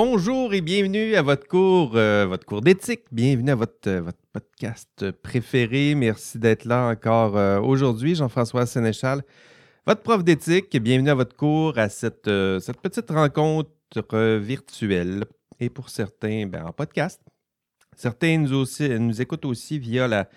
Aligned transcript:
Bonjour 0.00 0.54
et 0.54 0.60
bienvenue 0.60 1.16
à 1.16 1.22
votre 1.22 1.48
cours, 1.48 1.96
euh, 1.96 2.24
votre 2.24 2.46
cours 2.46 2.60
d'éthique. 2.60 3.02
Bienvenue 3.10 3.50
à 3.50 3.56
votre, 3.56 3.88
euh, 3.88 4.00
votre 4.00 4.20
podcast 4.32 5.10
préféré. 5.10 5.96
Merci 5.96 6.38
d'être 6.38 6.66
là 6.66 6.86
encore 6.86 7.36
euh, 7.36 7.58
aujourd'hui, 7.58 8.14
Jean-François 8.14 8.64
Sénéchal, 8.66 9.24
votre 9.88 10.02
prof 10.02 10.22
d'éthique. 10.22 10.80
Bienvenue 10.80 11.10
à 11.10 11.16
votre 11.16 11.34
cours, 11.34 11.78
à 11.78 11.88
cette, 11.88 12.26
petite 12.26 13.10
rencontre 13.10 13.72
virtuelle 14.38 15.24
et 15.58 15.68
pour 15.68 15.88
certains, 15.88 16.46
ben, 16.46 16.66
en 16.66 16.72
podcast. 16.72 17.20
Certains 17.96 18.38
nous, 18.38 18.54
aussi, 18.54 18.84
écoutent 19.18 19.46
aussi 19.46 19.80
via 19.80 20.06
la, 20.06 20.28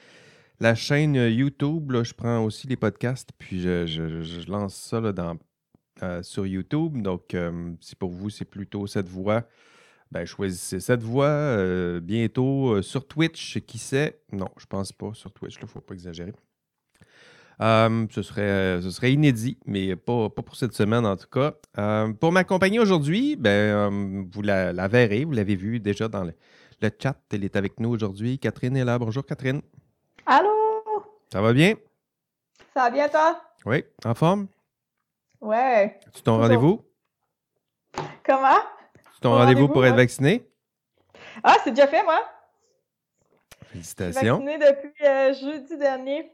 la 0.60 0.74
chaîne 0.74 1.14
YouTube. 1.14 1.94
je 2.02 2.14
prends 2.16 2.44
aussi 2.44 2.66
les 2.66 2.78
podcasts, 2.78 3.30
puis 3.38 3.62
je, 3.62 4.50
lance 4.50 4.74
ça 4.74 5.02
dans 5.12 5.38
euh, 6.04 6.24
sur 6.24 6.48
YouTube. 6.48 7.02
Donc, 7.02 7.34
euh, 7.34 7.74
si 7.80 7.96
pour 7.96 8.12
vous, 8.12 8.30
c'est 8.30 8.46
plutôt 8.46 8.88
cette 8.88 9.08
voix, 9.08 9.44
ben, 10.12 10.26
choisissez 10.26 10.80
cette 10.80 11.04
voix. 11.04 11.28
Euh, 11.28 12.00
bientôt 12.00 12.82
sur 12.82 13.08
Twitch, 13.08 13.60
qui 13.60 13.78
sait? 13.78 14.20
Non, 14.32 14.50
je 14.58 14.66
pense 14.66 14.92
pas 14.92 15.12
sur 15.14 15.32
Twitch, 15.32 15.58
il 15.58 15.64
ne 15.64 15.68
faut 15.68 15.82
pas 15.82 15.94
exagérer. 15.94 16.34
ce, 17.60 18.22
serait, 18.24 18.82
ce 18.82 18.90
serait 18.90 19.14
inédit, 19.14 19.58
mais 19.66 19.96
pas, 19.96 20.30
pour 20.30 20.56
cette 20.56 20.74
semaine 20.74 21.06
en 21.06 21.16
tout 21.16 21.30
cas. 21.30 21.54
pour 22.20 22.32
m'accompagner 22.32 22.80
aujourd'hui, 22.80 23.36
ben, 23.36 24.28
vous 24.32 24.42
la, 24.42 24.88
verrez, 24.88 25.26
vous 25.26 25.34
l'avez 25.34 25.56
vu 25.56 25.80
déjà 25.80 26.08
dans 26.08 26.24
le, 26.24 26.34
le, 26.82 26.90
chat. 27.00 27.16
Elle 27.32 27.44
est 27.44 27.56
avec 27.56 27.80
nous 27.80 27.90
aujourd'hui. 27.90 28.40
Catherine 28.40 28.76
est 28.76 28.86
là. 28.86 28.98
Bonjour 28.98 29.26
Catherine. 29.26 29.62
Allô? 30.26 30.50
Ça 31.32 31.42
va 31.42 31.54
bien? 31.54 31.76
Ça 32.74 32.84
va 32.84 32.90
bien 32.90 33.08
toi? 33.08 33.42
Oui, 33.66 33.84
en 34.04 34.16
forme? 34.16 34.48
Ouais. 35.42 36.00
Tu 36.14 36.22
ton 36.22 36.38
rendez-vous? 36.38 36.86
Comment? 38.24 38.60
Tu 39.16 39.20
ton 39.22 39.32
rendez-vous 39.32 39.68
pour 39.68 39.86
être 39.86 39.96
vacciné? 39.96 40.48
Ah, 41.44 41.58
c'est 41.64 41.72
déjà 41.72 41.88
fait, 41.88 42.04
moi. 42.04 42.22
Félicitations. 43.66 44.40
Je 44.46 44.52
suis 44.52 44.58
vacciné 44.58 44.58
depuis 44.60 45.06
euh, 45.06 45.34
jeudi 45.34 45.78
dernier. 45.78 46.32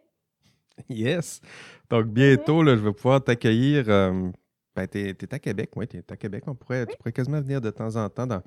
Yes. 0.90 1.42
Donc, 1.90 2.08
bientôt, 2.08 2.62
là, 2.62 2.76
je 2.76 2.82
vais 2.82 2.92
pouvoir 2.92 3.24
t'accueillir. 3.24 3.86
Euh, 3.88 4.30
ben, 4.76 4.88
t'es, 4.88 5.16
à 5.32 5.40
Québec, 5.40 5.72
oui, 5.76 5.88
t'es 5.88 6.04
à 6.10 6.18
Québec. 6.18 6.44
On 6.48 6.56
pourrait, 6.56 6.86
Tu 6.86 6.98
pourrais 6.98 7.14
quasiment 7.14 7.42
venir 7.42 7.62
de 7.62 7.70
temps 7.70 7.96
en 7.96 8.10
temps 8.10 8.28
dans, 8.28 8.44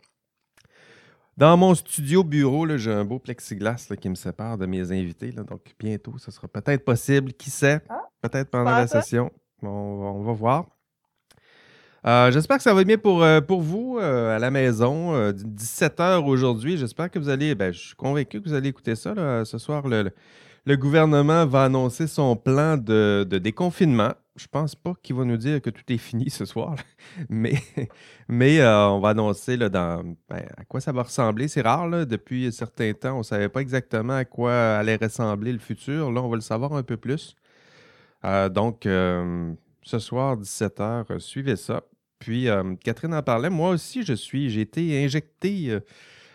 dans 1.37 1.57
mon 1.57 1.75
studio 1.75 2.23
bureau. 2.23 2.77
J'ai 2.77 2.93
un 2.93 3.05
beau 3.05 3.19
plexiglas 3.19 3.87
là, 3.89 3.97
qui 3.97 4.09
me 4.09 4.15
sépare 4.15 4.59
de 4.59 4.67
mes 4.67 4.93
invités. 4.93 5.33
Là, 5.33 5.43
donc, 5.43 5.75
bientôt, 5.79 6.19
ce 6.19 6.31
sera 6.31 6.49
peut-être 6.49 6.85
possible. 6.85 7.33
Qui 7.33 7.51
sait? 7.51 7.81
Ah, 7.89 8.09
peut-être 8.21 8.51
pendant 8.51 8.73
la 8.73 8.87
session. 8.87 9.33
On, 9.63 10.23
va 10.23 10.33
voir. 10.33 10.67
Euh, 12.07 12.31
j'espère 12.31 12.57
que 12.57 12.63
ça 12.63 12.73
va 12.73 12.83
bien 12.85 12.97
pour, 12.97 13.23
euh, 13.23 13.41
pour 13.41 13.61
vous 13.61 13.99
euh, 14.01 14.35
à 14.35 14.39
la 14.39 14.51
maison. 14.51 15.31
17h 15.33 16.25
aujourd'hui. 16.25 16.77
J'espère 16.77 17.11
que 17.11 17.19
vous 17.19 17.29
allez. 17.29 17.55
Ben, 17.55 17.73
je 17.73 17.89
suis 17.89 17.97
convaincu 17.97 18.41
que 18.41 18.49
vous 18.49 18.55
allez 18.55 18.71
écouter 18.71 18.95
ça. 18.95 19.45
ce 19.45 19.59
soir, 19.59 19.85
le, 19.87 20.77
gouvernement 20.77 21.47
va 21.47 21.65
annoncer 21.65 22.07
son 22.07 22.37
plan 22.37 22.77
de, 22.77 23.25
déconfinement. 23.43 24.13
Je 24.37 24.47
pense 24.47 24.75
pas 24.75 24.95
qu'il 25.03 25.17
va 25.17 25.25
nous 25.25 25.37
dire 25.37 25.61
que 25.61 25.69
tout 25.69 25.83
est 25.89 25.99
fini 25.99 26.31
ce 26.31 26.47
soir, 26.47 26.77
mais, 27.29 27.55
mais 28.29 28.65
on 28.65 29.01
va 29.01 29.11
annoncer 29.11 29.59
là, 29.59 29.69
dans, 29.69 30.03
ben, 30.31 30.47
à 30.57 30.65
quoi 30.65 30.81
ça 30.81 30.93
va 30.93 31.03
ressembler. 31.03 31.49
C'est 31.49 31.61
rare, 31.61 32.07
depuis 32.07 32.47
un 32.47 32.51
certain 32.51 32.93
temps, 32.95 33.17
on 33.17 33.19
ne 33.19 33.23
savait 33.25 33.51
pas 33.51 33.61
exactement 33.61 34.15
à 34.15 34.25
quoi 34.25 34.79
allait 34.79 34.97
ressembler 34.97 35.53
le 35.53 35.59
futur. 35.59 36.11
Là, 36.11 36.23
on 36.23 36.29
va 36.31 36.37
le 36.37 36.41
savoir 36.41 36.73
un 36.73 36.83
peu 36.83 36.97
plus. 36.97 37.37
Euh, 38.25 38.49
donc, 38.49 38.87
euh, 38.87 39.53
ce 39.83 39.99
soir, 39.99 40.37
17h, 40.37 41.07
euh, 41.11 41.19
suivez 41.19 41.57
ça. 41.57 41.83
Puis, 42.19 42.49
Catherine 42.85 43.15
en 43.15 43.23
parlait. 43.23 43.49
Moi 43.49 43.71
aussi, 43.71 44.03
je 44.03 44.13
suis, 44.13 44.51
j'ai 44.51 44.61
été 44.61 45.03
injecté 45.03 45.79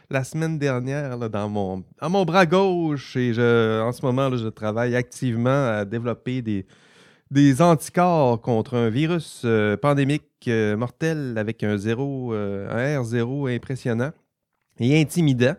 la 0.10 0.24
semaine 0.24 0.58
dernière 0.58 1.30
dans 1.30 1.48
mon, 1.48 1.84
à 2.00 2.10
mon 2.10 2.26
bras 2.26 2.48
gauche 2.48 3.16
et 3.16 3.36
je, 3.36 3.82
en 3.84 3.92
ce 3.92 4.04
moment, 4.04 4.36
je 4.36 4.48
travaille 4.48 4.96
activement 4.96 5.68
à 5.68 5.86
développer 5.86 6.42
des, 6.42 6.66
des 7.30 7.62
anticorps 7.62 8.42
contre 8.42 8.76
un 8.76 8.90
virus 8.90 9.46
pandémique 9.80 10.50
mortel 10.76 11.38
avec 11.38 11.64
un, 11.64 11.78
zéro, 11.78 12.34
un 12.34 13.00
R0 13.00 13.56
impressionnant 13.56 14.12
et 14.80 15.00
intimidant. 15.00 15.54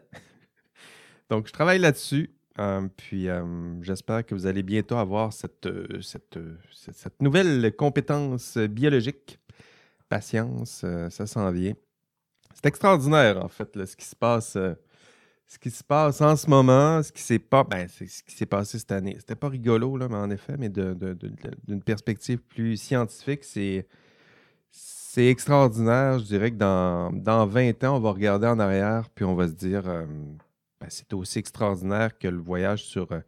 Donc, 1.30 1.46
je 1.46 1.52
travaille 1.52 1.78
là-dessus. 1.78 2.35
Euh, 2.58 2.88
puis 2.96 3.28
euh, 3.28 3.82
j'espère 3.82 4.24
que 4.24 4.34
vous 4.34 4.46
allez 4.46 4.62
bientôt 4.62 4.96
avoir 4.96 5.32
cette, 5.32 5.66
euh, 5.66 6.00
cette, 6.00 6.38
cette, 6.72 7.20
nouvelle 7.20 7.74
compétence 7.76 8.56
biologique. 8.56 9.38
Patience, 10.08 10.84
ça 11.10 11.26
s'en 11.26 11.50
vient. 11.50 11.74
C'est 12.54 12.66
extraordinaire, 12.66 13.44
en 13.44 13.48
fait, 13.48 13.84
ce 13.84 13.96
qui 13.96 14.04
se 14.04 14.14
passe. 14.14 14.52
ce 14.52 15.58
qui 15.58 15.70
se 15.70 15.82
passe 15.82 16.20
en 16.20 16.36
ce 16.36 16.48
moment, 16.48 17.02
ce 17.02 17.10
qui 17.10 17.22
s'est 17.22 17.40
pas, 17.40 17.64
ben, 17.64 17.88
ce 17.88 18.04
qui 18.04 18.34
s'est 18.34 18.46
passé 18.46 18.78
cette 18.78 18.92
année. 18.92 19.16
C'était 19.18 19.34
pas 19.34 19.48
rigolo, 19.48 19.96
là, 19.96 20.08
mais 20.08 20.16
en 20.16 20.30
effet, 20.30 20.54
mais 20.56 20.68
d'une 20.68 21.82
perspective 21.84 22.38
plus 22.38 22.76
scientifique, 22.76 23.42
c'est, 23.44 23.86
extraordinaire. 25.16 26.18
Je 26.20 26.24
dirais 26.24 26.50
que 26.50 26.56
dans, 26.56 27.10
dans 27.10 27.46
20 27.46 27.82
ans, 27.84 27.96
on 27.96 28.00
va 28.00 28.12
regarder 28.12 28.46
en 28.46 28.58
arrière, 28.60 29.08
puis 29.14 29.24
on 29.24 29.34
va 29.34 29.48
se 29.48 29.54
dire, 29.54 29.84
ben, 30.86 30.90
c'est 30.90 31.12
aussi 31.14 31.40
extraordinaire 31.40 32.16
que 32.16 32.28
le 32.28 32.38
voyage 32.38 32.84
sur, 32.84 33.10
euh, 33.10 33.20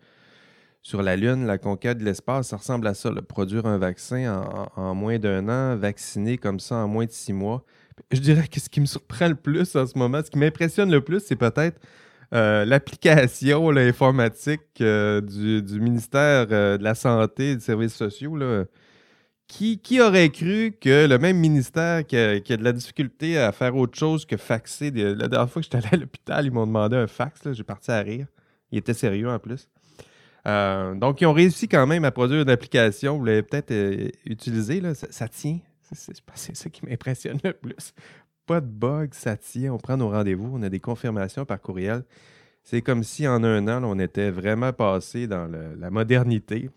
sur 0.81 1.03
la 1.03 1.17
Lune, 1.17 1.45
la 1.45 1.59
conquête 1.59 1.99
de 1.99 2.05
l'espace. 2.05 2.49
Ça 2.49 2.57
ressemble 2.57 2.87
à 2.87 2.95
ça, 2.95 3.11
produire 3.29 3.67
un 3.67 3.79
vaccin 3.79 4.45
en, 4.77 4.95
moins 4.95 5.19
d'un 5.19 5.49
an, 5.49 5.77
vacciner 5.77 6.39
comme 6.39 6.61
ça 6.61 6.77
en 6.77 6.89
moins 6.89 7.07
de 7.07 7.11
six 7.11 7.33
mois. 7.33 7.65
Je 8.13 8.21
dirais 8.21 8.47
que 8.47 8.61
ce 8.61 8.69
qui 8.69 8.81
me 8.81 8.87
surprend 8.87 9.27
le 9.27 9.35
plus 9.35 9.75
en 9.75 9.87
ce 9.87 9.99
moment, 9.99 10.23
ce 10.25 10.31
qui 10.31 10.39
m'impressionne 10.39 10.91
le 10.93 11.01
plus, 11.01 11.21
c'est 11.21 11.35
peut-être 11.35 11.81
euh, 12.33 12.65
l'application 12.65 13.71
informatique 13.71 14.63
euh, 14.81 15.21
du, 15.21 15.81
ministère 15.81 16.47
de 16.47 16.79
la 16.81 16.95
Santé 16.95 17.51
et 17.51 17.55
des 17.57 17.61
Services 17.61 17.95
sociaux. 17.97 18.39
Qui, 19.49 20.01
aurait 20.01 20.29
cru 20.29 20.77
que 20.79 21.07
le 21.07 21.19
même 21.19 21.39
ministère 21.39 22.07
qui 22.07 22.17
a, 22.17 22.39
de 22.39 22.63
la 22.63 22.73
difficulté 22.73 23.39
à 23.39 23.51
faire 23.51 23.75
autre 23.77 23.99
chose 23.99 24.27
que 24.27 24.37
faxer. 24.37 24.91
la 24.91 25.27
dernière 25.27 25.51
fois 25.51 25.63
que 25.63 25.65
j'étais 25.65 25.79
allé 25.79 25.89
à 25.93 25.97
l'hôpital, 25.97 26.47
ils 26.47 26.53
m'ont 26.53 26.67
demandé 26.67 26.97
un 26.97 27.07
fax. 27.07 27.53
J'ai 27.53 27.65
parti 27.65 27.91
à 27.91 28.01
rire. 28.01 28.27
Il 28.71 28.79
était 28.79 28.95
sérieux 28.95 29.29
en 29.29 29.39
plus. 29.39 29.69
Euh, 30.47 30.95
donc, 30.95 31.21
ils 31.21 31.27
ont 31.27 31.33
réussi 31.33 31.67
quand 31.67 31.87
même 31.87 32.05
à 32.05 32.11
produire 32.11 32.43
une 32.43 32.51
application. 32.51 33.19
Vous 33.19 33.25
l'avez 33.25 33.43
peut-être 33.43 33.71
euh, 33.71 34.11
utilisée. 34.27 34.83
Ça, 34.95 35.29
tient. 35.29 35.59
C'est 36.35 36.57
ça 36.57 36.71
qui 36.71 36.85
m'impressionne 36.85 37.39
le 37.43 37.55
plus. 37.55 37.95
Pas 38.47 38.61
de 38.61 38.67
bug, 38.67 39.15
ça 39.15 39.37
tient. 39.37 39.73
On 39.73 39.79
prend 39.79 39.97
nos 39.97 40.11
rendez-vous. 40.11 40.51
On 40.53 40.63
a 40.63 40.69
des 40.69 40.81
confirmations 40.81 41.47
par 41.47 41.61
courriel. 41.61 42.05
C'est 42.63 42.83
comme 42.83 43.03
si 43.03 43.27
en 43.27 43.43
un 43.43 43.67
an, 43.67 43.83
on 43.83 43.99
était 43.99 44.31
vraiment 44.31 44.75
passé 44.75 45.27
dans 45.27 45.47
la 45.47 45.91
modernité. 45.91 46.69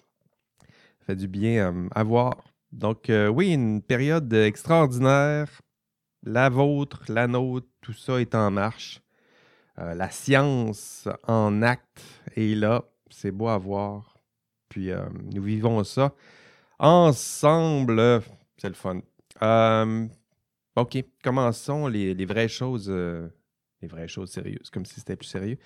Ça 1.00 1.08
fait 1.08 1.16
du 1.16 1.28
bien 1.28 1.74
euh, 1.74 1.88
à 1.94 2.04
voir. 2.04 2.50
Donc, 2.72 3.09
euh, 3.09 3.28
oui, 3.28 3.54
une 3.54 3.82
période 3.82 4.32
extraordinaire. 4.34 5.62
La 6.24 6.50
vôtre, 6.50 7.04
la 7.09 7.28
nôtre, 7.28 7.68
tout 7.82 7.94
ça 7.94 8.22
est 8.22 8.36
en 8.36 8.52
marche. 8.52 9.02
Euh, 9.80 9.94
la 9.94 10.09
science 10.09 11.08
en 11.28 11.62
acte 11.62 12.04
est 12.36 12.56
là. 12.56 12.84
C'est 13.10 13.31
beau 13.31 13.50
à 13.50 13.58
voir. 13.58 14.18
Puis, 14.70 14.92
euh, 14.92 15.04
nous 15.34 15.44
vivons 15.44 15.84
ça 15.84 16.14
ensemble. 16.80 18.22
C'est 18.58 18.70
le 18.70 18.76
fun. 18.76 19.02
OK, 20.78 21.04
commençons 21.24 21.88
les, 21.88 22.14
les 22.14 22.26
vraies 22.26 22.48
choses. 22.48 22.90
les 22.90 23.88
vraies 23.88 24.08
choses 24.08 24.31
sérieuses, 24.31 24.70
comme 24.72 24.86
si 24.86 24.95
c'était 24.95 25.18
plus 25.18 25.28
sérieux. 25.28 25.57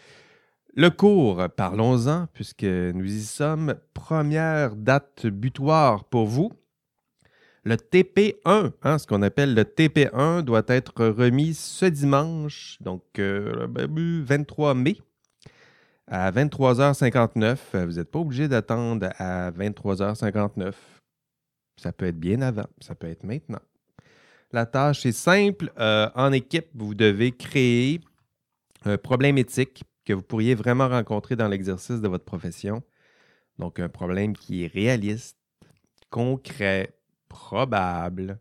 Le 0.73 0.89
cours, 0.89 1.47
parlons-en, 1.55 2.27
puisque 2.33 2.63
nous 2.63 3.05
y 3.05 3.21
sommes. 3.21 3.75
Première 3.93 4.75
date 4.75 5.27
butoir 5.27 6.05
pour 6.05 6.25
vous. 6.25 6.51
Le 7.67 7.77
TP1, 7.77 8.73
hein, 8.83 8.97
ce 8.99 9.07
qu'on 9.07 9.23
appelle 9.23 9.55
le 9.55 9.63
TP1, 9.63 10.43
doit 10.43 10.61
être 10.67 11.03
remis 11.07 11.55
ce 11.55 11.85
dimanche, 11.85 12.77
donc 12.79 13.01
23 13.17 14.69
euh, 14.69 14.73
mai, 14.75 14.97
à 16.05 16.31
23h59. 16.31 17.57
Vous 17.85 17.93
n'êtes 17.93 18.11
pas 18.11 18.19
obligé 18.19 18.47
d'attendre 18.47 19.09
à 19.17 19.49
23h59. 19.49 20.73
Ça 21.81 21.91
peut 21.91 22.05
être 22.05 22.19
bien 22.19 22.43
avant, 22.43 22.67
ça 22.81 22.93
peut 22.93 23.07
être 23.07 23.23
maintenant. 23.23 23.61
La 24.51 24.67
tâche 24.67 25.07
est 25.07 25.11
simple. 25.11 25.71
Euh, 25.79 26.07
en 26.13 26.31
équipe, 26.33 26.67
vous 26.75 26.93
devez 26.93 27.31
créer 27.31 27.99
un 28.83 28.99
problème 28.99 29.39
éthique 29.39 29.83
que 30.05 30.13
vous 30.13 30.21
pourriez 30.21 30.53
vraiment 30.53 30.87
rencontrer 30.87 31.35
dans 31.35 31.47
l'exercice 31.47 31.99
de 31.99 32.07
votre 32.07 32.25
profession. 32.25 32.83
Donc, 33.57 33.79
un 33.79 33.89
problème 33.89 34.37
qui 34.37 34.65
est 34.65 34.71
réaliste, 34.71 35.35
concret, 36.11 36.93
probable. 37.35 38.39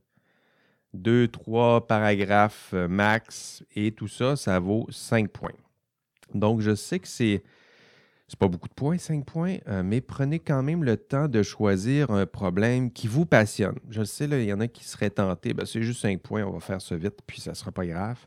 Deux, 0.93 1.27
trois 1.27 1.87
paragraphes 1.89 2.71
euh, 2.73 2.87
max 2.87 3.65
et 3.75 3.91
tout 3.91 4.07
ça, 4.07 4.37
ça 4.37 4.61
vaut 4.61 4.87
cinq 4.91 5.31
points. 5.31 5.59
Donc, 6.33 6.61
je 6.61 6.75
sais 6.75 7.01
que 7.01 7.09
c'est. 7.09 7.43
C'est 8.27 8.39
pas 8.39 8.49
beaucoup 8.49 8.69
de 8.69 8.75
points, 8.75 8.97
cinq 8.97 9.27
points, 9.27 9.59
euh, 9.69 9.83
mais 9.83 10.01
prenez 10.01 10.39
quand 10.39 10.63
même 10.63 10.83
le 10.83 10.97
temps 10.97 11.29
de 11.29 11.43
choisir 11.43 12.11
un 12.11 12.25
problème 12.25 12.91
qui 12.91 13.07
vous 13.07 13.27
passionne. 13.27 13.79
Je 13.91 14.03
sais, 14.03 14.25
il 14.25 14.45
y 14.45 14.53
en 14.53 14.61
a 14.61 14.67
qui 14.67 14.83
seraient 14.83 15.11
tentés, 15.11 15.53
ben, 15.53 15.67
c'est 15.67 15.83
juste 15.83 16.01
cinq 16.01 16.23
points, 16.23 16.43
on 16.43 16.53
va 16.53 16.61
faire 16.61 16.81
ça 16.81 16.97
vite, 16.97 17.19
puis 17.27 17.43
ça 17.43 17.53
sera 17.53 17.71
pas 17.71 17.85
grave. 17.85 18.19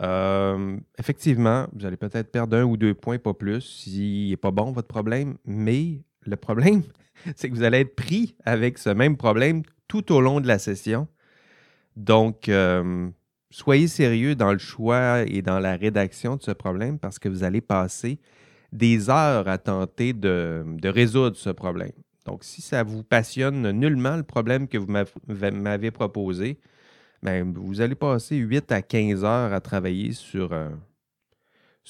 Euh, 0.00 0.76
effectivement, 0.98 1.68
vous 1.72 1.86
allez 1.86 1.96
peut-être 1.96 2.32
perdre 2.32 2.56
un 2.56 2.64
ou 2.64 2.76
deux 2.76 2.92
points, 2.92 3.18
pas 3.18 3.32
plus, 3.32 3.60
s'il 3.60 4.30
n'est 4.30 4.36
pas 4.36 4.50
bon 4.50 4.72
votre 4.72 4.88
problème, 4.88 5.38
mais 5.44 6.02
le 6.22 6.36
problème, 6.36 6.82
c'est 7.36 7.50
que 7.50 7.54
vous 7.54 7.62
allez 7.62 7.80
être 7.80 7.96
pris 7.96 8.36
avec 8.44 8.78
ce 8.78 8.90
même 8.90 9.16
problème 9.16 9.62
tout 9.88 10.12
au 10.12 10.20
long 10.20 10.40
de 10.40 10.46
la 10.46 10.58
session. 10.58 11.08
Donc, 11.96 12.48
euh, 12.48 13.08
soyez 13.50 13.88
sérieux 13.88 14.34
dans 14.34 14.52
le 14.52 14.58
choix 14.58 15.22
et 15.26 15.42
dans 15.42 15.58
la 15.58 15.76
rédaction 15.76 16.36
de 16.36 16.42
ce 16.42 16.52
problème 16.52 16.98
parce 16.98 17.18
que 17.18 17.28
vous 17.28 17.44
allez 17.44 17.60
passer 17.60 18.20
des 18.72 19.10
heures 19.10 19.48
à 19.48 19.58
tenter 19.58 20.12
de, 20.12 20.64
résoudre 20.84 21.36
ce 21.36 21.50
problème. 21.50 21.92
Donc, 22.26 22.44
si 22.44 22.62
ça 22.62 22.82
vous 22.82 23.02
passionne 23.02 23.70
nullement 23.72 24.16
le 24.16 24.22
problème 24.22 24.68
que 24.68 24.78
vous 24.78 24.86
m'avez 25.26 25.90
proposé, 25.90 26.58
ben, 27.22 27.52
vous 27.52 27.80
allez 27.80 27.94
passer 27.96 28.36
8 28.36 28.70
à 28.72 28.82
15 28.82 29.24
heures 29.24 29.52
à 29.52 29.60
travailler 29.60 30.12
sur, 30.12 30.52
euh, 30.52 30.68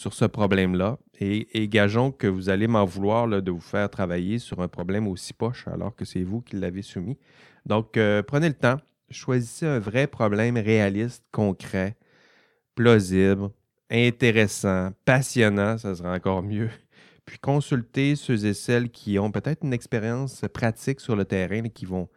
sur 0.00 0.14
ce 0.14 0.24
problème-là. 0.24 0.98
Et, 1.20 1.68
gageons 1.68 2.10
que 2.10 2.26
vous 2.26 2.48
allez 2.48 2.66
m'en 2.66 2.86
vouloir 2.86 3.28
de 3.28 3.50
vous 3.50 3.60
faire 3.60 3.90
travailler 3.90 4.38
sur 4.38 4.60
un 4.60 4.68
problème 4.68 5.06
aussi 5.06 5.34
poche 5.34 5.68
alors 5.68 5.94
que 5.94 6.06
c'est 6.06 6.22
vous 6.22 6.40
qui 6.40 6.56
l'avez 6.56 6.80
soumis. 6.80 7.18
Donc, 7.66 7.98
euh, 7.98 8.22
prenez 8.22 8.48
le 8.48 8.54
temps, 8.54 8.78
choisissez 9.10 9.66
un 9.66 9.78
vrai 9.78 10.06
problème 10.06 10.56
réaliste, 10.56 11.22
concret, 11.30 11.96
plausible, 12.74 13.50
intéressant, 13.90 14.92
passionnant, 15.04 15.76
ça 15.76 15.94
sera 15.94 16.14
encore 16.14 16.42
mieux. 16.42 16.70
Puis 17.26 17.38
consultez 17.38 18.16
ceux 18.16 18.46
et 18.46 18.54
celles 18.54 18.88
qui 18.88 19.18
ont 19.18 19.30
peut-être 19.30 19.64
une 19.64 19.74
expérience 19.74 20.44
pratique 20.54 21.00
sur 21.00 21.14
le 21.14 21.26
terrain 21.26 21.68
qui 21.68 21.84
vont 21.84 22.08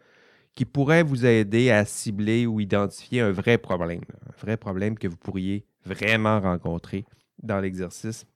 qui 0.54 0.64
pourraient 0.64 1.02
vous 1.02 1.26
aider 1.26 1.70
à 1.70 1.84
cibler 1.84 2.46
ou 2.46 2.60
identifier 2.60 3.20
un 3.20 3.32
vrai 3.32 3.58
problème, 3.58 4.04
un 4.28 4.40
vrai 4.40 4.56
problème 4.56 4.96
que 4.96 5.08
vous 5.08 5.16
pourriez 5.16 5.66
vraiment 5.84 6.40
rencontrer 6.40 7.04
dans 7.42 7.60
l'exercice 7.60 8.26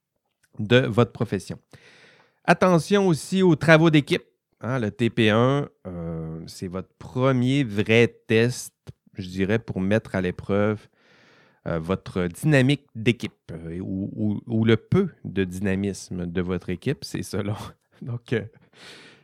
de 0.59 0.79
votre 0.87 1.12
profession. 1.12 1.59
Attention 2.45 3.09
aussi 3.09 3.43
aux 3.43 3.56
travaux 3.56 3.91
d'équipe. 3.91 4.25
Hein, 4.61 4.79
le 4.81 4.91
TP1, 4.91 5.69
euh, 5.87 6.41
c'est 6.47 6.67
votre 6.67 6.89
premier 6.99 7.62
vrai 7.62 8.09
test, 8.27 8.75
je 9.15 9.29
dirais, 9.29 9.59
pour 9.59 9.81
mettre 9.81 10.15
à 10.15 10.21
l'épreuve 10.21 10.89
euh, 11.67 11.79
votre 11.79 12.27
dynamique 12.27 12.87
d'équipe 12.95 13.33
euh, 13.53 13.79
ou, 13.81 14.65
le 14.65 14.77
peu 14.77 15.11
de 15.25 15.45
dynamisme 15.45 16.27
de 16.27 16.41
votre 16.41 16.71
équipe. 16.71 17.05
C'est 17.05 17.23
cela. 17.23 17.56
Donc, 18.03 18.35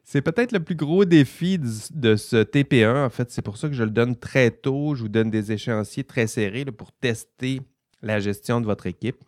c'est 0.05 0.21
peut-être 0.21 0.53
le 0.53 0.61
plus 0.61 0.77
gros 0.77 1.05
défi 1.05 1.59
de, 1.59 2.17
ce 2.17 2.45
TP1. 2.45 3.07
En 3.07 3.11
fait, 3.11 3.31
c'est 3.31 3.43
pour 3.43 3.57
ça 3.57 3.69
que 3.69 3.75
je 3.75 3.85
le 3.85 3.91
donne 3.91 4.17
très 4.17 4.51
tôt. 4.51 4.95
Je 4.95 5.03
vous 5.03 5.09
donne 5.09 5.31
des 5.31 5.51
échéanciers 5.51 6.05
très 6.05 6.27
serrés 6.27 6.67
pour 6.67 6.93
tester 6.93 7.63
la 8.03 8.21
gestion 8.21 8.61
de 8.61 8.67
votre 8.67 8.87
équipe. 8.87 9.25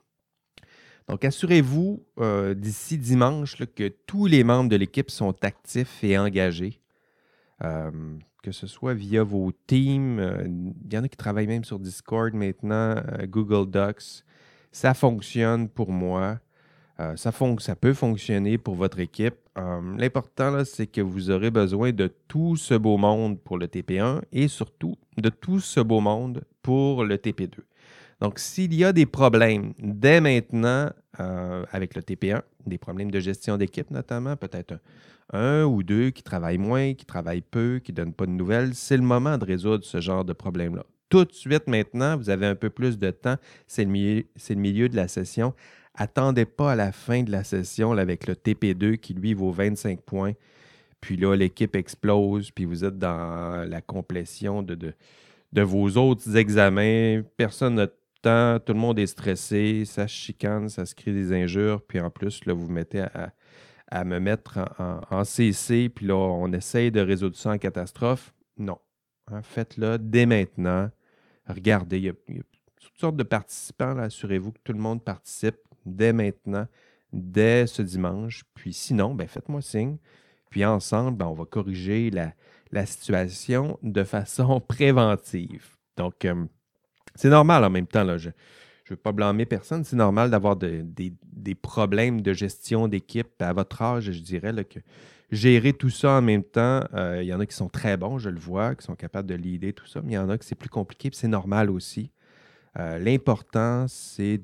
Donc, 1.09 1.25
assurez-vous 1.25 2.05
euh, 2.19 2.55
d'ici 2.55 2.99
dimanche 2.99 3.65
que 3.77 3.89
tous 4.07 4.27
les 4.27 4.43
membres 4.43 4.69
de 4.69 4.77
l'équipe 4.77 5.11
sont 5.11 5.35
actifs 5.45 6.03
et 6.03 6.19
engagés, 6.19 6.81
euh, 7.63 7.91
que 8.43 8.51
ce 8.51 8.67
soit 8.67 8.95
via 8.95 9.23
vos 9.23 9.53
teams. 9.67 10.19
Euh, 10.19 10.49
il 10.85 10.93
y 10.93 10.99
en 10.99 11.05
a 11.05 11.09
qui 11.09 11.17
travaillent 11.17 11.47
même 11.47 11.65
sur 11.65 11.79
Discord 11.79 12.35
maintenant, 12.35 12.97
Google 13.25 13.71
Docs. 13.71 14.25
Ça 14.73 14.95
fonctionne 14.95 15.69
pour 15.69 15.91
moi. 15.91 16.41
ça, 16.99 17.33
ça 17.59 17.77
peut 17.77 17.95
fonctionner 17.95 18.59
pour 18.59 18.75
votre 18.75 18.99
équipe. 18.99 19.37
L'important, 19.97 20.65
c'est 20.65 20.87
que 20.87 21.01
vous 21.01 21.31
aurez 21.31 21.51
besoin 21.51 21.93
de 21.93 22.13
tout 22.29 22.57
ce 22.57 22.75
beau 22.75 22.99
monde 22.99 23.41
pour 23.41 23.57
le 23.57 23.69
TP1 23.69 24.21
et 24.33 24.49
surtout 24.49 24.97
de 25.17 25.31
tout 25.31 25.61
ce 25.61 25.81
beau 25.81 26.01
monde 26.01 26.45
pour 26.63 27.05
le 27.05 27.17
TP2. 27.17 27.61
Donc, 28.21 28.39
s'il 28.39 28.75
y 28.75 28.85
a 28.85 28.93
des 28.93 29.07
problèmes 29.07 29.75
dès 29.79 30.21
maintenant 30.21 30.91
euh, 31.21 31.65
avec 31.71 31.95
le 31.95 32.03
TP1, 32.03 32.41
des 32.67 32.79
problèmes 32.79 33.11
de 33.11 33.21
gestion 33.21 33.59
d'équipe 33.59 33.91
notamment, 33.91 34.37
peut-être 34.37 34.79
un, 35.33 35.65
ou 35.65 35.83
deux 35.83 36.11
qui 36.11 36.23
travaillent 36.23 36.59
moins, 36.59 36.95
qui 36.95 37.05
travaillent 37.05 37.43
peu, 37.43 37.81
qui 37.83 37.93
ne 37.93 37.97
donnent 37.97 38.15
pas 38.15 38.27
de 38.27 38.31
nouvelles, 38.31 38.75
c'est 38.75 38.97
le 38.97 39.03
moment 39.03 39.37
de 39.39 39.45
résoudre 39.45 39.85
ce 39.85 40.01
genre 40.01 40.25
de 40.25 40.33
problème-là. 40.33 40.85
Tout 41.09 41.25
de 41.25 41.33
suite 41.33 41.67
maintenant, 41.67 42.17
vous 42.17 42.31
avez 42.31 42.47
un 42.47 42.55
peu 42.55 42.71
plus 42.71 42.99
de 42.99 43.11
temps, 43.11 43.37
c'est 43.67 43.85
le, 43.85 43.91
milieu, 43.91 44.25
le 44.49 44.55
milieu 44.57 44.89
de 44.89 44.97
la 44.97 45.09
session. 45.09 45.55
Attendez 45.95 46.45
pas 46.45 46.73
à 46.73 46.77
la 46.77 46.93
fin 46.93 47.23
de 47.23 47.31
la 47.31 47.45
session 47.45 47.93
avec 47.93 48.27
le 48.27 48.35
TP2 48.35 48.97
qui 48.97 49.15
lui 49.15 49.35
vaut 49.35 49.53
25 49.53 50.01
points. 50.01 50.33
Puis 51.01 51.17
là, 51.17 51.35
l'équipe 51.35 51.77
explose, 51.77 52.51
puis 52.51 52.65
vous 52.65 52.85
êtes 52.85 52.99
dans 52.99 53.69
la 53.69 53.81
complétion 53.81 54.63
de, 54.63 54.75
de, 54.75 54.95
de 55.53 55.63
vos 55.63 55.89
autres 55.97 56.37
examens. 56.37 57.23
Personne 57.37 57.77
n'a 57.77 57.87
tout 58.65 58.73
le 58.73 58.79
monde 58.79 58.99
est 58.99 59.07
stressé, 59.07 59.85
ça 59.85 60.07
chicane, 60.07 60.69
ça 60.69 60.85
se 60.87 60.95
crée 60.95 61.13
des 61.13 61.33
injures, 61.33 61.83
puis 61.83 62.01
en 62.01 62.11
plus, 62.11 62.45
là, 62.45 62.53
vous 62.53 62.67
vous 62.67 62.73
mettez 62.73 63.05
à, 63.91 64.05
me 64.05 64.19
mettre 64.19 64.59
en, 65.11 65.25
CC, 65.25 65.89
puis 65.89 66.07
là, 66.07 66.17
on 66.17 66.53
essaye 66.53 66.91
de 66.91 67.01
résoudre 67.01 67.37
ça 67.37 67.51
en 67.51 67.59
catastrophe. 67.59 68.35
Non. 68.59 68.79
Hein, 69.31 69.43
faites-le 69.43 69.99
dès 69.99 70.27
maintenant. 70.27 70.91
Regardez, 71.49 71.99
il 71.99 72.05
y, 72.05 72.09
a, 72.09 72.13
toutes 72.81 72.99
sortes 72.99 73.17
de 73.17 73.23
participants, 73.23 73.97
assurez-vous 73.99 74.53
que 74.53 74.61
tout 74.65 74.73
le 74.73 74.79
monde 74.81 75.05
participe 75.05 75.59
dès 75.85 76.13
maintenant, 76.13 76.67
dès 77.13 77.67
ce 77.67 77.83
dimanche. 77.83 78.43
Puis 78.55 78.73
sinon, 78.73 79.15
ben, 79.15 79.29
faites-moi 79.29 79.63
signe. 79.63 79.99
Puis 80.51 80.65
ensemble, 80.65 81.19
ben, 81.19 81.27
on 81.27 81.35
va 81.35 81.45
corriger 81.45 82.11
la, 82.11 82.87
situation 82.87 83.79
de 83.83 84.05
façon 84.05 84.61
préventive. 84.69 85.77
Donc, 85.97 86.25
euh, 86.25 86.47
c'est 87.17 87.29
normal 87.29 87.65
en 87.65 87.71
même 87.71 87.87
temps. 87.87 88.07
Je 88.19 88.29
ne 88.29 88.33
veux 88.91 88.97
pas 88.97 89.13
blâmer 89.13 89.47
personne. 89.47 89.85
C'est 89.85 89.97
normal 89.97 90.31
d'avoir 90.31 90.57
des, 90.57 91.55
problèmes 91.61 92.21
de 92.21 92.33
gestion 92.33 92.89
d'équipe 92.89 93.41
à 93.41 93.53
votre 93.53 93.83
âge, 93.83 94.13
je 94.13 94.21
dirais, 94.21 94.53
que 94.65 94.81
gérer 95.31 95.73
tout 95.73 95.91
ça 95.91 96.13
en 96.13 96.23
même 96.23 96.45
temps, 96.45 96.85
euh, 96.95 97.21
il 97.23 97.27
y 97.27 97.35
en 97.35 97.41
a 97.41 97.47
qui 97.47 97.57
sont 97.57 97.69
très 97.69 97.97
bons, 97.97 98.19
je 98.19 98.31
le 98.31 98.39
vois, 98.39 98.75
qui 98.75 98.85
sont 98.85 98.95
capables 98.95 99.29
de 99.29 99.35
l'idée, 99.35 99.73
tout 99.73 99.87
ça, 99.87 100.01
mais 100.03 100.13
il 100.13 100.15
y 100.15 100.19
en 100.19 100.29
a 100.29 100.39
qui 100.39 100.47
c'est 100.47 100.55
plus 100.55 100.69
compliqué, 100.69 101.11
c'est 101.13 101.29
normal 101.29 101.71
aussi. 101.71 102.11
Euh, 102.79 102.99
l'important, 102.99 103.87
c'est 103.89 104.41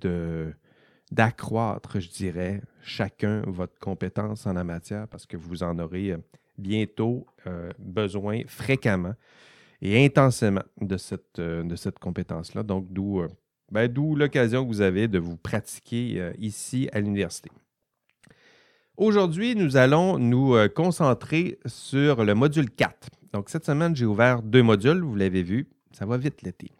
d'accroître, 1.10 2.00
je 2.00 2.08
dirais, 2.08 2.62
chacun 2.82 3.42
votre 3.46 3.78
compétence 3.78 4.46
en 4.46 4.54
la 4.54 4.64
matière 4.64 5.06
parce 5.08 5.26
que 5.26 5.36
vous 5.36 5.62
en 5.62 5.78
aurez 5.78 6.12
euh, 6.12 6.18
bientôt 6.58 7.26
besoin 7.78 8.42
fréquemment 8.46 9.14
et 9.82 10.04
intensément 10.04 10.62
de 10.80 10.96
cette, 10.96 11.40
euh, 11.40 11.64
de 11.64 11.74
cette 11.74 11.98
compétence-là. 11.98 12.62
Donc, 12.62 12.86
euh, 12.96 13.28
ben, 13.70 13.88
d'où 13.88 14.14
l'occasion 14.14 14.62
que 14.62 14.68
vous 14.68 14.80
avez 14.80 15.08
de 15.08 15.18
vous 15.18 15.36
pratiquer 15.36 16.20
euh, 16.20 16.32
ici 16.38 16.88
à 16.92 17.00
l'université. 17.00 17.50
Aujourd'hui, 18.96 19.56
nous 19.56 19.76
allons 19.76 20.18
nous 20.18 20.54
concentrer 20.74 21.58
sur 21.66 22.24
le 22.24 22.34
module 22.34 22.70
4. 22.70 23.08
Donc, 23.32 23.48
cette 23.48 23.64
semaine, 23.64 23.96
j'ai 23.96 24.04
ouvert 24.04 24.42
deux 24.42 24.62
modules, 24.62 25.02
vous 25.02 25.16
l'avez 25.16 25.42
vu, 25.42 25.66
ça 25.92 26.04
va 26.04 26.18
vite 26.18 26.42
l'été. 26.42 26.70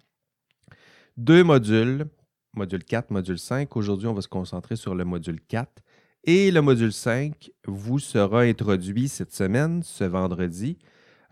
Deux 1.17 1.43
modules, 1.43 2.07
module 2.55 2.85
4, 2.85 3.11
module 3.11 3.39
5. 3.39 3.75
Aujourd'hui, 3.77 4.07
on 4.07 4.15
va 4.15 4.21
se 4.21 4.29
concentrer 4.29 4.77
sur 4.77 4.95
le 4.95 5.05
module 5.05 5.41
4. 5.41 5.83
Et 6.25 6.51
le 6.51 6.61
module 6.61 6.93
5 6.93 7.51
vous 7.67 7.99
sera 7.99 8.43
introduit 8.43 9.09
cette 9.09 9.33
semaine, 9.35 9.83
ce 9.83 10.05
vendredi, 10.05 10.79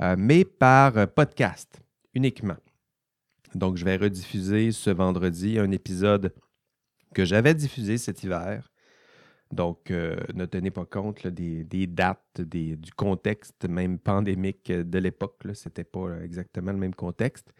euh, 0.00 0.16
mais 0.19 0.45
par 0.45 0.97
euh, 0.97 1.07
podcast 1.07 1.80
uniquement. 2.14 2.57
Donc, 3.54 3.76
je 3.76 3.85
vais 3.85 3.97
rediffuser 3.97 4.73
ce 4.73 4.90
vendredi 4.90 5.59
un 5.59 5.71
épisode 5.73 6.33
que 7.14 7.25
j'avais 7.25 7.54
diffusé 7.54 7.99
cet 7.99 8.23
hiver. 8.23 8.71
Donc, 9.50 9.90
euh, 9.90 10.16
ne 10.35 10.47
tenez 10.47 10.71
pas 10.71 10.87
compte 10.87 11.26
des, 11.26 11.87
dates, 11.87 12.40
du 12.40 12.92
contexte 12.97 13.69
même 13.69 13.99
pandémique 13.99 14.71
de 14.71 14.99
l'époque. 14.99 15.42
Ce 15.54 15.69
n'était 15.69 15.85
pas 15.85 16.21
exactement 16.23 16.73
le 16.73 16.78
même 16.78 16.95
contexte. 16.95 17.52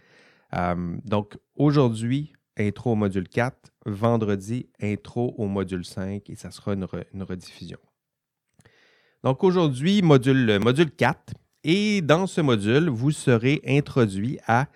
donc, 1.05 1.37
aujourd'hui, 1.57 2.33
intro 2.57 2.93
au 2.93 2.97
module 2.97 3.29
4. 3.29 3.73
Vendredi, 3.87 4.69
intro 4.81 5.35
au 5.37 5.47
module 5.47 5.85
5 5.85 6.31
et 6.31 6.37
ça 6.37 6.53
sera 6.53 6.75
une, 6.75 6.87
rediffusion. 7.23 7.79
Donc, 9.25 9.43
aujourd'hui, 9.43 10.01
module, 10.01 10.61
module 10.61 10.93
4. 10.93 11.35
Et 11.63 12.01
dans 12.01 12.27
ce 12.27 12.41
module, 12.41 12.89
vous 12.89 13.11
serez 13.11 13.61
introduit 13.67 14.39
à 14.47 14.69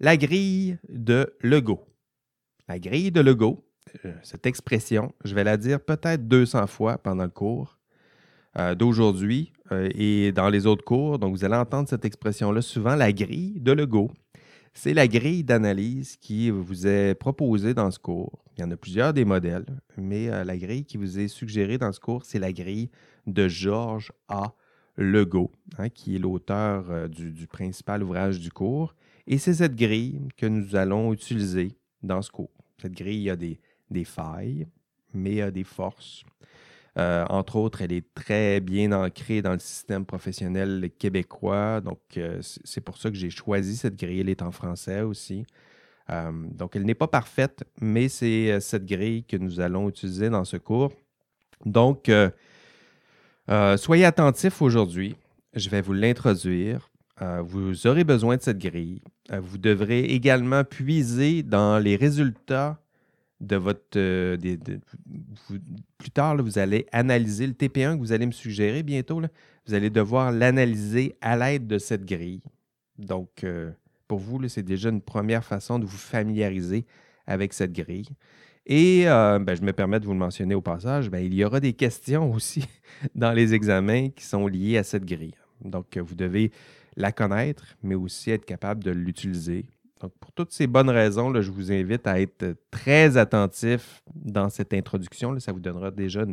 la 0.00 0.16
grille 0.16 0.78
de 0.88 1.32
Lego. 1.40 1.86
La 2.66 2.80
grille 2.80 3.12
de 3.12 3.20
Lego, 3.20 3.64
euh, 4.04 4.12
cette 4.24 4.46
expression, 4.46 5.12
je 5.24 5.34
vais 5.34 5.44
la 5.44 5.56
dire 5.56 5.80
peut-être 5.80 6.26
200 6.26 6.66
fois 6.66 6.98
pendant 6.98 7.24
le 7.24 7.30
cours 7.30 7.78
euh, 8.58 8.74
d'aujourd'hui 8.74 9.52
euh, 9.70 9.88
et 9.94 10.32
dans 10.32 10.48
les 10.48 10.66
autres 10.66 10.84
cours. 10.84 11.20
Donc, 11.20 11.36
vous 11.36 11.44
allez 11.44 11.54
entendre 11.54 11.88
cette 11.88 12.04
expression-là 12.04 12.60
souvent, 12.60 12.96
la 12.96 13.12
grille 13.12 13.60
de 13.60 13.70
Lego. 13.70 14.10
C'est 14.74 14.94
la 14.94 15.06
grille 15.06 15.44
d'analyse 15.44 16.16
qui 16.16 16.50
vous 16.50 16.88
est 16.88 17.14
proposée 17.14 17.74
dans 17.74 17.90
ce 17.92 18.00
cours. 18.00 18.42
Il 18.56 18.62
y 18.62 18.64
en 18.64 18.70
a 18.70 18.76
plusieurs 18.76 19.12
des 19.12 19.24
modèles, 19.24 19.66
mais 19.98 20.28
la 20.44 20.56
grille 20.56 20.86
qui 20.86 20.96
vous 20.96 21.18
est 21.18 21.28
suggérée 21.28 21.76
dans 21.76 21.92
ce 21.92 22.00
cours, 22.00 22.24
c'est 22.24 22.38
la 22.38 22.54
grille 22.54 22.90
de 23.26 23.48
Georges 23.48 24.12
A. 24.28 24.54
Legault, 24.96 25.50
hein, 25.78 25.88
qui 25.88 26.16
est 26.16 26.18
l'auteur 26.18 26.90
euh, 26.90 27.08
du, 27.08 27.46
principal 27.46 28.02
ouvrage 28.02 28.40
du 28.40 28.50
cours. 28.50 28.94
Et 29.26 29.38
c'est 29.38 29.54
cette 29.54 29.74
grille 29.74 30.20
que 30.36 30.46
nous 30.46 30.76
allons 30.76 31.12
utiliser 31.12 31.72
dans 32.02 32.20
ce 32.20 32.30
cours. 32.30 32.50
Cette 32.80 32.92
grille 32.92 33.30
a 33.30 33.36
des, 33.36 33.58
failles, 34.04 34.66
mais 35.14 35.40
a 35.40 35.50
des 35.50 35.64
forces. 35.64 36.24
Euh, 36.98 37.24
entre 37.30 37.56
autres, 37.56 37.80
elle 37.80 37.92
est 37.92 38.12
très 38.14 38.60
bien 38.60 38.92
ancrée 38.92 39.40
dans 39.40 39.52
le 39.52 39.58
système 39.58 40.04
professionnel 40.04 40.90
québécois. 40.98 41.80
Donc, 41.80 42.00
euh, 42.16 42.38
c'est 42.42 42.82
pour 42.82 42.98
ça 42.98 43.08
que 43.10 43.16
j'ai 43.16 43.30
choisi 43.30 43.76
cette 43.76 43.96
grille. 43.96 44.20
Elle 44.20 44.28
est 44.28 44.42
en 44.42 44.52
français 44.52 45.00
aussi. 45.00 45.46
Donc, 46.52 46.76
elle 46.76 46.84
n'est 46.84 46.94
pas 46.94 47.08
parfaite, 47.08 47.64
mais 47.80 48.10
c'est 48.10 48.60
cette 48.60 48.84
grille 48.84 49.24
que 49.24 49.38
nous 49.38 49.60
allons 49.60 49.88
utiliser 49.88 50.28
dans 50.28 50.44
ce 50.44 50.58
cours. 50.58 50.92
Donc, 51.64 52.10
soyez 53.76 54.04
attentifs 54.04 54.62
aujourd'hui. 54.62 55.16
Je 55.54 55.68
vais 55.68 55.80
vous 55.80 55.92
l'introduire. 55.92 56.90
vous 57.20 57.86
aurez 57.86 58.04
besoin 58.04 58.36
de 58.36 58.42
cette 58.42 58.58
grille. 58.58 59.00
vous 59.30 59.58
devrez 59.58 60.04
également 60.04 60.64
puiser 60.64 61.42
dans 61.42 61.78
les 61.78 61.96
résultats 61.96 62.82
de 63.42 63.56
votre. 63.56 63.96
Euh, 63.96 64.36
plus 65.98 66.10
tard, 66.10 66.36
vous 66.36 66.58
allez 66.58 66.86
analyser 66.92 67.46
le 67.46 67.52
TP1 67.52 67.94
que 67.94 67.98
vous 67.98 68.12
allez 68.12 68.26
me 68.26 68.32
suggérer 68.32 68.82
bientôt. 68.82 69.20
vous 69.66 69.74
allez 69.74 69.90
devoir 69.90 70.32
l'analyser 70.32 71.16
à 71.20 71.36
l'aide 71.36 71.66
de 71.66 71.78
cette 71.78 72.04
grille. 72.04 72.42
Donc, 72.98 73.44
euh, 73.44 73.72
pour 74.08 74.18
vous, 74.18 74.48
c'est 74.48 74.62
déjà 74.62 74.88
une 74.88 75.02
première 75.02 75.44
façon 75.44 75.78
de 75.78 75.84
vous 75.84 75.96
familiariser 75.96 76.86
avec 77.26 77.52
cette 77.52 77.72
grille. 77.72 78.08
Et 78.66 79.08
euh, 79.08 79.38
ben, 79.38 79.56
je 79.56 79.62
me 79.62 79.72
permets 79.72 80.00
de 80.00 80.06
vous 80.06 80.12
le 80.12 80.18
mentionner 80.18 80.54
au 80.54 80.60
passage, 80.60 81.10
ben, 81.10 81.18
il 81.18 81.34
y 81.34 81.44
aura 81.44 81.60
des 81.60 81.72
questions 81.72 82.32
aussi 82.32 82.64
dans 83.14 83.32
les 83.32 83.54
examens 83.54 84.10
qui 84.10 84.24
sont 84.24 84.46
liées 84.46 84.78
à 84.78 84.84
cette 84.84 85.04
grille. 85.04 85.34
Donc, 85.64 85.96
vous 85.96 86.14
devez 86.14 86.52
la 86.96 87.12
connaître, 87.12 87.76
mais 87.82 87.94
aussi 87.94 88.30
être 88.30 88.44
capable 88.44 88.84
de 88.84 88.90
l'utiliser 88.90 89.66
donc, 90.02 90.12
pour 90.18 90.32
toutes 90.32 90.50
ces 90.50 90.66
bonnes 90.66 90.90
raisons, 90.90 91.32
je 91.40 91.50
vous 91.52 91.70
invite 91.70 92.08
à 92.08 92.20
être 92.20 92.56
très 92.72 93.16
attentif 93.16 94.02
dans 94.16 94.50
cette 94.50 94.74
introduction. 94.74 95.38
ça 95.38 95.52
vous 95.52 95.60
donnera 95.60 95.92
déjà 95.92 96.24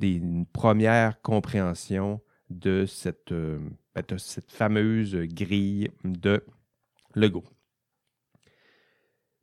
une, 0.00 0.46
première 0.54 1.20
compréhension 1.20 2.20
de 2.48 2.86
cette, 2.86 3.32
euh, 3.32 3.58
ben, 3.94 4.02
cette, 4.16 4.50
fameuse 4.50 5.14
grille 5.14 5.90
de 6.02 6.42
Lego. 7.14 7.44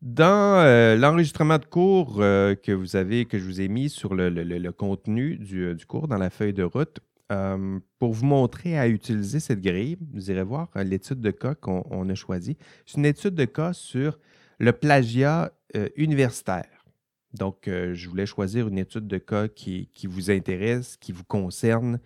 Dans 0.05 0.59
euh, 0.59 0.95
l'enregistrement 0.95 1.57
de 1.57 1.65
cours 1.65 2.21
euh, 2.21 2.55
que 2.55 2.71
vous 2.71 2.95
avez, 2.95 3.25
que 3.25 3.37
je 3.37 3.43
vous 3.43 3.59
ai 3.59 3.67
mis 3.67 3.89
sur 3.89 4.13
le, 4.13 4.69
contenu 4.71 5.35
du, 5.35 5.75
cours 5.87 6.07
dans 6.07 6.17
la 6.17 6.29
feuille 6.29 6.53
de 6.53 6.63
route, 6.63 7.01
euh, 7.31 7.79
pour 7.97 8.13
vous 8.13 8.25
montrer 8.25 8.77
à 8.77 8.87
utiliser 8.87 9.39
cette 9.39 9.61
grille, 9.61 9.97
vous 10.13 10.29
irez 10.29 10.43
voir 10.43 10.69
euh, 10.75 10.83
l'étude 10.83 11.21
de 11.21 11.31
cas 11.31 11.55
qu'on 11.55 12.07
a 12.07 12.15
choisie. 12.15 12.55
C'est 12.85 12.97
une 12.97 13.05
étude 13.05 13.33
de 13.33 13.45
cas 13.45 13.73
sur 13.73 14.19
le 14.59 14.71
plagiat 14.73 15.51
euh, 15.75 15.89
universitaire. 15.95 16.85
Donc, 17.33 17.63
je 17.65 18.07
voulais 18.07 18.25
choisir 18.25 18.69
une 18.69 18.77
étude 18.77 19.07
de 19.07 19.17
cas 19.17 19.49
qui, 19.49 19.89
vous 20.05 20.31
intéresse, 20.31 20.95
qui 20.95 21.11
vous 21.11 21.25
concerne, 21.25 21.99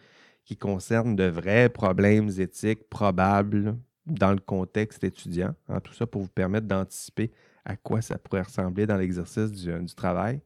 qui 0.44 0.58
concerne 0.58 1.15
de 1.15 1.25
vrais 1.25 1.70
problèmes 1.70 2.32
éthiques 2.39 2.89
probables 2.89 3.77
dans 4.08 4.32
le 4.32 4.39
contexte 4.39 5.03
étudiant. 5.03 5.53
Hein, 5.68 5.82
tout 5.82 5.94
ça 5.94 6.08
pour 6.08 6.24
vous 6.24 6.29
permettre 6.29 6.65
d'anticiper 6.65 7.29
à 7.66 7.75
quoi 7.75 8.01
ça 8.01 8.18
pourrait 8.18 8.42
ressembler 8.42 8.86
dans 8.86 8.98
l'exercice 8.98 9.51
du, 9.51 9.96
travail. 9.96 10.42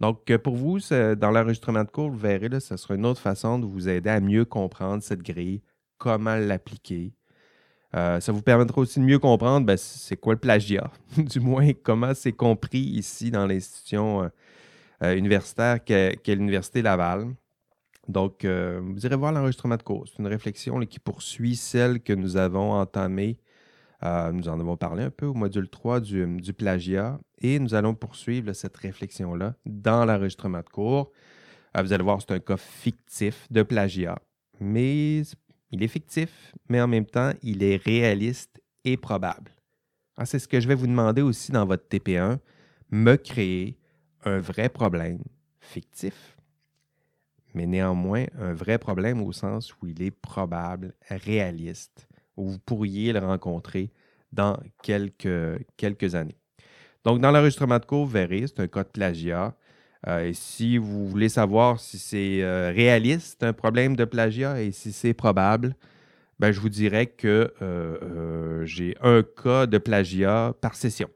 Donc, 0.00 0.30
euh, 0.30 0.38
pour 0.38 0.56
vous, 0.56 0.78
dans 0.80 1.30
l'enregistrement 1.30 1.84
de 1.84 1.90
cours, 1.90 2.10
vous 2.10 2.18
verrez, 2.18 2.48
là, 2.48 2.60
ce 2.60 2.76
sera 2.76 2.94
une 2.94 3.06
autre 3.06 3.20
façon 3.20 3.58
de 3.58 3.66
vous 3.66 3.88
aider 3.88 4.10
à 4.10 4.20
mieux 4.20 4.44
comprendre 4.44 5.02
cette 5.02 5.22
grille, 5.22 5.62
comment 5.98 6.36
l'appliquer. 6.36 7.12
Euh, 7.94 8.20
ça 8.20 8.32
vous 8.32 8.42
permettra 8.42 8.80
aussi 8.80 9.00
de 9.00 9.04
mieux 9.04 9.18
comprendre 9.18 9.66
ben, 9.66 9.76
c'est 9.76 10.16
quoi 10.16 10.32
le 10.32 10.40
plagiat, 10.40 10.90
du 11.18 11.40
moins 11.40 11.70
comment 11.82 12.14
c'est 12.14 12.32
compris 12.32 12.80
ici 12.80 13.30
dans 13.30 13.46
l'institution 13.46 14.30
euh, 15.02 15.14
universitaire 15.14 15.84
qu'est 15.84 16.16
l'Université 16.26 16.82
Laval. 16.82 17.28
Donc, 18.08 18.44
vous 18.44 19.06
irez 19.06 19.14
voir 19.14 19.30
l'enregistrement 19.30 19.76
de 19.76 19.82
cours. 19.82 20.08
C'est 20.08 20.18
une 20.18 20.26
réflexion 20.26 20.80
qui 20.80 20.98
poursuit 20.98 21.54
celle 21.54 22.00
que 22.00 22.12
nous 22.12 22.36
avons 22.36 22.72
entamée 22.72 23.38
euh, 24.04 24.32
nous 24.32 24.48
en 24.48 24.58
avons 24.58 24.76
parlé 24.76 25.04
un 25.04 25.10
peu 25.10 25.26
au 25.26 25.34
module 25.34 25.68
3 25.68 26.00
du, 26.00 26.52
plagiat 26.52 27.20
et 27.38 27.58
nous 27.58 27.74
allons 27.74 27.94
poursuivre 27.94 28.52
cette 28.52 28.76
réflexion-là 28.76 29.54
dans 29.64 30.04
l'enregistrement 30.04 30.58
de 30.58 30.68
cours. 30.68 31.12
Euh, 31.76 31.82
vous 31.82 31.92
allez 31.92 32.02
voir, 32.02 32.20
c'est 32.20 32.32
un 32.32 32.40
cas 32.40 32.56
fictif 32.56 33.46
de 33.50 33.62
plagiat, 33.62 34.18
mais 34.60 35.22
il 35.70 35.82
est 35.82 35.88
fictif, 35.88 36.52
mais 36.68 36.80
en 36.80 36.88
même 36.88 37.06
temps, 37.06 37.32
il 37.42 37.62
est 37.62 37.76
réaliste 37.76 38.60
et 38.84 38.96
probable. 38.96 39.52
Ah, 40.16 40.26
c'est 40.26 40.40
ce 40.40 40.48
que 40.48 40.60
je 40.60 40.66
vais 40.66 40.74
vous 40.74 40.88
demander 40.88 41.22
aussi 41.22 41.52
dans 41.52 41.64
votre 41.64 41.88
TP1, 41.88 42.38
me 42.90 43.16
créer 43.16 43.78
un 44.24 44.38
vrai 44.38 44.68
problème 44.68 45.22
fictif, 45.60 46.36
mais 47.54 47.66
néanmoins 47.66 48.24
un 48.38 48.52
vrai 48.52 48.78
problème 48.78 49.22
au 49.22 49.32
sens 49.32 49.74
où 49.80 49.86
il 49.86 50.02
est 50.02 50.10
probable, 50.10 50.94
réaliste 51.08 52.08
où 52.36 52.48
vous 52.48 52.58
pourriez 52.58 53.12
le 53.12 53.20
rencontrer 53.20 53.90
dans 54.32 54.58
quelques, 54.82 56.14
années. 56.14 56.36
Donc, 57.04 57.20
dans 57.20 57.30
l'enregistrement 57.30 57.78
de 57.78 57.84
cours, 57.84 58.06
vous 58.06 58.12
verrez, 58.12 58.46
c'est 58.46 58.60
un 58.60 58.68
cas 58.68 58.84
de 58.84 58.88
plagiat. 58.88 59.54
Euh, 60.06 60.26
et 60.26 60.34
si 60.34 60.78
vous 60.78 61.06
voulez 61.06 61.28
savoir 61.28 61.78
si 61.78 61.98
c'est 61.98 62.42
euh, 62.42 62.72
réaliste, 62.74 63.42
un 63.42 63.52
problème 63.52 63.94
de 63.94 64.04
plagiat, 64.04 64.60
et 64.60 64.72
si 64.72 64.92
c'est 64.92 65.14
probable, 65.14 65.76
ben, 66.38 66.50
je 66.50 66.60
vous 66.60 66.68
dirais 66.68 67.06
que 67.06 67.52
euh, 67.62 68.64
j'ai 68.64 68.96
un 69.00 69.22
cas 69.22 69.66
de 69.66 69.78
plagiat 69.78 70.54
par 70.60 70.74
session. 70.74 71.08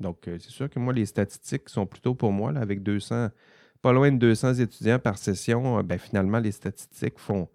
Donc, 0.00 0.18
c'est 0.24 0.50
sûr 0.50 0.70
que 0.70 0.78
moi, 0.78 0.92
les 0.92 1.06
statistiques 1.06 1.68
sont 1.68 1.86
plutôt 1.86 2.14
pour 2.14 2.32
moi, 2.32 2.52
là, 2.52 2.60
avec 2.60 2.82
200, 2.82 3.30
pas 3.82 3.92
loin 3.92 4.10
de 4.12 4.16
200 4.16 4.54
étudiants 4.54 4.98
par 4.98 5.18
session, 5.18 5.82
ben, 5.82 5.98
finalement, 5.98 6.38
les 6.38 6.52
statistiques 6.52 7.18
font, 7.18 7.48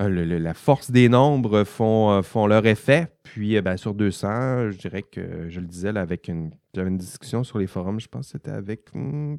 euh, 0.00 0.38
la 0.40 0.54
force 0.54 0.90
des 0.90 1.08
nombres 1.08 1.64
font, 1.64 2.10
euh, 2.10 2.46
leur 2.46 2.66
effet. 2.66 3.08
Puis, 3.22 3.56
euh, 3.56 3.62
ben, 3.62 3.76
sur 3.76 3.94
200, 3.94 4.70
je 4.70 4.76
dirais 4.76 5.02
que 5.02 5.48
je 5.48 5.60
le 5.60 5.66
disais 5.66 5.96
avec 5.96 6.28
une, 6.28 6.50
j'avais 6.74 6.88
une 6.88 6.98
discussion 6.98 7.44
sur 7.44 7.58
les 7.58 7.68
forums, 7.68 8.00
je 8.00 8.08
pense 8.08 8.26
que 8.26 8.32
c'était 8.32 8.50
avec 8.50 8.92
hmm, 8.92 9.36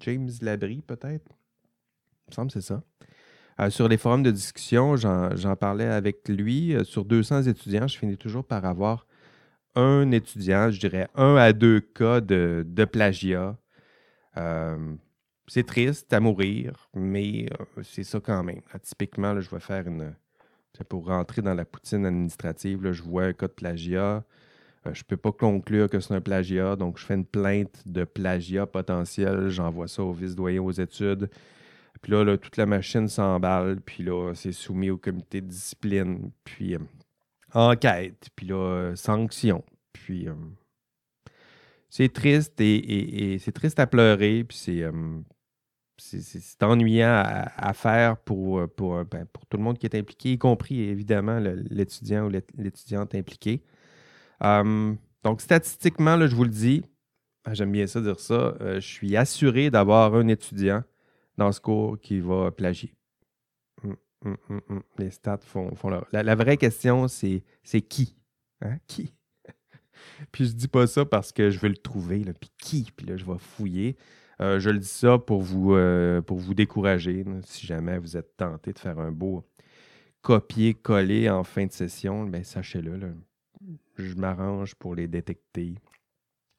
James 0.00 0.30
Labrie, 0.42 0.82
peut-être. 0.82 1.30
Il 2.26 2.30
me 2.30 2.34
semble 2.34 2.50
que 2.50 2.60
c'est 2.60 2.74
ça. 2.74 3.70
sur 3.70 3.86
les 3.86 3.96
forums 3.96 4.24
de 4.24 4.32
discussion, 4.32 4.96
j'en 4.96 5.56
parlais 5.56 5.86
avec 5.86 6.28
lui. 6.28 6.74
sur 6.82 7.04
200 7.04 7.42
étudiants, 7.42 7.86
je 7.86 7.96
finis 7.96 8.16
toujours 8.16 8.44
par 8.44 8.64
avoir 8.64 9.06
un 9.76 10.10
étudiant, 10.10 10.70
je 10.72 10.80
dirais 10.80 11.06
un 11.14 11.36
à 11.36 11.52
deux 11.52 11.78
cas 11.80 12.20
de 12.20 12.84
plagiat 12.90 13.56
c'est 15.48 15.66
triste 15.66 16.12
à 16.12 16.20
mourir, 16.20 16.88
mais 16.94 17.46
euh, 17.60 17.82
c'est 17.82 18.04
ça 18.04 18.20
quand 18.20 18.42
même. 18.42 18.60
typiquement, 18.82 19.40
je 19.40 19.50
vais 19.50 19.60
faire 19.60 19.86
une. 19.86 20.14
Pour 20.90 21.06
rentrer 21.06 21.40
dans 21.40 21.54
la 21.54 21.64
poutine 21.64 22.04
administrative, 22.04 22.92
je 22.92 23.02
vois 23.02 23.24
un 23.24 23.32
cas 23.32 23.46
de 23.46 23.52
plagiat. 23.52 24.22
Euh, 24.86 24.92
je 24.92 25.00
ne 25.00 25.04
peux 25.04 25.16
pas 25.16 25.32
conclure 25.32 25.88
que 25.88 26.00
c'est 26.00 26.12
un 26.12 26.20
plagiat, 26.20 26.76
donc 26.76 26.98
je 26.98 27.06
fais 27.06 27.14
une 27.14 27.24
plainte 27.24 27.82
de 27.86 28.04
plagiat 28.04 28.66
potentiel. 28.66 29.48
J'envoie 29.48 29.88
ça 29.88 30.02
au 30.02 30.12
vice-doyen 30.12 30.60
aux 30.60 30.72
études. 30.72 31.30
Puis 32.02 32.12
là, 32.12 32.36
toute 32.36 32.58
la 32.58 32.66
machine 32.66 33.08
s'emballe, 33.08 33.80
puis 33.80 34.04
là, 34.04 34.34
c'est 34.34 34.52
soumis 34.52 34.90
au 34.90 34.98
comité 34.98 35.40
de 35.40 35.46
discipline, 35.46 36.30
puis 36.44 36.74
euh, 36.74 36.78
enquête, 37.54 38.28
puis 38.36 38.46
là, 38.46 38.92
sanction. 38.96 39.64
Puis 39.94 40.28
c'est 41.88 42.12
triste 42.12 42.60
et, 42.60 43.38
c'est 43.40 43.52
triste 43.52 43.80
à 43.80 43.86
pleurer, 43.86 44.44
puis 44.44 44.58
c'est 44.58 44.84
c'est 45.98 46.62
ennuyant 46.62 47.22
à, 47.56 47.72
faire 47.72 48.18
pour, 48.18 48.58
euh, 48.58 48.66
euh, 48.80 49.04
ben, 49.04 49.26
pour, 49.32 49.46
tout 49.46 49.56
le 49.56 49.62
monde 49.62 49.78
qui 49.78 49.86
est 49.86 49.94
impliqué, 49.94 50.32
y 50.32 50.38
compris 50.38 50.80
évidemment 50.80 51.38
l'étudiant 51.38 52.26
ou 52.26 52.30
l'étudiante 52.56 53.14
impliquée. 53.14 53.62
Hum, 54.40 54.98
donc, 55.22 55.40
statistiquement, 55.40 56.24
je 56.26 56.34
vous 56.34 56.44
le 56.44 56.50
dis, 56.50 56.84
ah, 57.44 57.54
j'aime 57.54 57.72
bien 57.72 57.86
ça 57.86 58.00
dire 58.00 58.20
ça, 58.20 58.56
euh, 58.60 58.74
je 58.80 58.86
suis 58.86 59.16
assuré 59.16 59.70
d'avoir 59.70 60.14
un 60.14 60.28
étudiant 60.28 60.82
dans 61.38 61.52
ce 61.52 61.60
cours 61.60 61.98
qui 61.98 62.20
va 62.20 62.50
plagier. 62.50 62.94
Hum, 63.82 64.36
hum, 64.48 64.82
Les 64.98 65.10
stats 65.10 65.38
font, 65.38 65.70
leur... 65.88 66.06
la, 66.12 66.34
vraie 66.34 66.56
question, 66.56 67.08
c'est 67.08 67.42
qui? 67.88 68.16
Hein? 68.62 68.78
Qui? 68.86 69.12
puis 70.32 70.46
je 70.46 70.52
dis 70.52 70.68
pas 70.68 70.86
ça 70.86 71.04
parce 71.04 71.32
que 71.32 71.50
je 71.50 71.58
veux 71.58 71.68
le 71.68 71.76
trouver, 71.76 72.24
là, 72.24 72.32
puis 72.32 72.50
qui? 72.58 72.90
Puis 72.96 73.06
là, 73.06 73.16
je 73.16 73.24
vais 73.24 73.38
fouiller. 73.38 73.96
Euh, 74.40 74.60
je 74.60 74.70
le 74.70 74.78
dis 74.78 74.88
ça 74.88 75.18
pour 75.18 75.40
vous, 75.40 75.74
euh, 75.74 76.20
décourager, 76.54 77.24
si 77.42 77.66
jamais 77.66 77.98
vous 77.98 78.16
êtes 78.16 78.36
tenté 78.36 78.72
de 78.72 78.78
faire 78.78 78.98
un 78.98 79.10
beau 79.10 79.44
copier-coller 80.22 81.30
en 81.30 81.44
fin 81.44 81.66
de 81.66 81.72
session, 81.72 82.24
ben, 82.24 82.44
sachez-le, 82.44 83.14
je 83.96 84.14
m'arrange 84.16 84.74
pour 84.74 84.94
les 84.94 85.06
détecter. 85.06 85.76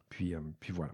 Puis, 0.10 0.34
euh, 0.34 0.40
puis 0.60 0.74
voilà. 0.74 0.94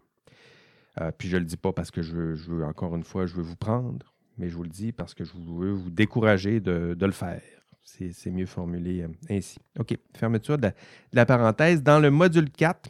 puis 1.17 1.29
je 1.29 1.35
ne 1.35 1.41
le 1.41 1.45
dis 1.45 1.57
pas 1.57 1.71
parce 1.71 1.91
que 1.91 2.01
je 2.01 2.15
veux, 2.15 2.65
encore 2.65 2.95
une 2.95 3.03
fois, 3.03 3.25
je 3.25 3.35
veux 3.35 3.43
vous 3.43 3.55
prendre, 3.55 4.13
mais 4.37 4.49
je 4.49 4.55
vous 4.55 4.63
le 4.63 4.69
dis 4.69 4.91
parce 4.91 5.13
que 5.13 5.23
je 5.23 5.31
veux 5.33 5.71
vous 5.71 5.91
décourager 5.91 6.59
de, 6.59 6.97
le 6.99 7.11
faire. 7.11 7.41
C'est 7.83 8.31
mieux 8.31 8.45
formulé 8.45 9.05
ainsi. 9.29 9.59
OK, 9.79 9.95
fermeture 10.15 10.57
de 10.57 10.69
la, 11.13 11.25
parenthèse. 11.25 11.83
Dans 11.83 11.99
le 11.99 12.09
module 12.09 12.49
4, 12.49 12.89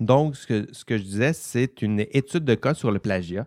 Donc, 0.00 0.34
ce 0.34 0.46
que, 0.46 0.96
je 0.96 1.02
disais, 1.02 1.34
c'est 1.34 1.82
une 1.82 2.00
étude 2.00 2.44
de 2.44 2.54
cas 2.54 2.72
sur 2.72 2.90
le 2.90 2.98
plagiat. 2.98 3.46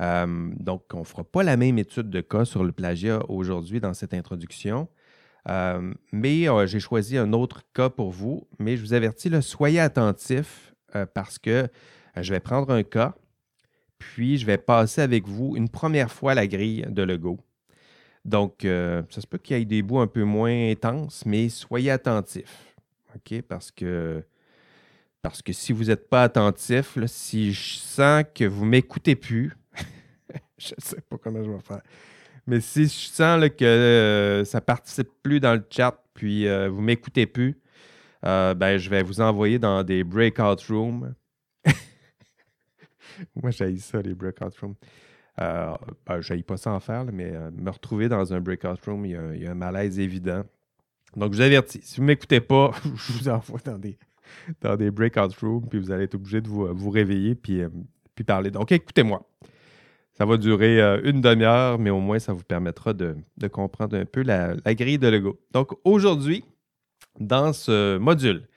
Euh, 0.00 0.50
donc, 0.60 0.84
on 0.94 1.00
ne 1.00 1.04
fera 1.04 1.24
pas 1.24 1.42
la 1.42 1.56
même 1.56 1.76
étude 1.78 2.08
de 2.08 2.20
cas 2.20 2.44
sur 2.44 2.62
le 2.62 2.70
plagiat 2.70 3.20
aujourd'hui 3.28 3.80
dans 3.80 3.92
cette 3.92 4.14
introduction. 4.14 4.88
Euh, 5.48 5.92
mais 6.12 6.48
euh, 6.48 6.66
j'ai 6.66 6.80
choisi 6.80 7.18
un 7.18 7.32
autre 7.32 7.62
cas 7.74 7.90
pour 7.90 8.12
vous. 8.12 8.46
Mais 8.60 8.76
je 8.76 8.82
vous 8.82 8.94
avertis, 8.94 9.30
soyez 9.42 9.80
attentifs 9.80 10.72
parce 11.12 11.38
que 11.38 11.68
je 12.16 12.32
vais 12.32 12.40
prendre 12.40 12.72
un 12.72 12.82
cas, 12.82 13.14
puis 13.98 14.38
je 14.38 14.46
vais 14.46 14.56
passer 14.56 15.02
avec 15.02 15.28
vous 15.28 15.54
une 15.56 15.68
première 15.68 16.10
fois 16.10 16.34
la 16.34 16.46
grille 16.46 16.86
de 16.88 17.02
Lego. 17.02 17.38
Donc, 18.24 18.60
ça 18.62 19.20
se 19.20 19.26
peut 19.26 19.36
qu'il 19.36 19.58
y 19.58 19.60
ait 19.60 19.64
des 19.66 19.82
bouts 19.82 19.98
un 19.98 20.06
peu 20.06 20.22
moins 20.22 20.70
intenses, 20.70 21.26
mais 21.26 21.50
soyez 21.50 21.90
attentifs. 21.90 22.74
OK? 23.14 23.42
Parce 23.42 23.70
que 23.70 24.24
parce 25.28 25.42
que 25.42 25.52
si 25.52 25.72
vous 25.72 25.86
n'êtes 25.86 26.08
pas 26.08 26.22
attentif, 26.22 26.96
si 27.06 27.52
je 27.52 27.78
sens 27.78 28.22
que 28.32 28.44
vous 28.44 28.64
m'écoutez 28.64 29.16
plus, 29.16 29.56
je 30.56 30.72
ne 30.76 30.80
sais 30.80 31.00
pas 31.00 31.18
comment 31.18 31.42
je 31.42 31.50
vais 31.50 31.58
faire. 31.58 31.82
Mais 32.46 32.60
si 32.60 32.84
je 32.84 33.08
sens 33.08 33.44
que 33.58 33.64
euh, 33.64 34.44
ça 34.44 34.58
ne 34.58 34.64
participe 34.64 35.08
plus 35.24 35.40
dans 35.40 35.54
le 35.54 35.64
chat, 35.68 36.00
puis 36.14 36.46
euh, 36.46 36.68
vous 36.68 36.80
m'écoutez 36.80 37.26
plus, 37.26 37.60
euh, 38.24 38.54
ben, 38.54 38.78
je 38.78 38.88
vais 38.88 39.02
vous 39.02 39.20
envoyer 39.20 39.58
dans 39.58 39.82
des 39.82 40.04
breakout 40.04 40.62
rooms. 40.68 41.12
Moi, 43.42 43.50
j'ai 43.50 43.76
ça, 43.78 44.00
les 44.00 44.14
breakout 44.14 44.56
rooms. 44.60 44.76
ben, 45.36 46.20
je 46.20 46.34
pas 46.42 46.56
ça 46.56 46.70
en 46.70 46.78
faire, 46.78 47.04
mais 47.06 47.32
me 47.50 47.70
retrouver 47.70 48.08
dans 48.08 48.32
un 48.32 48.40
breakout 48.40 48.78
room, 48.86 49.04
il 49.06 49.42
y, 49.42 49.46
a, 49.46 49.50
un 49.50 49.54
malaise 49.54 49.98
évident. 49.98 50.44
Donc, 51.16 51.32
je 51.32 51.38
vous 51.38 51.42
avertis, 51.42 51.80
si 51.82 51.96
vous 51.96 52.02
ne 52.02 52.06
m'écoutez 52.08 52.40
pas, 52.40 52.70
je 52.84 53.12
vous 53.12 53.28
envoie 53.28 53.58
dans 53.64 53.78
des, 53.78 53.98
dans 54.60 54.76
des 54.76 54.90
breakout 54.90 55.34
rooms, 55.40 55.68
puis 55.68 55.78
vous 55.78 55.90
allez 55.90 56.04
être 56.04 56.14
obligé 56.14 56.40
de 56.40 56.48
vous, 56.48 56.66
vous 56.74 56.90
réveiller, 56.90 57.34
puis, 57.34 57.62
puis 58.14 58.24
parler. 58.24 58.50
Donc, 58.50 58.72
écoutez-moi. 58.72 59.26
Ça 60.16 60.24
va 60.24 60.38
durer 60.38 60.80
euh, 60.80 61.00
une 61.04 61.20
demi-heure, 61.20 61.78
mais 61.78 61.90
au 61.90 62.00
moins, 62.00 62.18
ça 62.18 62.32
vous 62.32 62.42
permettra 62.42 62.94
de, 62.94 63.16
comprendre 63.52 63.98
un 63.98 64.06
peu 64.06 64.22
la, 64.22 64.56
grille 64.74 64.98
de 64.98 65.08
Lego. 65.08 65.38
Donc, 65.52 65.72
aujourd'hui, 65.84 66.42
dans 67.20 67.52
ce 67.52 67.98
module, 67.98 68.48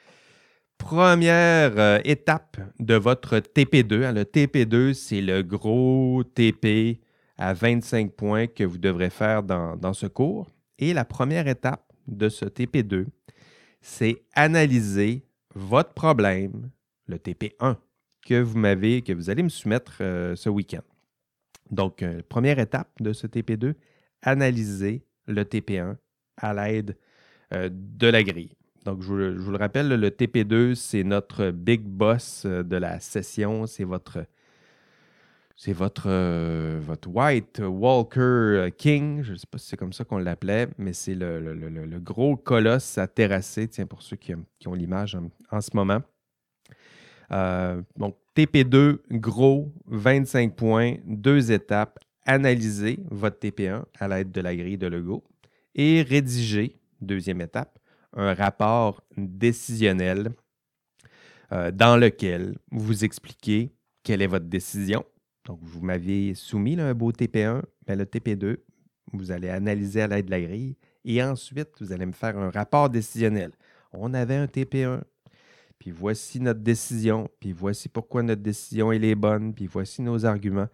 première 0.78 1.78
euh, 1.78 2.00
étape 2.06 2.58
de 2.80 2.96
votre 2.96 3.40
TP2. 3.40 4.06
Hein, 4.06 4.14
le 4.14 4.24
TP2, 4.24 4.94
c'est 4.94 5.22
le 5.22 5.44
gros 5.44 6.24
TP 6.24 7.02
à 7.38 7.54
25 7.54 8.14
points 8.14 8.48
que 8.48 8.64
vous 8.64 8.78
devrez 8.78 9.10
faire 9.10 9.44
dans, 9.44 9.76
dans 9.76 9.94
ce 9.94 10.08
cours. 10.08 10.48
Et 10.78 10.94
la 10.94 11.04
première 11.04 11.50
étape 11.50 11.84
de 12.08 12.30
ce 12.30 12.46
TP2, 12.46 13.06
c'est 13.82 14.24
analyser 14.34 15.26
votre 15.60 15.94
problème, 15.94 16.72
le 17.08 17.18
TP1, 17.18 17.76
que 18.26 18.42
vous 18.42 18.58
m'avez, 18.58 19.02
que 19.02 19.14
vous 19.14 19.30
allez 19.30 19.44
me 19.44 19.50
soumettre 19.50 19.98
euh, 20.02 20.36
ce 20.36 20.50
week-end. 20.50 20.84
Donc, 21.72 22.02
euh, 22.02 22.22
première 22.28 22.60
étape 22.60 22.90
de 23.00 23.14
ce 23.14 23.28
TP2, 23.28 23.76
analyser 24.22 25.04
le 25.28 25.44
TP1 25.44 25.96
à 26.38 26.54
l'aide 26.54 26.98
euh, 27.54 27.70
de 27.72 28.08
la 28.08 28.24
grille. 28.24 28.56
Donc, 28.86 29.02
je 29.02 29.08
vous, 29.08 29.52
le 29.52 29.58
rappelle, 29.58 29.90
le 29.90 30.10
TP2, 30.10 30.76
c'est 30.76 31.04
notre 31.04 31.52
big 31.52 31.82
boss 31.82 32.46
de 32.46 32.78
la 32.78 33.00
session. 33.00 33.68
C'est 33.68 33.84
votre, 33.84 34.26
c'est 35.60 35.74
votre, 35.74 36.10
votre 36.80 37.10
White 37.10 37.62
Walker 37.62 38.70
King. 38.78 39.24
Je 39.24 39.34
ne 39.34 39.38
sais 39.38 39.46
pas 39.46 39.58
si 39.58 39.68
c'est 39.68 39.76
comme 39.76 39.92
ça 39.92 40.06
qu'on 40.06 40.18
l'appelait, 40.18 40.70
mais 40.78 40.94
c'est 40.94 41.16
le, 41.16 42.00
gros 42.00 42.38
colosse 42.38 42.98
à 42.98 43.08
terrasser, 43.08 43.68
tiens, 43.68 43.86
pour 43.86 44.02
ceux 44.02 44.16
qui, 44.16 44.34
ont 44.34 44.74
l'image 44.74 45.18
en, 45.52 45.60
ce 45.60 45.72
moment. 45.74 46.02
donc, 47.98 48.16
TP2, 48.38 49.00
gros, 49.12 49.74
25 49.88 50.56
points, 50.56 50.96
deux 51.06 51.52
étapes. 51.52 52.00
Analyser 52.26 53.00
votre 53.12 53.40
TP1 53.40 53.84
à 54.00 54.08
l'aide 54.08 54.32
de 54.32 54.40
la 54.40 54.56
grille 54.56 54.78
de 54.78 54.88
Lego 54.88 55.26
et 55.76 56.04
rédiger, 56.04 56.80
deuxième 57.02 57.42
étape, 57.42 57.80
un 58.16 58.34
rapport 58.34 59.04
décisionnel 59.18 60.30
euh, 61.52 61.72
dans 61.72 61.98
lequel 61.98 62.58
vous 62.72 63.04
expliquez 63.04 63.74
quelle 64.04 64.22
est 64.22 64.28
votre 64.28 64.46
décision. 64.46 65.04
Donc, 65.50 65.58
vous 65.64 65.82
m'aviez 65.82 66.36
soumis 66.36 66.80
un 66.80 66.94
beau 66.94 67.12
TP1, 67.12 67.64
mais 67.88 67.96
le 67.96 68.06
TP2, 68.06 68.58
vous 69.14 69.32
allez 69.32 69.50
analyser 69.50 70.04
à 70.04 70.08
l'aide 70.08 70.28
de 70.28 70.32
la 70.32 70.42
grille 70.42 70.76
et 71.04 71.24
ensuite, 71.24 71.70
vous 71.82 71.92
allez 71.92 72.06
me 72.06 72.12
faire 72.12 72.38
un 72.38 72.52
rapport 72.52 72.88
décisionnel. 72.88 73.54
On 73.92 74.14
avait 74.14 74.36
un 74.36 74.46
TP1, 74.46 75.02
puis 75.80 75.90
voici 75.90 76.40
notre 76.40 76.60
décision, 76.60 77.32
puis 77.40 77.52
voici 77.52 77.90
pourquoi 77.90 78.22
notre 78.22 78.44
décision 78.44 78.92
est 78.92 79.16
bonne, 79.16 79.56
puis 79.56 79.66
voici 79.66 80.04
nos 80.04 80.24
arguments. 80.24 80.68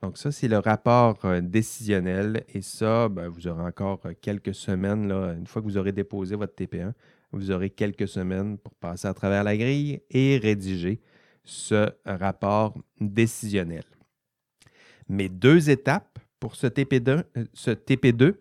Donc 0.00 0.16
ça, 0.16 0.32
c'est 0.32 0.48
le 0.48 0.60
rapport 0.60 1.22
euh, 1.26 1.42
décisionnel 1.42 2.42
et 2.54 2.62
ça, 2.62 3.10
ben, 3.10 3.28
vous 3.28 3.46
aurez 3.48 3.64
encore 3.64 4.00
euh, 4.06 4.14
quelques 4.18 4.54
semaines, 4.54 5.08
là, 5.08 5.34
une 5.34 5.46
fois 5.46 5.60
que 5.60 5.66
vous 5.66 5.76
aurez 5.76 5.92
déposé 5.92 6.36
votre 6.36 6.54
TP1, 6.54 6.94
vous 7.32 7.50
aurez 7.50 7.68
quelques 7.68 8.08
semaines 8.08 8.56
pour 8.56 8.72
passer 8.76 9.08
à 9.08 9.12
travers 9.12 9.44
la 9.44 9.58
grille 9.58 10.00
et 10.10 10.38
rédiger 10.38 11.02
ce 11.44 11.90
rapport 12.06 12.78
décisionnel. 12.98 13.84
Mais 15.12 15.28
deux 15.28 15.68
étapes 15.68 16.18
pour 16.40 16.56
ce 16.56 16.66
TP2, 16.66 17.22
euh, 17.36 17.44
ce 17.52 17.70
TP2. 17.70 18.34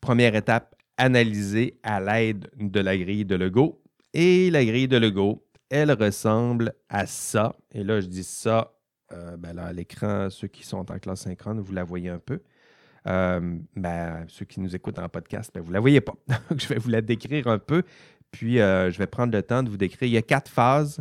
Première 0.00 0.34
étape, 0.34 0.74
analyser 0.96 1.78
à 1.84 2.00
l'aide 2.00 2.50
de 2.58 2.80
la 2.80 2.98
grille 2.98 3.24
de 3.24 3.36
Lego. 3.36 3.80
Et 4.12 4.50
la 4.50 4.64
grille 4.64 4.88
de 4.88 4.96
Lego, 4.96 5.46
elle 5.70 5.92
ressemble 5.92 6.74
à 6.88 7.06
ça. 7.06 7.54
Et 7.70 7.84
là, 7.84 8.00
je 8.00 8.08
dis 8.08 8.24
ça, 8.24 8.74
euh, 9.12 9.36
ben 9.36 9.56
à 9.56 9.72
l'écran, 9.72 10.30
ceux 10.30 10.48
qui 10.48 10.64
sont 10.66 10.90
en 10.90 10.98
classe 10.98 11.20
synchrone, 11.20 11.60
vous 11.60 11.72
la 11.72 11.84
voyez 11.84 12.08
un 12.08 12.18
peu. 12.18 12.40
Euh, 13.06 13.56
ben, 13.76 14.24
ceux 14.26 14.46
qui 14.46 14.58
nous 14.58 14.74
écoutent 14.74 14.98
en 14.98 15.08
podcast, 15.08 15.52
ben, 15.54 15.60
vous 15.60 15.68
ne 15.68 15.74
la 15.74 15.80
voyez 15.80 16.00
pas. 16.00 16.14
Donc, 16.50 16.60
je 16.60 16.66
vais 16.66 16.78
vous 16.78 16.90
la 16.90 17.02
décrire 17.02 17.46
un 17.46 17.60
peu. 17.60 17.84
Puis, 18.32 18.56
je 18.56 18.98
vais 18.98 19.06
prendre 19.06 19.32
le 19.32 19.44
temps 19.44 19.62
de 19.62 19.70
vous 19.70 19.76
décrire. 19.76 20.08
Il 20.08 20.14
y 20.14 20.18
a 20.18 20.22
quatre 20.22 20.50
phases. 20.50 21.00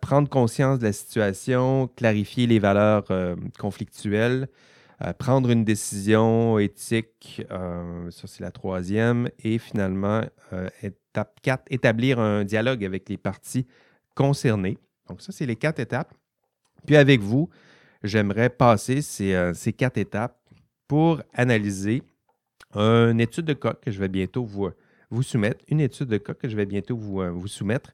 Prendre 0.00 0.28
conscience 0.28 0.78
de 0.78 0.84
la 0.84 0.92
situation, 0.92 1.88
clarifier 1.96 2.46
les 2.46 2.58
valeurs 2.58 3.04
conflictuelles, 3.58 4.48
prendre 5.18 5.50
une 5.50 5.64
décision 5.64 6.58
éthique, 6.58 7.42
ça 7.48 8.26
c'est 8.26 8.42
la 8.42 8.50
troisième, 8.50 9.28
et 9.44 9.58
finalement, 9.58 10.22
Étape 10.82 11.40
4, 11.42 11.64
établir 11.70 12.18
un 12.18 12.44
dialogue 12.44 12.84
avec 12.84 13.08
les 13.08 13.16
parties 13.16 13.66
concernées. 14.14 14.78
Donc, 15.08 15.22
ça, 15.22 15.32
c'est 15.32 15.46
les 15.46 15.56
quatre 15.56 15.80
étapes. 15.80 16.14
Puis 16.86 16.96
avec 16.96 17.20
vous, 17.20 17.50
j'aimerais 18.02 18.50
passer 18.50 19.02
ces, 19.02 19.34
euh, 19.34 19.52
quatre 19.76 19.98
étapes 19.98 20.38
pour 20.86 21.22
analyser 21.34 22.02
une 22.74 23.20
étude 23.20 23.46
de 23.46 23.52
cas 23.52 23.74
que 23.74 23.90
je 23.90 23.98
vais 23.98 24.08
bientôt 24.08 24.44
vous, 24.44 24.70
vous 25.10 25.22
soumettre, 25.22 25.64
une 25.68 25.80
étude 25.80 26.06
de 26.06 26.18
cas 26.18 26.34
que 26.34 26.48
je 26.48 26.56
vais 26.56 26.66
bientôt 26.66 26.96
vous, 26.96 27.20
euh, 27.20 27.30
vous 27.30 27.48
soumettre. 27.48 27.92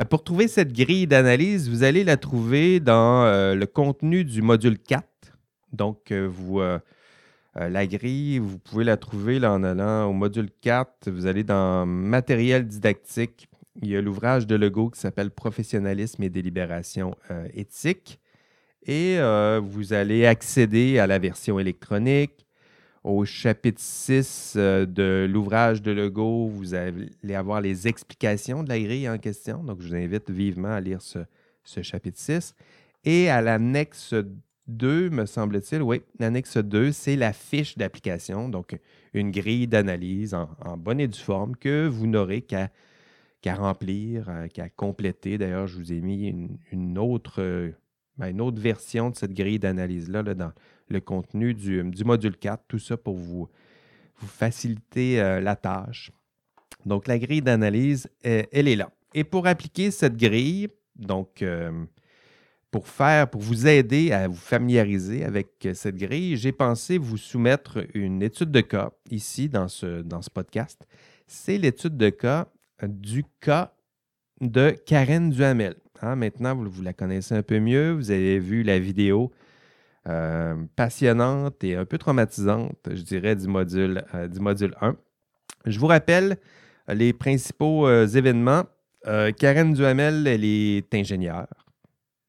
Euh, 0.00 0.04
pour 0.04 0.24
trouver 0.24 0.48
cette 0.48 0.72
grille 0.72 1.06
d'analyse, 1.06 1.68
vous 1.68 1.82
allez 1.82 2.04
la 2.04 2.16
trouver 2.16 2.80
dans 2.80 3.24
le 3.54 3.64
contenu 3.66 4.24
du 4.24 4.42
module 4.42 4.78
4. 4.78 5.04
Donc, 5.72 6.12
vous, 6.12 6.60
euh, 7.58 7.68
la 7.68 7.86
grille, 7.86 8.38
vous 8.38 8.58
pouvez 8.58 8.84
la 8.84 8.96
trouver 8.96 9.44
en 9.46 9.62
allant 9.62 10.06
au 10.06 10.12
module 10.12 10.50
4. 10.60 11.10
Vous 11.10 11.26
allez 11.26 11.42
dans 11.42 11.86
Matériel 11.86 12.66
didactique. 12.66 13.48
Il 13.80 13.88
y 13.88 13.96
a 13.96 14.00
l'ouvrage 14.00 14.46
de 14.46 14.56
Legault 14.56 14.90
qui 14.90 15.00
s'appelle 15.00 15.30
Professionnalisme 15.30 16.22
et 16.22 16.28
délibération 16.28 17.14
euh, 17.30 17.48
éthique. 17.54 18.20
Et 18.82 19.18
euh, 19.18 19.60
vous 19.62 19.92
allez 19.92 20.26
accéder 20.26 20.98
à 20.98 21.06
la 21.06 21.18
version 21.18 21.58
électronique. 21.58 22.45
Au 23.06 23.24
chapitre 23.24 23.80
6 23.80 24.56
de 24.56 25.28
l'ouvrage 25.30 25.80
de 25.80 25.92
Legault, 25.92 26.48
vous 26.48 26.74
allez 26.74 27.34
avoir 27.36 27.60
les 27.60 27.86
explications 27.86 28.64
de 28.64 28.68
la 28.68 28.80
grille 28.80 29.08
en 29.08 29.16
question. 29.16 29.62
Donc, 29.62 29.80
je 29.80 29.86
vous 29.86 29.94
invite 29.94 30.28
vivement 30.28 30.72
à 30.72 30.80
lire 30.80 31.00
ce, 31.00 31.20
chapitre 31.82 32.18
6. 32.18 32.56
Et 33.04 33.30
à 33.30 33.42
l'annexe 33.42 34.12
2, 34.66 35.10
me 35.10 35.24
semble-t-il, 35.24 35.82
oui, 35.82 36.02
l'annexe 36.18 36.56
2, 36.56 36.90
c'est 36.90 37.14
la 37.14 37.32
fiche 37.32 37.78
d'application, 37.78 38.48
donc 38.48 38.76
une 39.14 39.30
grille 39.30 39.68
d'analyse 39.68 40.34
en, 40.34 40.76
bonne 40.76 40.98
et 40.98 41.06
due 41.06 41.16
forme 41.16 41.54
que 41.54 41.86
vous 41.86 42.08
n'aurez 42.08 42.42
qu'à 42.42 42.70
remplir, 43.54 44.28
euh, 44.28 44.48
qu'à 44.48 44.68
compléter. 44.68 45.38
D'ailleurs, 45.38 45.68
je 45.68 45.76
vous 45.76 45.92
ai 45.92 46.00
mis 46.00 46.26
une, 46.72 46.98
autre, 46.98 47.70
ben, 48.18 48.30
une 48.30 48.40
autre 48.40 48.60
version 48.60 49.10
de 49.10 49.14
cette 49.14 49.32
grille 49.32 49.60
d'analyse-là 49.60 50.24
dans 50.24 50.50
le 50.88 51.00
contenu 51.00 51.54
du, 51.54 51.82
module 52.04 52.36
4, 52.36 52.64
tout 52.68 52.78
ça 52.78 52.96
pour 52.96 53.16
vous, 53.16 53.48
faciliter 54.14 55.20
euh, 55.20 55.40
la 55.40 55.56
tâche. 55.56 56.10
Donc, 56.84 57.06
la 57.06 57.18
grille 57.18 57.42
d'analyse, 57.42 58.08
elle 58.22 58.68
est 58.68 58.76
là. 58.76 58.90
Et 59.14 59.24
pour 59.24 59.46
appliquer 59.46 59.90
cette 59.90 60.16
grille, 60.16 60.68
donc, 60.94 61.42
euh, 61.42 61.84
pour 62.70 62.88
faire, 62.88 63.30
pour 63.30 63.40
vous 63.40 63.66
aider 63.66 64.12
à 64.12 64.28
vous 64.28 64.34
familiariser 64.34 65.24
avec 65.24 65.64
euh, 65.64 65.74
cette 65.74 65.96
grille, 65.96 66.36
j'ai 66.36 66.52
pensé 66.52 66.98
vous 66.98 67.16
soumettre 67.16 67.86
une 67.94 68.22
étude 68.22 68.50
de 68.50 68.60
cas 68.60 68.90
ici 69.10 69.48
dans 69.48 69.68
ce, 69.68 70.02
podcast. 70.30 70.86
C'est 71.26 71.58
l'étude 71.58 71.96
de 71.96 72.10
cas 72.10 72.48
du 72.82 73.24
cas 73.40 73.72
de 74.40 74.70
Karen 74.84 75.30
Duhamel. 75.30 75.76
Hein, 76.02 76.16
maintenant, 76.16 76.54
vous, 76.54 76.82
la 76.82 76.92
connaissez 76.92 77.34
un 77.34 77.42
peu 77.42 77.58
mieux. 77.58 77.92
Vous 77.92 78.10
avez 78.10 78.38
vu 78.38 78.62
la 78.62 78.78
vidéo 78.78 79.32
euh, 80.06 80.54
passionnante 80.76 81.62
et 81.64 81.74
un 81.76 81.84
peu 81.84 81.98
traumatisante, 81.98 82.78
je 82.90 83.02
dirais, 83.02 83.36
du 83.36 83.48
module, 83.48 84.04
euh, 84.14 84.28
du 84.28 84.40
module 84.40 84.74
1. 84.80 84.96
Je 85.66 85.78
vous 85.78 85.86
rappelle 85.86 86.38
les 86.88 87.12
principaux 87.12 87.86
euh, 87.86 88.06
événements. 88.06 88.64
Karen 89.36 89.72
Duhamel, 89.72 90.26
elle 90.26 90.44
est 90.44 90.92
ingénieure. 90.92 91.46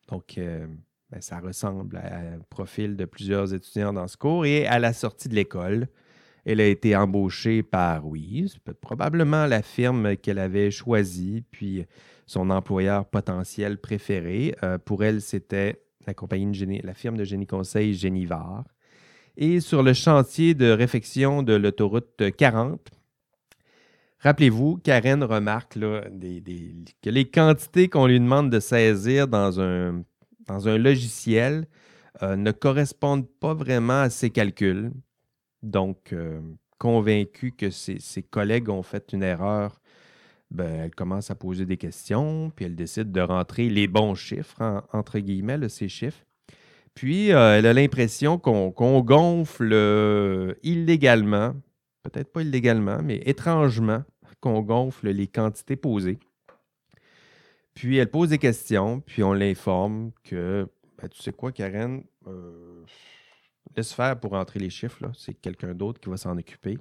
Donc, 0.09 0.35
ben, 0.37 1.21
ça 1.21 1.39
ressemble 1.39 1.97
à 1.97 2.37
profil 2.51 2.95
de 2.95 3.05
plusieurs 3.05 3.51
étudiants 3.51 3.93
dans 3.93 4.07
ce 4.07 4.15
cours. 4.15 4.45
Et 4.45 4.67
à 4.67 4.77
la 4.77 4.93
sortie 4.93 5.27
de 5.27 5.33
l'école, 5.33 5.87
elle 6.45 6.61
a 6.61 6.67
été 6.67 6.95
embauchée 6.95 7.63
par, 7.63 8.05
oui, 8.05 8.53
probablement 8.79 9.47
la 9.47 9.63
firme 9.63 10.15
qu'elle 10.17 10.37
avait 10.37 10.69
choisie, 10.69 11.43
puis 11.49 11.87
son 12.27 12.49
employeur 12.49 13.05
potentiel 13.05 13.79
préféré. 13.79 14.55
Euh, 14.61 14.77
pour 14.77 15.03
elle, 15.03 15.21
c'était 15.21 15.81
la 16.83 16.93
firme 16.93 17.17
de 17.17 17.23
génie 17.23 17.47
conseil 17.47 17.93
Génivar. 17.93 18.63
Et 19.35 19.59
sur 19.59 19.83
le 19.83 19.93
chantier 19.93 20.55
de 20.55 20.71
réfection 20.71 21.43
de 21.43 21.53
l'autoroute 21.53 22.23
40, 22.35 22.89
rappelez-vous, 24.19 24.77
Karen 24.77 25.23
remarque 25.23 25.77
que 25.77 27.09
les 27.09 27.29
quantités 27.29 27.87
qu'on 27.87 28.07
lui 28.07 28.19
demande 28.19 28.49
de 28.49 28.59
saisir 28.59 29.27
dans 29.27 29.61
un, 29.61 30.03
dans 30.47 30.67
un 30.67 30.77
logiciel 30.77 31.67
euh, 32.23 32.35
ne 32.35 32.51
correspondent 32.51 33.29
pas 33.39 33.53
vraiment 33.53 34.01
à 34.01 34.09
ses 34.09 34.31
calculs. 34.31 34.91
Donc, 35.61 36.13
euh, 36.13 36.41
convaincu 36.77 37.51
que 37.51 37.69
ses, 37.69 38.23
collègues 38.23 38.69
ont 38.69 38.83
fait 38.83 39.13
une 39.13 39.23
erreur, 39.23 39.79
ben, 40.49 40.81
elle 40.81 40.95
commence 40.95 41.29
à 41.29 41.35
poser 41.35 41.65
des 41.65 41.77
questions, 41.77 42.51
puis 42.55 42.65
elle 42.65 42.75
décide 42.75 43.11
de 43.11 43.21
rentrer 43.21 43.69
les 43.69 43.87
bons 43.87 44.15
chiffres, 44.15 44.83
entre 44.93 45.19
guillemets, 45.19 45.67
ces 45.69 45.89
chiffres. 45.89 46.23
Puis, 46.93 47.31
euh, 47.31 47.57
elle 47.57 47.65
a 47.65 47.73
l'impression 47.73 48.39
qu'on 48.39 49.01
gonfle 49.01 49.69
euh, 49.71 50.53
illégalement, 50.63 51.53
peut-être 52.03 52.31
pas 52.31 52.41
illégalement, 52.41 53.01
mais 53.03 53.21
étrangement, 53.25 54.03
qu'on 54.39 54.61
gonfle 54.61 55.09
les 55.09 55.27
quantités 55.27 55.75
posées. 55.75 56.19
Puis, 57.73 57.97
elle 57.97 58.09
pose 58.09 58.29
des 58.29 58.39
questions, 58.39 59.01
puis 59.01 59.23
on 59.23 59.33
l'informe 59.33 60.11
que, 60.23 60.67
ben, 60.97 61.07
tu 61.09 61.21
sais 61.21 61.33
quoi, 61.33 61.51
Karen, 61.51 62.03
laisse 63.75 63.93
faire 63.93 64.19
pour 64.19 64.33
entrer 64.33 64.59
les 64.59 64.69
chiffres. 64.69 65.11
C'est 65.13 65.33
quelqu'un 65.35 65.73
d'autre 65.73 65.99
qui 65.99 66.09
va 66.09 66.17
s'en 66.17 66.37
occuper. 66.37 66.77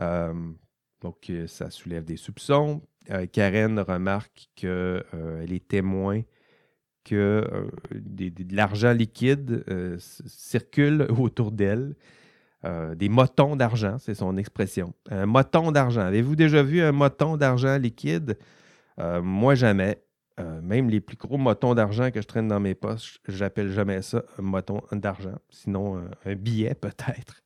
Euh, 0.00 0.52
donc, 1.02 1.30
euh, 1.30 1.46
ça 1.46 1.70
soulève 1.70 2.04
des 2.04 2.16
soupçons. 2.16 2.82
Euh, 3.10 3.26
Karen 3.26 3.78
remarque 3.80 4.48
qu'elle 4.54 5.52
est 5.52 5.68
témoin 5.68 6.22
que 7.04 7.68
de 7.92 8.54
l'argent 8.54 8.92
liquide 8.92 9.64
circule 9.98 11.06
autour 11.18 11.50
d'elle. 11.50 11.96
des 12.94 13.08
motons 13.08 13.56
d'argent, 13.56 13.98
c'est 13.98 14.14
son 14.14 14.36
expression. 14.36 14.94
Un 15.10 15.26
moton 15.26 15.72
d'argent. 15.72 16.02
Avez-vous 16.02 16.36
déjà 16.36 16.62
vu 16.62 16.80
un 16.80 16.92
moton 16.92 17.36
d'argent 17.36 17.76
liquide? 17.76 18.38
moi, 19.20 19.56
jamais. 19.56 19.98
Euh, 20.40 20.60
même 20.62 20.88
les 20.88 21.00
plus 21.00 21.16
gros 21.16 21.36
motons 21.36 21.74
d'argent 21.74 22.10
que 22.10 22.22
je 22.22 22.26
traîne 22.26 22.48
dans 22.48 22.60
mes 22.60 22.74
poches, 22.74 23.20
j'appelle 23.28 23.70
jamais 23.70 24.00
ça 24.00 24.24
un 24.38 24.42
moton 24.42 24.80
d'argent, 24.92 25.38
sinon 25.50 25.98
euh, 25.98 26.08
un, 26.24 26.34
billet 26.34 26.74
peut-être. 26.80 27.42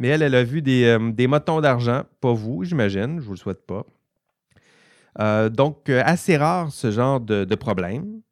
Mais 0.00 0.08
elle, 0.08 0.22
elle 0.22 0.34
a 0.34 0.42
vu 0.42 0.62
des, 0.62 0.84
euh, 0.84 1.28
motons 1.28 1.60
d'argent, 1.60 2.02
pas 2.20 2.32
vous, 2.32 2.64
j'imagine, 2.64 3.20
je 3.20 3.26
vous 3.26 3.34
le 3.34 3.38
souhaite 3.38 3.64
pas. 3.66 3.84
donc, 5.50 5.88
assez 5.90 6.36
rare 6.36 6.72
ce 6.72 6.90
genre 6.90 7.20
de, 7.20 7.54
problème, 7.54 8.22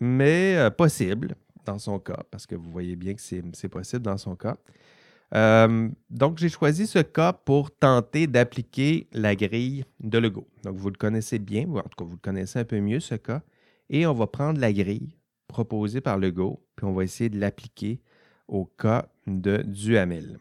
mais 0.00 0.58
possible 0.76 1.36
dans 1.64 1.78
son 1.78 2.00
cas, 2.00 2.18
parce 2.30 2.46
que 2.46 2.56
vous 2.56 2.70
voyez 2.70 2.96
bien 2.96 3.14
que 3.14 3.20
c'est 3.20 3.68
possible 3.68 4.02
dans 4.02 4.18
son 4.18 4.34
cas. 4.34 4.56
donc, 6.10 6.38
j'ai 6.38 6.48
choisi 6.48 6.88
ce 6.88 6.98
cas 6.98 7.32
pour 7.32 7.70
tenter 7.70 8.26
d'appliquer 8.26 9.06
la 9.12 9.36
grille 9.36 9.84
de 10.00 10.18
Lego. 10.18 10.48
Donc, 10.64 10.74
vous 10.76 10.90
le 10.90 10.96
connaissez 10.96 11.38
bien, 11.38 11.66
ou 11.68 11.78
en 11.78 11.82
tout 11.82 11.96
cas, 11.96 12.04
vous 12.04 12.16
le 12.16 12.20
connaissez 12.20 12.58
un 12.58 12.64
peu 12.64 12.80
mieux, 12.80 12.98
ce 12.98 13.14
cas. 13.14 13.42
Et 13.88 14.06
on 14.06 14.12
va 14.12 14.26
prendre 14.26 14.58
la 14.60 14.72
grille 14.72 15.14
proposée 15.46 16.00
par 16.00 16.18
Lego, 16.18 16.66
puis 16.74 16.84
on 16.84 16.94
va 16.94 17.04
essayer 17.04 17.30
de 17.30 17.38
l'appliquer 17.38 18.00
au 18.48 18.64
cas 18.64 19.06
de 19.26 19.62
Duhamel. 19.62 20.38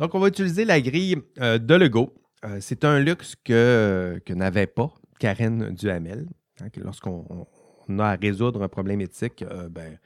Donc, 0.00 0.14
on 0.14 0.18
va 0.18 0.28
utiliser 0.28 0.64
la 0.64 0.80
grille 0.80 1.16
euh, 1.40 1.58
de 1.58 1.74
Lego. 1.74 2.14
Euh, 2.44 2.58
c'est 2.60 2.84
un 2.84 2.98
luxe 2.98 3.36
que, 3.36 4.20
que 4.24 4.32
n'avait 4.32 4.66
pas 4.66 4.92
Karen 5.20 5.74
Duhamel. 5.74 6.26
Hein, 6.60 6.68
lorsqu'on 6.76 7.46
a 7.98 8.04
à 8.04 8.16
résoudre 8.16 8.62
un 8.62 8.68
problème 8.68 9.00
éthique, 9.00 9.42
euh, 9.42 9.68
ben, 9.68 9.98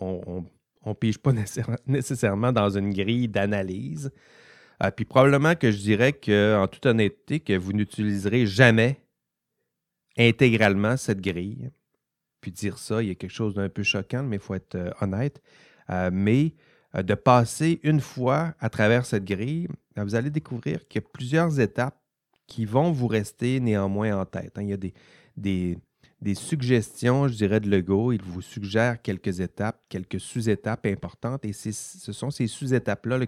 on 0.00 0.46
ne 0.86 0.92
pige 0.94 1.18
pas 1.18 1.32
nécessairement 1.86 2.52
dans 2.52 2.70
une 2.70 2.94
grille 2.94 3.28
d'analyse. 3.28 4.10
puis 4.96 5.04
probablement 5.04 5.54
que 5.54 5.70
je 5.70 5.78
dirais 5.78 6.14
qu'en 6.14 6.66
toute 6.68 6.86
honnêteté, 6.86 7.40
que 7.40 7.58
vous 7.58 7.74
n'utiliserez 7.74 8.46
jamais 8.46 9.00
intégralement 10.16 10.96
cette 10.96 11.20
grille. 11.20 11.70
Puis 12.40 12.52
dire 12.52 12.78
ça, 12.78 13.02
il 13.02 13.08
y 13.08 13.10
a 13.10 13.14
quelque 13.14 13.30
chose 13.30 13.54
d'un 13.54 13.68
peu 13.68 13.82
choquant, 13.82 14.22
mais 14.22 14.36
il 14.36 14.42
faut 14.42 14.54
être 14.54 14.74
euh, 14.74 14.90
honnête. 15.00 15.42
Euh, 15.90 16.10
mais 16.12 16.46
euh, 16.46 16.69
de 16.94 17.14
passer 17.14 17.80
une 17.82 18.00
fois 18.00 18.54
à 18.58 18.68
travers 18.68 19.06
cette 19.06 19.24
grille, 19.24 19.68
vous 19.96 20.14
allez 20.14 20.30
découvrir 20.30 20.86
qu'il 20.88 21.02
y 21.02 21.04
a 21.04 21.08
plusieurs 21.12 21.60
étapes 21.60 22.00
qui 22.46 22.64
vont 22.64 22.90
vous 22.90 23.06
rester 23.06 23.60
néanmoins 23.60 24.20
en 24.20 24.24
tête. 24.24 24.58
Hein. 24.58 24.62
Il 24.62 24.68
y 24.70 24.72
a 24.72 24.76
des, 25.36 26.34
suggestions, 26.34 27.28
je 27.28 27.34
dirais, 27.34 27.60
de 27.60 27.70
Lego. 27.70 28.12
Il 28.12 28.22
vous 28.22 28.42
suggère 28.42 29.00
quelques 29.00 29.40
étapes, 29.40 29.80
quelques 29.88 30.20
sous-étapes 30.20 30.86
importantes. 30.86 31.44
Et 31.44 31.52
ce 31.52 31.72
sont 32.12 32.30
ces 32.30 32.48
sous-étapes-là 32.48 33.24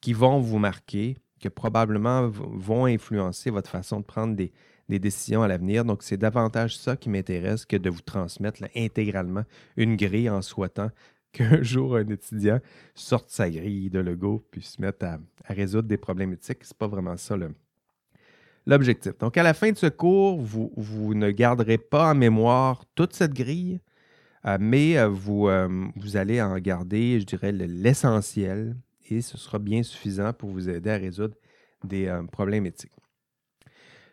qui, 0.00 0.12
vont 0.12 0.40
vous 0.40 0.58
marquer, 0.58 1.16
que 1.40 1.48
probablement 1.48 2.28
vont 2.28 2.86
influencer 2.86 3.50
votre 3.50 3.70
façon 3.70 4.00
de 4.00 4.04
prendre 4.04 4.34
des, 4.34 4.52
des 4.88 4.98
décisions 4.98 5.42
à 5.42 5.48
l'avenir. 5.48 5.84
Donc, 5.84 6.02
c'est 6.02 6.16
davantage 6.16 6.76
ça 6.78 6.96
qui 6.96 7.10
m'intéresse 7.10 7.66
que 7.66 7.76
de 7.76 7.90
vous 7.90 8.00
transmettre 8.00 8.62
intégralement 8.74 9.44
une 9.76 9.96
grille 9.96 10.30
en 10.30 10.40
souhaitant 10.40 10.90
qu'un 11.36 11.62
jour 11.62 11.96
un 11.96 12.08
étudiant 12.08 12.60
sorte 12.94 13.30
sa 13.30 13.50
grille 13.50 13.90
de 13.90 13.98
logo 13.98 14.46
puis 14.50 14.62
se 14.62 14.80
mette 14.80 15.02
à, 15.02 15.18
résoudre 15.48 15.86
des 15.86 15.98
problèmes 15.98 16.32
éthiques. 16.32 16.64
Ce 16.64 16.72
n'est 16.72 16.78
pas 16.78 16.88
vraiment 16.88 17.16
ça 17.16 17.36
l'objectif. 18.66 19.16
Donc, 19.18 19.36
à 19.36 19.42
la 19.42 19.54
fin 19.54 19.70
de 19.70 19.76
ce 19.76 19.86
cours, 19.86 20.40
vous, 20.40 21.14
ne 21.14 21.30
garderez 21.30 21.78
pas 21.78 22.10
en 22.10 22.14
mémoire 22.14 22.84
toute 22.94 23.12
cette 23.12 23.34
grille, 23.34 23.80
euh, 24.46 24.56
mais 24.58 24.98
euh, 24.98 25.08
vous, 25.08 25.48
euh, 25.48 25.68
vous 25.94 26.16
allez 26.16 26.40
en 26.40 26.58
garder, 26.58 27.20
je 27.20 27.26
dirais, 27.26 27.52
l'essentiel 27.52 28.76
et 29.08 29.20
ce 29.20 29.38
sera 29.38 29.58
bien 29.58 29.82
suffisant 29.82 30.32
pour 30.32 30.50
vous 30.50 30.68
aider 30.68 30.90
à 30.90 30.96
résoudre 30.96 31.36
des 31.84 32.12
problèmes 32.32 32.66
éthiques. 32.66 32.90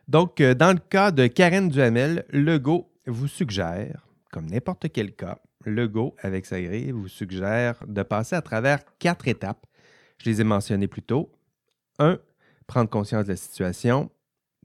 Donc, 0.08 0.40
dans 0.40 0.74
le 0.74 0.80
cas 0.80 1.10
de 1.10 1.26
Karen 1.26 1.70
Duhamel, 1.70 2.26
Legault 2.30 2.92
vous 3.08 3.28
suggère, 3.28 4.06
comme 4.32 4.46
n'importe 4.46 4.92
quel 4.92 5.16
cas, 5.16 5.40
Legault, 5.66 6.16
avec 6.20 6.46
sa 6.46 6.62
grille, 6.62 6.92
vous 6.92 7.08
suggère 7.08 7.84
de 7.88 8.04
passer 8.04 8.36
à 8.36 8.42
travers 8.42 8.80
quatre 9.00 9.28
étapes. 9.28 9.66
Je 10.18 10.30
les 10.30 10.42
ai 10.42 10.44
mentionnées 10.44 10.88
plus 10.88 11.02
tôt. 11.02 11.32
Un, 12.00 12.20
prendre 12.68 12.90
conscience 12.90 13.26
de 13.26 13.30
la 13.30 13.36
situation. 13.36 14.10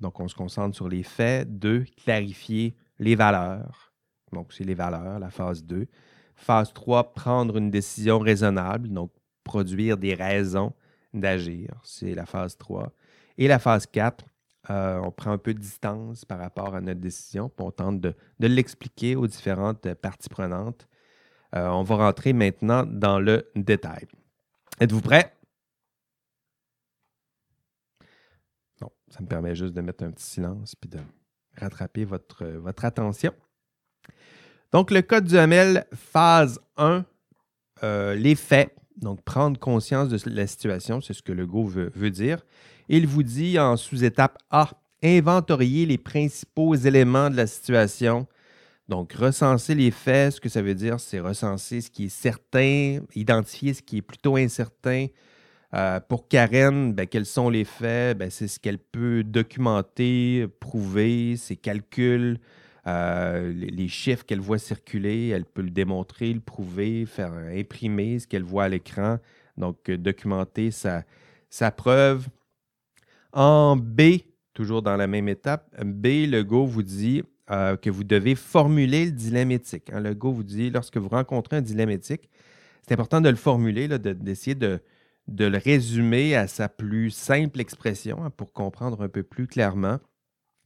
Donc, 0.00 0.20
on 0.20 0.28
se 0.28 0.34
concentre 0.34 0.76
sur 0.76 0.88
les 0.88 1.02
faits. 1.02 1.58
Deux, 1.58 1.84
clarifier 2.04 2.76
les 2.98 3.14
valeurs. 3.14 3.92
Donc, 4.32 4.52
c'est 4.52 4.64
les 4.64 4.74
valeurs, 4.74 5.18
la 5.18 5.30
phase 5.30 5.64
2. 5.64 5.86
Phase 6.36 6.72
3, 6.72 7.14
prendre 7.14 7.56
une 7.56 7.70
décision 7.70 8.18
raisonnable. 8.18 8.88
Donc, 8.88 9.10
produire 9.44 9.96
des 9.96 10.14
raisons 10.14 10.72
d'agir. 11.14 11.80
C'est 11.82 12.14
la 12.14 12.26
phase 12.26 12.56
3. 12.56 12.92
Et 13.38 13.48
la 13.48 13.58
phase 13.58 13.86
4, 13.86 14.24
euh, 14.70 15.00
on 15.02 15.10
prend 15.10 15.32
un 15.32 15.38
peu 15.38 15.54
de 15.54 15.58
distance 15.58 16.24
par 16.24 16.38
rapport 16.38 16.74
à 16.74 16.80
notre 16.80 17.00
décision, 17.00 17.48
puis 17.48 17.64
on 17.64 17.70
tente 17.70 18.00
de, 18.00 18.14
l'expliquer 18.38 19.16
aux 19.16 19.26
différentes 19.26 19.92
parties 19.94 20.28
prenantes. 20.28 20.86
Euh, 21.54 21.68
on 21.68 21.82
va 21.82 21.96
rentrer 21.96 22.34
maintenant 22.34 22.84
dans 22.84 23.18
le 23.18 23.50
détail. 23.56 24.06
Êtes-vous 24.78 25.00
prêts? 25.00 25.34
Non, 28.82 28.90
ça 29.08 29.22
me 29.22 29.26
permet 29.26 29.54
juste 29.54 29.72
de 29.72 29.80
mettre 29.80 30.04
un 30.04 30.10
petit 30.10 30.26
silence 30.26 30.74
puis 30.74 30.90
de 30.90 30.98
rattraper 31.56 32.04
votre, 32.04 32.44
attention. 32.84 33.32
Donc, 34.72 34.90
le 34.90 35.00
code 35.00 35.24
du 35.24 35.38
Hamel, 35.38 35.86
phase 35.94 36.60
1, 36.76 37.06
euh, 37.82 38.14
les 38.14 38.34
faits. 38.34 38.74
Donc, 38.96 39.22
prendre 39.22 39.58
conscience 39.58 40.10
de 40.10 40.18
la 40.30 40.46
situation, 40.46 41.00
c'est 41.00 41.14
ce 41.14 41.22
que 41.22 41.32
le 41.32 41.46
go 41.46 41.64
veut 41.64 42.10
dire. 42.10 42.44
Il 42.88 43.06
vous 43.06 43.22
dit 43.22 43.58
en 43.58 43.76
sous-étape 43.76 44.38
A, 44.50 44.70
inventorier 45.02 45.84
les 45.84 45.98
principaux 45.98 46.74
éléments 46.74 47.28
de 47.28 47.36
la 47.36 47.46
situation. 47.46 48.26
Donc, 48.88 49.12
recenser 49.12 49.74
les 49.74 49.90
faits, 49.90 50.34
ce 50.34 50.40
que 50.40 50.48
ça 50.48 50.62
veut 50.62 50.74
dire, 50.74 50.98
c'est 50.98 51.20
recenser 51.20 51.82
ce 51.82 51.90
qui 51.90 52.06
est 52.06 52.08
certain, 52.08 53.00
identifier 53.14 53.74
ce 53.74 53.82
qui 53.82 53.98
est 53.98 54.02
plutôt 54.02 54.36
incertain. 54.36 55.08
Euh, 55.74 56.00
pour 56.00 56.28
Karen, 56.28 56.94
ben, 56.94 57.06
quels 57.06 57.26
sont 57.26 57.50
les 57.50 57.66
faits? 57.66 58.16
Ben, 58.16 58.30
c'est 58.30 58.48
ce 58.48 58.58
qu'elle 58.58 58.78
peut 58.78 59.22
documenter, 59.22 60.46
prouver, 60.58 61.36
ses 61.36 61.56
calculs. 61.56 62.38
euh, 62.86 63.52
les, 63.52 63.88
chiffres 63.88 64.24
qu'elle 64.24 64.40
voit 64.40 64.58
circuler, 64.58 65.28
elle 65.28 65.44
peut 65.44 65.60
le 65.60 65.68
démontrer, 65.68 66.32
le 66.32 66.40
prouver, 66.40 67.04
faire 67.04 67.34
imprimer 67.34 68.18
ce 68.18 68.26
qu'elle 68.26 68.44
voit 68.44 68.64
à 68.64 68.68
l'écran, 68.70 69.18
donc 69.58 69.90
euh, 69.90 69.98
documenter 69.98 70.70
sa 70.70 71.70
preuve. 71.70 72.28
En 73.32 73.76
B, 73.76 74.22
toujours 74.54 74.82
dans 74.82 74.96
la 74.96 75.06
même 75.06 75.28
étape, 75.28 75.74
B, 75.84 76.26
le 76.28 76.42
Go 76.42 76.66
vous 76.66 76.82
dit 76.82 77.22
euh, 77.50 77.76
que 77.76 77.90
vous 77.90 78.04
devez 78.04 78.34
formuler 78.34 79.06
le 79.06 79.12
dilemme 79.12 79.50
éthique. 79.50 79.90
Hein. 79.92 80.00
Le 80.00 80.14
Go 80.14 80.32
vous 80.32 80.44
dit, 80.44 80.70
lorsque 80.70 80.96
vous 80.96 81.08
rencontrez 81.08 81.56
un 81.56 81.62
dilemme 81.62 81.90
éthique, 81.90 82.28
c'est 82.82 82.94
important 82.94 83.20
de 83.20 83.28
le 83.28 83.36
formuler, 83.36 83.88
d'essayer 83.88 84.54
de, 84.54 84.80
de 85.28 85.44
le 85.44 85.58
résumer 85.58 86.34
à 86.34 86.46
sa 86.46 86.68
plus 86.68 87.10
simple 87.10 87.60
expression 87.60 88.24
hein, 88.24 88.30
pour 88.30 88.52
comprendre 88.52 89.02
un 89.02 89.08
peu 89.08 89.22
plus 89.22 89.46
clairement. 89.46 89.98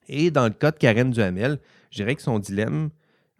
Et 0.08 0.30
dans 0.30 0.44
le 0.44 0.50
cas 0.50 0.70
de 0.70 0.78
Karen 0.78 1.10
Duhamel, 1.10 1.58
je 1.90 1.96
dirais 1.98 2.14
que 2.14 2.22
son 2.22 2.38
dilemme, 2.38 2.90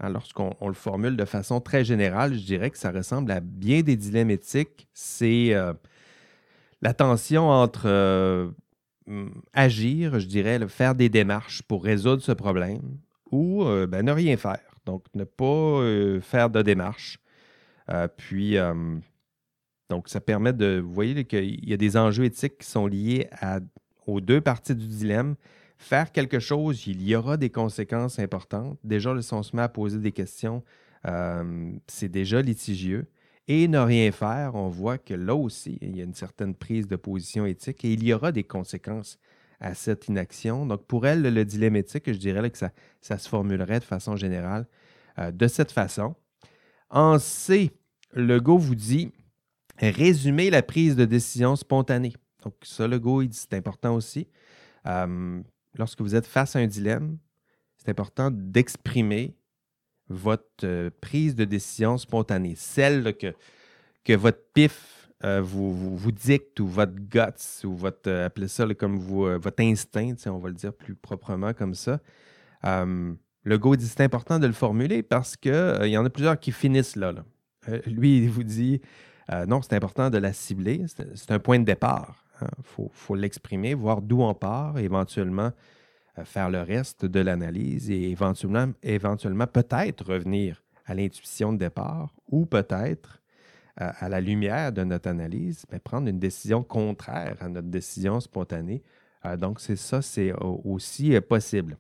hein, 0.01 0.09
lorsqu'on 0.09 0.55
on 0.61 0.69
le 0.69 0.75
formule 0.75 1.17
de 1.17 1.25
façon 1.25 1.61
très 1.61 1.85
générale, 1.85 2.35
je 2.35 2.45
dirais 2.45 2.71
que 2.71 2.79
ça 2.79 2.91
ressemble 2.91 3.31
à 3.31 3.41
bien 3.41 3.83
des 3.83 3.97
dilemmes 3.97 4.31
éthiques. 4.31 4.89
C'est 4.93 5.55
euh, 5.55 5.73
la 6.81 6.93
tension 6.93 7.49
entre 7.51 7.87
euh, 7.87 8.51
agir, 9.53 10.21
je 10.21 10.27
dirais, 10.27 10.59
le 10.59 10.69
faire 10.69 10.95
des 10.95 11.09
démarches 11.09 11.63
pour 11.63 11.85
résoudre 11.85 12.23
ce 12.23 12.33
problème 12.33 12.99
ou 13.31 13.65
euh, 13.65 13.87
ben, 13.87 14.05
ne 14.05 14.13
rien 14.13 14.37
faire. 14.37 14.61
Donc, 14.87 15.05
ne 15.15 15.25
pas 15.25 15.45
euh, 15.45 16.21
faire 16.21 16.51
de 16.51 16.63
démarches. 16.63 17.19
Euh, 17.91 18.07
puis, 18.17 18.57
donc, 19.91 20.09
ça 20.09 20.21
permet 20.21 20.53
de. 20.53 20.81
Vous 20.85 20.93
voyez 20.93 21.25
qu'il 21.25 21.69
y 21.69 21.73
a 21.73 21.77
des 21.77 21.97
enjeux 21.97 22.25
éthiques 22.25 22.59
qui 22.59 22.67
sont 22.67 22.87
liés 22.87 23.29
aux 24.07 24.21
deux 24.21 24.41
parties 24.41 24.75
du 24.75 24.87
dilemme. 24.87 25.35
Faire 25.79 26.13
quelque 26.13 26.39
chose, 26.39 26.87
il 26.87 27.03
y 27.03 27.17
aura 27.17 27.37
des 27.37 27.51
conséquences 27.51 28.21
importantes. 28.21 28.79
Déjà, 28.85 29.21
si 29.21 29.35
on 29.35 29.43
se 29.43 29.57
met 29.57 29.63
à 29.63 29.69
poser 29.69 29.99
des 29.99 30.13
questions, 30.13 30.63
c'est 31.89 32.09
déjà 32.09 32.41
litigieux. 32.41 33.09
Et 33.49 33.67
ne 33.67 33.79
rien 33.79 34.13
faire, 34.13 34.55
on 34.55 34.69
voit 34.69 34.99
que 34.99 35.15
là 35.15 35.35
aussi, 35.35 35.79
il 35.81 35.97
y 35.97 36.01
a 36.01 36.05
une 36.05 36.15
certaine 36.15 36.55
prise 36.55 36.87
de 36.87 36.97
position 36.97 37.45
éthique 37.45 37.85
et 37.85 37.93
il 37.93 38.05
y 38.05 38.13
aura 38.13 38.31
des 38.31 38.45
conséquences 38.45 39.19
à 39.59 39.75
cette 39.75 40.09
inaction. 40.09 40.67
Donc, 40.67 40.87
pour 40.87 41.07
elle, 41.07 41.23
le 41.23 41.45
dilemme 41.45 41.77
éthique, 41.77 42.05
je 42.07 42.19
dirais 42.19 42.43
là, 42.43 42.51
que 42.51 42.59
ça, 42.59 42.71
ça 43.01 43.19
se 43.19 43.29
formulerait 43.29 43.81
de 43.81 43.85
façon 43.85 44.17
générale 44.17 44.67
euh, 45.19 45.31
de 45.31 45.49
cette 45.49 45.73
façon. 45.73 46.15
En 46.91 47.19
C, 47.19 47.71
le 48.13 48.41
go 48.41 48.59
vous 48.59 48.75
dit 48.75 49.13
résumer 49.79 50.51
la 50.51 50.63
prise 50.63 50.95
de 50.95 51.05
décision 51.05 51.57
spontanée. 51.57 52.13
Donc, 52.45 52.55
ça, 52.63 52.87
le 52.87 52.99
go, 52.99 53.23
il 53.23 53.29
dit 53.29 53.37
c'est 53.37 53.55
important 53.55 53.95
aussi. 53.95 54.29
Euh, 54.87 55.41
lorsque 55.77 56.01
vous 56.01 56.15
êtes 56.15 56.27
face 56.27 56.55
à 56.57 56.61
un 56.61 56.67
dilemme, 56.67 57.19
c'est 57.79 57.89
important 57.89 58.31
d'exprimer 58.31 59.35
votre 60.13 60.65
euh, 60.65 60.91
prise 61.01 61.35
de 61.35 61.45
décision 61.45 61.99
spontanée, 61.99 62.55
celle 62.57 63.17
que, 63.17 63.35
que 64.05 64.13
votre 64.13 64.43
pif 64.55 65.11
euh, 65.25 65.41
vous, 65.41 65.97
vous, 65.97 66.13
dicte 66.13 66.59
ou 66.61 66.67
votre 66.67 66.95
guts 66.95 67.65
ou 67.65 67.75
votre, 67.75 68.11
euh, 68.11 68.27
appelez 68.27 68.49
ça 68.49 68.67
comme 68.75 68.99
vous, 68.99 69.25
votre 69.39 69.63
instinct, 69.63 70.15
on 70.27 70.39
va 70.39 70.49
le 70.49 70.55
dire 70.55 70.73
plus 70.73 70.95
proprement 70.95 71.53
comme 71.53 71.75
ça. 71.75 72.01
Le 73.45 73.59
go 73.59 73.75
dit 73.75 73.87
c'est 73.87 74.03
important 74.03 74.39
de 74.39 74.47
le 74.47 74.53
formuler 74.53 75.03
parce 75.03 75.37
qu'il 75.37 75.79
il 75.83 75.89
y 75.89 75.99
en 75.99 76.05
a 76.05 76.11
plusieurs 76.11 76.39
qui 76.39 76.53
finissent 76.53 76.97
là. 76.97 77.13
lui, 77.87 78.19
il 78.19 78.31
vous 78.31 78.45
dit 78.45 78.81
non, 79.49 79.63
c'est 79.63 79.75
important 79.75 80.11
de 80.11 80.19
la 80.19 80.33
cibler, 80.33 80.85
c'est 80.87 81.31
un 81.31 81.39
point 81.39 81.59
de 81.59 81.65
départ. 81.65 82.25
Il 82.41 82.65
faut, 82.65 82.91
faut 82.93 83.15
l'exprimer, 83.15 83.75
voir 83.75 84.03
d'où 84.03 84.23
on 84.23 84.35
part, 84.35 84.79
éventuellement 84.79 85.53
faire 86.25 86.51
le 86.51 86.63
reste 86.63 87.07
de 87.07 87.21
l'analyse 87.21 87.91
et 87.91 88.11
éventuellement, 88.11 88.71
éventuellement 88.83 89.47
peut-être 89.47 90.05
revenir 90.05 90.63
à 90.87 90.95
l'intuition 90.95 91.53
de 91.53 91.59
départ 91.59 92.15
ou 92.29 92.45
peut-être 92.47 93.23
euh, 93.81 93.91
à 93.99 94.09
la 94.11 94.21
lumière 94.21 94.73
de 94.73 94.85
notre 94.85 95.09
analyse, 95.09 95.65
ben, 95.71 95.81
prendre 95.81 96.09
une 96.09 96.19
décision 96.19 96.63
contraire 96.63 97.37
à 97.41 97.49
notre 97.49 97.69
décision 97.69 98.21
spontanée. 98.21 98.83
Euh, 99.25 99.37
donc, 99.39 99.61
c'est 99.61 99.77
ça, 99.77 100.03
c'est 100.03 100.33
au- 100.35 100.61
aussi 100.65 101.15
euh, 101.15 101.23
possible. 101.23 101.79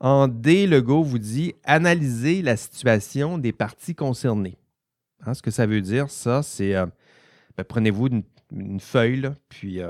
En 0.00 0.26
D, 0.26 0.66
le 0.66 0.82
go 0.82 1.04
vous 1.04 1.20
dit 1.20 1.54
analyser 1.62 2.42
la 2.42 2.56
situation 2.56 3.38
des 3.38 3.52
parties 3.52 3.94
concernées. 3.94 4.58
Hein, 5.24 5.34
ce 5.34 5.42
que 5.42 5.52
ça 5.52 5.66
veut 5.66 5.80
dire, 5.80 6.10
ça, 6.10 6.42
c'est 6.42 6.74
euh, 6.74 6.86
ben, 7.56 7.62
prenez-vous 7.62 8.08
une, 8.52 8.80
feuille, 8.80 9.30
puis 9.48 9.80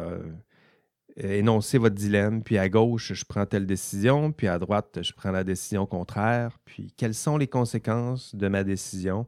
énoncez 1.16 1.78
votre 1.78 1.94
dilemme, 1.94 2.42
puis 2.42 2.58
à 2.58 2.68
gauche, 2.68 3.12
je 3.14 3.24
prends 3.24 3.46
telle 3.46 3.66
décision, 3.66 4.32
puis 4.32 4.48
à 4.48 4.58
droite, 4.58 5.00
je 5.02 5.12
prends 5.12 5.30
la 5.30 5.44
décision 5.44 5.86
contraire, 5.86 6.58
puis 6.64 6.92
quelles 6.96 7.14
sont 7.14 7.36
les 7.38 7.46
conséquences 7.46 8.34
de 8.34 8.48
ma 8.48 8.64
décision 8.64 9.26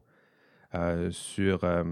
euh, 0.75 1.11
sur, 1.11 1.65
euh, 1.65 1.85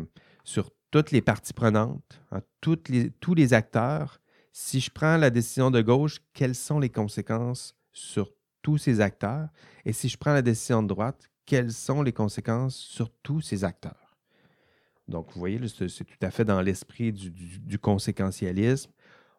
sur 0.44 0.70
toutes 0.90 1.10
les 1.10 1.22
parties 1.22 1.54
prenantes, 1.54 2.20
hein, 2.32 2.42
les- 2.88 3.10
tous 3.10 3.34
les 3.34 3.54
acteurs? 3.54 4.20
Si 4.52 4.80
je 4.80 4.90
prends 4.90 5.16
la 5.16 5.30
décision 5.30 5.70
de 5.70 5.82
gauche, 5.82 6.18
quelles 6.32 6.54
sont 6.54 6.78
les 6.78 6.90
conséquences 6.90 7.74
sur 7.92 8.32
tous 8.62 8.78
ces 8.78 9.00
acteurs? 9.00 9.48
Et 9.84 9.92
si 9.92 10.08
je 10.08 10.16
prends 10.16 10.32
la 10.32 10.42
décision 10.42 10.82
de 10.82 10.88
droite, 10.88 11.30
quelles 11.44 11.72
sont 11.72 12.02
les 12.02 12.12
conséquences 12.12 12.76
sur 12.76 13.10
tous 13.22 13.40
ces 13.40 13.64
acteurs? 13.64 14.16
Donc, 15.08 15.30
vous 15.32 15.38
voyez, 15.38 15.60
c'est 15.68 16.04
tout 16.04 16.16
à 16.20 16.30
fait 16.30 16.44
dans 16.44 16.60
l'esprit 16.60 17.12
du, 17.12 17.30
du- 17.30 17.60
du 17.60 17.78
conséquentialisme. 17.78 18.90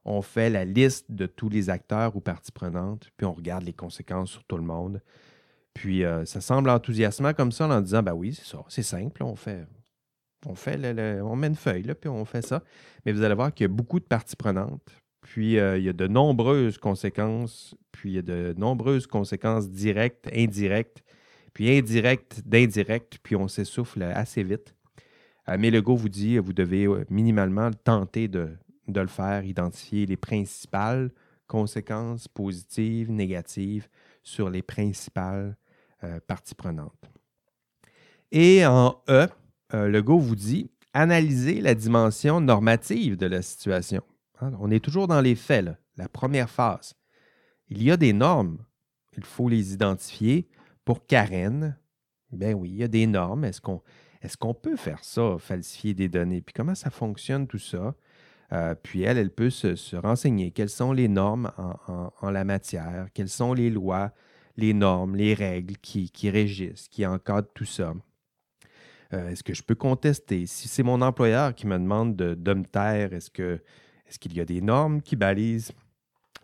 On 0.10 0.22
fait 0.22 0.50
la 0.50 0.64
liste 0.64 1.12
de 1.12 1.26
tous 1.26 1.50
les 1.50 1.70
acteurs 1.70 2.16
ou 2.16 2.22
parties 2.22 2.54
prenantes, 2.54 3.10
puis 3.18 3.26
on 3.26 3.34
regarde 3.34 3.64
les 3.64 3.74
conséquences 3.74 4.32
sur 4.32 4.44
tout 4.46 4.56
le 4.56 4.64
monde. 4.64 5.02
Puis 5.74 6.06
euh, 6.06 6.24
ça 6.24 6.40
semble 6.40 6.70
enthousiasmant 6.70 7.34
comme 7.34 7.52
ça 7.52 7.68
en 7.68 7.82
disant, 7.82 8.02
ben 8.02 8.14
oui, 8.14 8.34
c'est 8.34 8.46
ça, 8.46 8.64
c'est 8.70 8.84
simple, 8.84 9.22
on 9.22 9.36
fait, 9.36 9.68
on 10.46 10.56
fait 10.56 10.78
le- 10.78 11.22
on 11.24 11.36
met 11.36 11.48
une 11.48 11.56
feuille, 11.56 11.84
là, 11.84 11.94
puis 11.94 12.10
on 12.10 12.24
fait 12.24 12.42
ça. 12.42 12.64
Mais 13.06 13.12
vous 13.12 13.22
allez 13.22 13.36
voir 13.36 13.54
qu'il 13.54 13.66
y 13.66 13.70
a 13.70 13.74
beaucoup 13.74 14.00
de 14.00 14.06
parties 14.06 14.38
prenantes, 14.38 14.90
puis 15.22 15.60
euh, 15.60 15.78
il 15.78 15.84
y 15.84 15.90
a 15.90 15.94
de 15.94 16.08
nombreuses 16.08 16.78
conséquences, 16.78 17.76
puis 17.92 18.12
il 18.12 18.16
y 18.16 18.20
a 18.20 18.22
de 18.22 18.56
nombreuses 18.58 19.08
conséquences 19.08 19.70
directes, 19.70 20.30
indirectes, 20.34 21.04
puis 21.54 21.78
indirectes, 21.78 22.42
d'indirectes, 22.46 23.20
puis 23.22 23.36
on 23.36 23.50
s'essouffle 23.50 24.04
assez 24.04 24.42
vite. 24.42 24.74
Euh, 25.50 25.58
mais 25.60 25.70
le 25.70 25.82
go 25.82 25.98
vous 25.98 26.10
dit, 26.10 26.38
vous 26.38 26.54
devez 26.54 26.88
minimalement 27.10 27.72
tenter 27.72 28.30
de, 28.30 28.58
de 28.88 29.02
le 29.02 29.08
faire, 29.08 29.44
identifier 29.46 30.06
les 30.06 30.18
principales 30.18 31.12
conséquences 31.48 32.28
positives, 32.28 33.12
négatives 33.12 33.88
sur 34.24 34.50
les 34.50 34.62
principales 34.62 35.58
euh, 36.04 36.20
parties 36.28 36.56
prenantes. 36.56 37.10
Et 38.32 38.66
en 38.66 39.02
E, 39.10 39.28
euh, 39.74 39.88
le 39.88 40.00
vous 40.00 40.36
dit 40.36 40.70
analyser 40.94 41.62
la 41.62 41.76
dimension 41.76 42.42
normative 42.42 43.18
de 43.18 43.28
la 43.28 43.42
situation. 43.42 44.02
Hein, 44.42 44.52
On 44.60 44.72
est 44.72 44.84
toujours 44.84 45.08
dans 45.08 45.22
les 45.22 45.36
faits, 45.36 45.70
la 45.96 46.10
première 46.10 46.50
phase. 46.50 46.96
Il 47.70 47.84
y 47.84 47.92
a 47.92 47.98
des 47.98 48.14
normes, 48.14 48.58
il 49.18 49.24
faut 49.24 49.50
les 49.50 49.74
identifier. 49.74 50.48
Pour 50.86 51.06
Karen, 51.06 51.78
ben 52.32 52.54
oui, 52.54 52.70
il 52.70 52.76
y 52.78 52.84
a 52.84 52.88
des 52.88 53.08
normes. 53.08 53.44
Est-ce 53.44 53.60
qu'on 53.60 53.82
est 54.22 54.36
qu'on 54.38 54.54
peut 54.54 54.78
faire 54.78 55.04
ça, 55.04 55.38
falsifier 55.38 55.94
des 55.94 56.08
données? 56.08 56.42
Puis 56.42 56.54
comment 56.54 56.76
ça 56.76 56.90
fonctionne 56.90 57.48
tout 57.48 57.60
ça? 57.60 57.94
Euh, 58.54 58.76
puis 58.82 59.04
elle, 59.04 59.18
elle 59.18 59.32
peut 59.32 59.50
se, 59.50 59.76
se 59.76 59.96
renseigner. 59.96 60.52
Quelles 60.52 60.70
sont 60.70 60.94
les 60.94 61.08
normes 61.08 61.52
en, 62.22 62.30
la 62.30 62.46
matière? 62.46 63.08
Quelles 63.14 63.30
sont 63.30 63.54
les 63.54 63.70
lois, 63.70 64.12
les 64.56 64.74
normes, 64.74 65.16
les 65.16 65.34
règles 65.34 65.78
qui, 65.78 66.30
régissent, 66.30 66.88
qui 66.88 67.06
encadrent 67.06 67.52
tout 67.54 67.66
ça? 67.66 67.94
Euh, 69.14 69.30
est-ce 69.30 69.44
que 69.44 69.54
je 69.54 69.64
peux 69.64 69.76
contester? 69.76 70.46
Si 70.46 70.68
c'est 70.68 70.84
mon 70.84 71.02
employeur 71.02 71.56
qui 71.56 71.68
me 71.68 71.78
demande 71.78 72.16
de, 72.16 72.54
me 72.54 72.64
taire, 72.64 73.14
est-ce 73.14 73.30
qu'il 73.32 74.34
y 74.34 74.40
a 74.40 74.46
des 74.46 74.62
normes 74.62 75.02
qui 75.02 75.16
balisent 75.16 75.72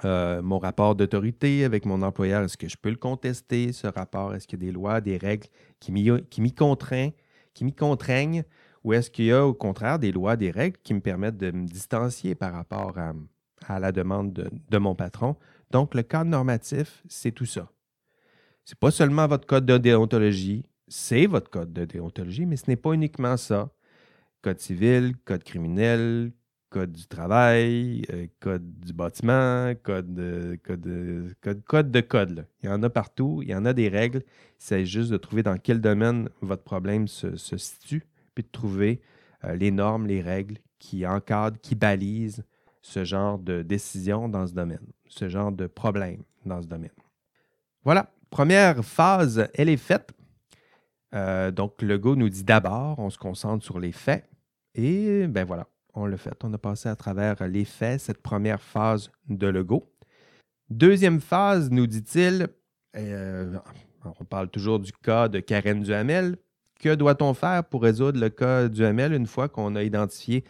euh, 0.03 0.41
mon 0.41 0.59
rapport 0.59 0.95
d'autorité 0.95 1.63
avec 1.63 1.85
mon 1.85 2.01
employeur? 2.01 2.43
Est-ce 2.43 2.57
que 2.57 2.67
je 2.67 2.77
peux 2.77 2.89
le 2.89 2.97
contester, 2.97 3.71
ce 3.71 3.87
rapport? 3.87 4.33
Est-ce 4.33 4.47
qu'il 4.47 4.61
y 4.61 4.63
a 4.63 4.65
des 4.67 4.73
lois, 4.73 4.99
des 4.99 5.17
règles 5.17 5.47
qui 5.79 5.93
m'y 5.93 6.03
qui 6.29 6.41
qui 7.53 7.63
m'y 7.63 7.73
contraignent? 7.73 8.43
Ou 8.83 8.93
est-ce 8.93 9.09
qu'il 9.09 9.25
y 9.25 9.31
a 9.31 9.45
au 9.45 9.53
contraire 9.53 9.99
des 9.99 10.11
lois, 10.11 10.35
des 10.35 10.51
règles 10.51 10.77
qui 10.83 10.93
me 10.93 10.99
permettent 10.99 11.37
de 11.37 11.51
me 11.51 11.65
distancier 11.65 12.35
par 12.35 12.53
rapport 12.53 12.95
à, 13.67 13.79
la 13.79 13.91
demande 13.91 14.49
de, 14.69 14.77
mon 14.77 14.93
patron? 14.93 15.37
Donc, 15.71 15.95
le 15.95 16.03
cadre 16.03 16.29
normatif, 16.29 17.01
c'est 17.07 17.31
tout 17.31 17.45
ça. 17.45 17.71
C'est 18.65 18.77
pas 18.77 18.91
seulement 18.91 19.27
votre 19.27 19.47
code 19.47 19.65
de 19.65 19.77
déontologie, 19.77 20.65
c'est 20.87 21.25
votre 21.27 21.49
code 21.49 21.73
de 21.73 21.85
déontologie, 21.85 22.45
mais 22.45 22.57
ce 22.57 22.65
n'est 22.67 22.75
pas 22.75 22.93
uniquement 22.93 23.37
ça. 23.37 23.69
Code 24.41 24.59
civil, 24.59 25.15
code 25.23 25.43
criminel, 25.43 26.31
code 26.69 26.91
du 26.91 27.07
travail, 27.07 28.03
euh, 28.11 28.27
code 28.41 28.79
du 28.79 28.91
bâtiment, 28.91 29.73
code, 29.83 30.13
de- 30.13 30.59
code, 30.63 30.81
de- 30.81 31.35
code, 31.65 31.91
de 31.91 32.01
code. 32.01 32.47
Il 32.61 32.65
y 32.65 32.69
en 32.69 32.83
a 32.83 32.89
partout, 32.89 33.41
il 33.43 33.49
y 33.49 33.55
en 33.55 33.65
a 33.65 33.73
des 33.73 33.87
règles. 33.87 34.23
Il 34.59 34.65
s'agit 34.65 34.91
juste 34.91 35.11
de 35.11 35.17
trouver 35.17 35.43
dans 35.43 35.57
quel 35.57 35.79
domaine 35.79 36.29
votre 36.41 36.63
problème 36.63 37.07
se 37.07 37.57
situe, 37.57 38.05
puis 38.33 38.43
de 38.43 38.49
trouver 38.51 39.01
euh, 39.43 39.55
les 39.55 39.71
normes, 39.71 40.07
les 40.07 40.21
règles 40.21 40.57
qui 40.79 41.05
encadrent, 41.05 41.59
qui 41.61 41.75
balisent 41.75 42.43
ce 42.81 43.03
genre 43.03 43.39
de 43.39 43.61
décision 43.61 44.27
dans 44.27 44.45
ce 44.45 44.53
domaine, 44.53 44.85
ce 45.07 45.29
genre 45.29 45.51
de 45.51 45.67
problème 45.67 46.23
dans 46.45 46.61
ce 46.61 46.67
domaine. 46.67 46.91
Voilà, 47.83 48.11
première 48.29 48.83
phase, 48.83 49.47
elle 49.53 49.69
est 49.69 49.77
faite. 49.77 50.11
Euh, 51.13 51.51
donc, 51.51 51.81
le 51.81 51.97
go 51.97 52.15
nous 52.15 52.29
dit 52.29 52.43
d'abord, 52.43 52.99
on 52.99 53.09
se 53.09 53.17
concentre 53.17 53.63
sur 53.63 53.79
les 53.79 53.91
faits. 53.91 54.27
Et 54.75 55.27
ben 55.27 55.45
voilà, 55.45 55.67
on 55.93 56.05
l'a 56.05 56.17
fait. 56.17 56.33
On 56.43 56.53
a 56.53 56.57
passé 56.57 56.89
à 56.89 56.95
travers 56.95 57.47
les 57.47 57.65
faits, 57.65 58.01
cette 58.01 58.21
première 58.21 58.61
phase 58.61 59.11
de 59.29 59.47
le 59.47 59.63
go. 59.63 59.93
Deuxième 60.69 61.21
phase, 61.21 61.69
nous 61.69 61.85
dit-il, 61.87 62.47
euh, 62.95 63.57
on 64.19 64.25
parle 64.25 64.49
toujours 64.49 64.79
du 64.79 64.91
cas 64.91 65.27
de 65.27 65.39
Karen 65.39 65.81
Duhamel. 65.81 66.37
Que 66.79 66.95
doit-on 66.95 67.33
faire 67.33 67.63
pour 67.63 67.83
résoudre 67.83 68.19
le 68.19 68.29
cas 68.29 68.67
Duhamel 68.67 69.13
une 69.13 69.27
fois 69.27 69.47
qu'on 69.47 69.75
a 69.75 69.83
identifié, 69.83 70.43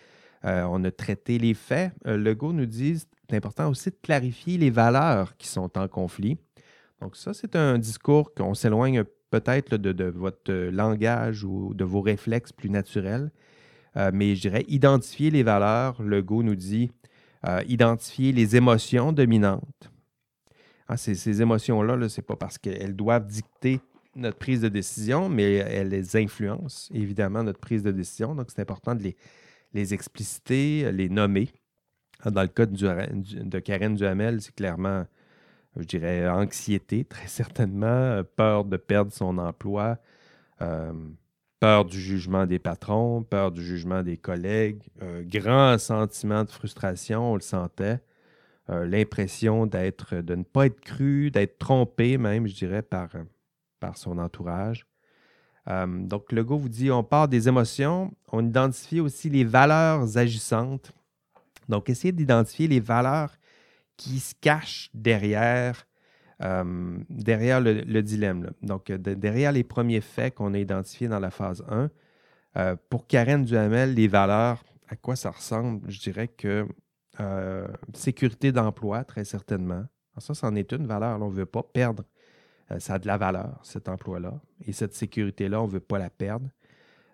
euh, 0.45 0.63
on 0.69 0.83
a 0.83 0.91
traité 0.91 1.37
les 1.37 1.53
faits? 1.53 1.91
le 2.05 2.33
go 2.33 2.53
nous 2.53 2.65
dit 2.65 3.03
c'est 3.29 3.37
important 3.37 3.69
aussi 3.69 3.89
de 3.89 3.95
clarifier 4.01 4.57
les 4.57 4.69
valeurs 4.69 5.35
qui 5.37 5.47
sont 5.47 5.77
en 5.77 5.87
conflit. 5.87 6.37
Donc, 7.01 7.15
ça, 7.15 7.33
c'est 7.33 7.55
un 7.55 7.77
discours 7.77 8.33
qu'on 8.33 8.53
s'éloigne 8.53 9.03
peut-être 9.31 9.77
de, 9.77 10.05
votre 10.05 10.53
langage 10.53 11.43
ou 11.43 11.73
de 11.73 11.83
vos 11.83 12.01
réflexes 12.01 12.51
plus 12.51 12.69
naturels. 12.69 13.31
Euh, 13.97 14.11
mais 14.13 14.35
je 14.35 14.41
dirais 14.41 14.65
identifier 14.67 15.31
les 15.31 15.43
valeurs. 15.43 16.01
Le 16.01 16.21
go 16.21 16.43
nous 16.43 16.55
dit 16.55 16.91
euh, 17.47 17.63
identifier 17.67 18.31
les 18.31 18.55
émotions 18.55 19.11
dominantes. 19.11 19.91
Ah, 20.87 20.97
ces, 20.97 21.41
émotions-là, 21.41 21.95
-là, 21.97 22.07
ce 22.09 22.21
n'est 22.21 22.25
pas 22.25 22.35
parce 22.35 22.57
qu'elles 22.57 22.95
doivent 22.95 23.25
dicter 23.25 23.81
notre 24.15 24.37
prise 24.37 24.61
de 24.61 24.69
décision, 24.69 25.29
mais 25.29 25.55
elles 25.55 26.17
influencent 26.17 26.89
évidemment 26.93 27.43
notre 27.43 27.59
prise 27.59 27.83
de 27.83 27.91
décision. 27.91 28.35
Donc, 28.35 28.47
c'est 28.49 28.61
important 28.61 28.95
de 28.95 29.13
les, 29.73 29.93
expliciter, 29.93 30.91
les 30.91 31.09
nommer. 31.09 31.49
Dans 32.25 32.41
le 32.41 32.47
cas 32.47 32.65
de 32.65 33.59
Karen 33.59 33.95
Duhamel, 33.95 34.41
c'est 34.41 34.55
clairement 34.55 35.05
je 35.77 35.85
dirais, 35.85 36.27
anxiété, 36.27 37.05
très 37.05 37.27
certainement, 37.27 37.87
euh, 37.87 38.23
peur 38.23 38.65
de 38.65 38.77
perdre 38.77 39.11
son 39.11 39.37
emploi, 39.37 39.97
euh, 40.61 40.93
peur 41.59 41.85
du 41.85 41.99
jugement 41.99 42.45
des 42.45 42.59
patrons, 42.59 43.23
peur 43.23 43.51
du 43.51 43.63
jugement 43.63 44.03
des 44.03 44.17
collègues, 44.17 44.83
un 45.01 45.21
grand 45.21 45.77
sentiment 45.77 46.43
de 46.43 46.51
frustration, 46.51 47.31
on 47.31 47.35
le 47.35 47.41
sentait, 47.41 47.99
euh, 48.69 48.85
l'impression 48.85 49.65
d'être, 49.65 50.15
de 50.15 50.35
ne 50.35 50.43
pas 50.43 50.67
être 50.67 50.79
cru, 50.81 51.31
d'être 51.31 51.57
trompé 51.57 52.17
même, 52.17 52.47
je 52.47 52.55
dirais, 52.55 52.81
par, 52.81 53.09
par 53.83 53.97
son 53.97 54.17
entourage. 54.17 54.85
donc, 55.67 56.31
le 56.31 56.43
go 56.43 56.57
vous 56.57 56.69
dit, 56.69 56.89
on 56.89 57.03
part 57.03 57.27
des 57.27 57.47
émotions, 57.49 58.13
on 58.31 58.45
identifie 58.45 59.01
aussi 59.01 59.29
les 59.29 59.43
valeurs 59.43 60.17
agissantes. 60.17 60.93
Donc, 61.67 61.89
essayez 61.89 62.13
d'identifier 62.13 62.67
les 62.69 62.79
valeurs 62.79 63.31
qui 63.97 64.19
se 64.19 64.35
cache 64.39 64.89
derrière, 64.93 65.85
euh, 66.41 66.97
le, 67.09 68.01
dilemme. 68.01 68.51
Donc, 68.61 68.89
derrière 68.91 69.51
les 69.51 69.63
premiers 69.63 70.01
faits 70.01 70.35
qu'on 70.35 70.53
a 70.53 70.59
identifiés 70.59 71.09
dans 71.09 71.19
la 71.19 71.31
phase 71.31 71.63
1, 71.69 71.89
euh, 72.55 72.75
pour 72.89 73.07
Karen 73.07 73.43
Duhamel, 73.43 73.93
les 73.95 74.07
valeurs, 74.07 74.63
à 74.87 74.95
quoi 74.95 75.15
ça 75.17 75.31
ressemble? 75.31 75.89
Je 75.89 75.99
dirais 75.99 76.29
que 76.29 76.67
euh, 77.19 77.67
sécurité 77.93 78.51
d'emploi, 78.51 79.03
très 79.03 79.25
certainement. 79.25 79.83
ça, 80.19 80.33
c'en 80.33 80.55
est 80.55 80.71
une 80.71 80.87
valeur. 80.87 81.21
on 81.21 81.29
ne 81.29 81.35
veut 81.35 81.45
pas 81.45 81.63
perdre. 81.63 82.03
Ça 82.79 82.95
a 82.95 82.99
de 82.99 83.07
la 83.07 83.17
valeur, 83.17 83.59
cet 83.63 83.89
emploi-là. 83.89 84.33
Et 84.65 84.71
cette 84.71 84.93
sécurité-là, 84.93 85.61
on 85.61 85.67
ne 85.67 85.71
veut 85.71 85.79
pas 85.79 85.99
la 85.99 86.09
perdre. 86.09 86.47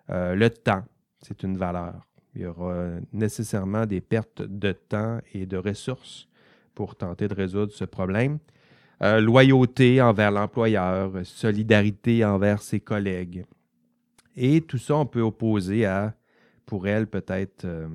le 0.08 0.48
temps, 0.48 0.84
c'est 1.20 1.42
une 1.42 1.56
valeur. 1.56 2.06
Il 2.34 2.42
y 2.42 2.46
aura 2.46 2.90
nécessairement 3.12 3.86
des 3.86 4.00
pertes 4.00 4.42
de 4.42 4.72
temps 4.72 5.18
et 5.34 5.46
de 5.46 5.56
ressources 5.56 6.28
pour 6.74 6.96
tenter 6.96 7.28
de 7.28 7.34
résoudre 7.34 7.72
ce 7.72 7.84
problème. 7.84 8.38
Euh, 9.02 9.20
loyauté 9.20 10.02
envers 10.02 10.30
l'employeur, 10.30 11.12
solidarité 11.24 12.24
envers 12.24 12.60
ses 12.60 12.80
collègues. 12.80 13.44
Et 14.36 14.60
tout 14.60 14.78
ça, 14.78 14.96
on 14.96 15.06
peut 15.06 15.22
opposer 15.22 15.86
à, 15.86 16.14
pour 16.66 16.86
elle, 16.86 17.06
peut-être 17.06 17.64
euh, 17.64 17.88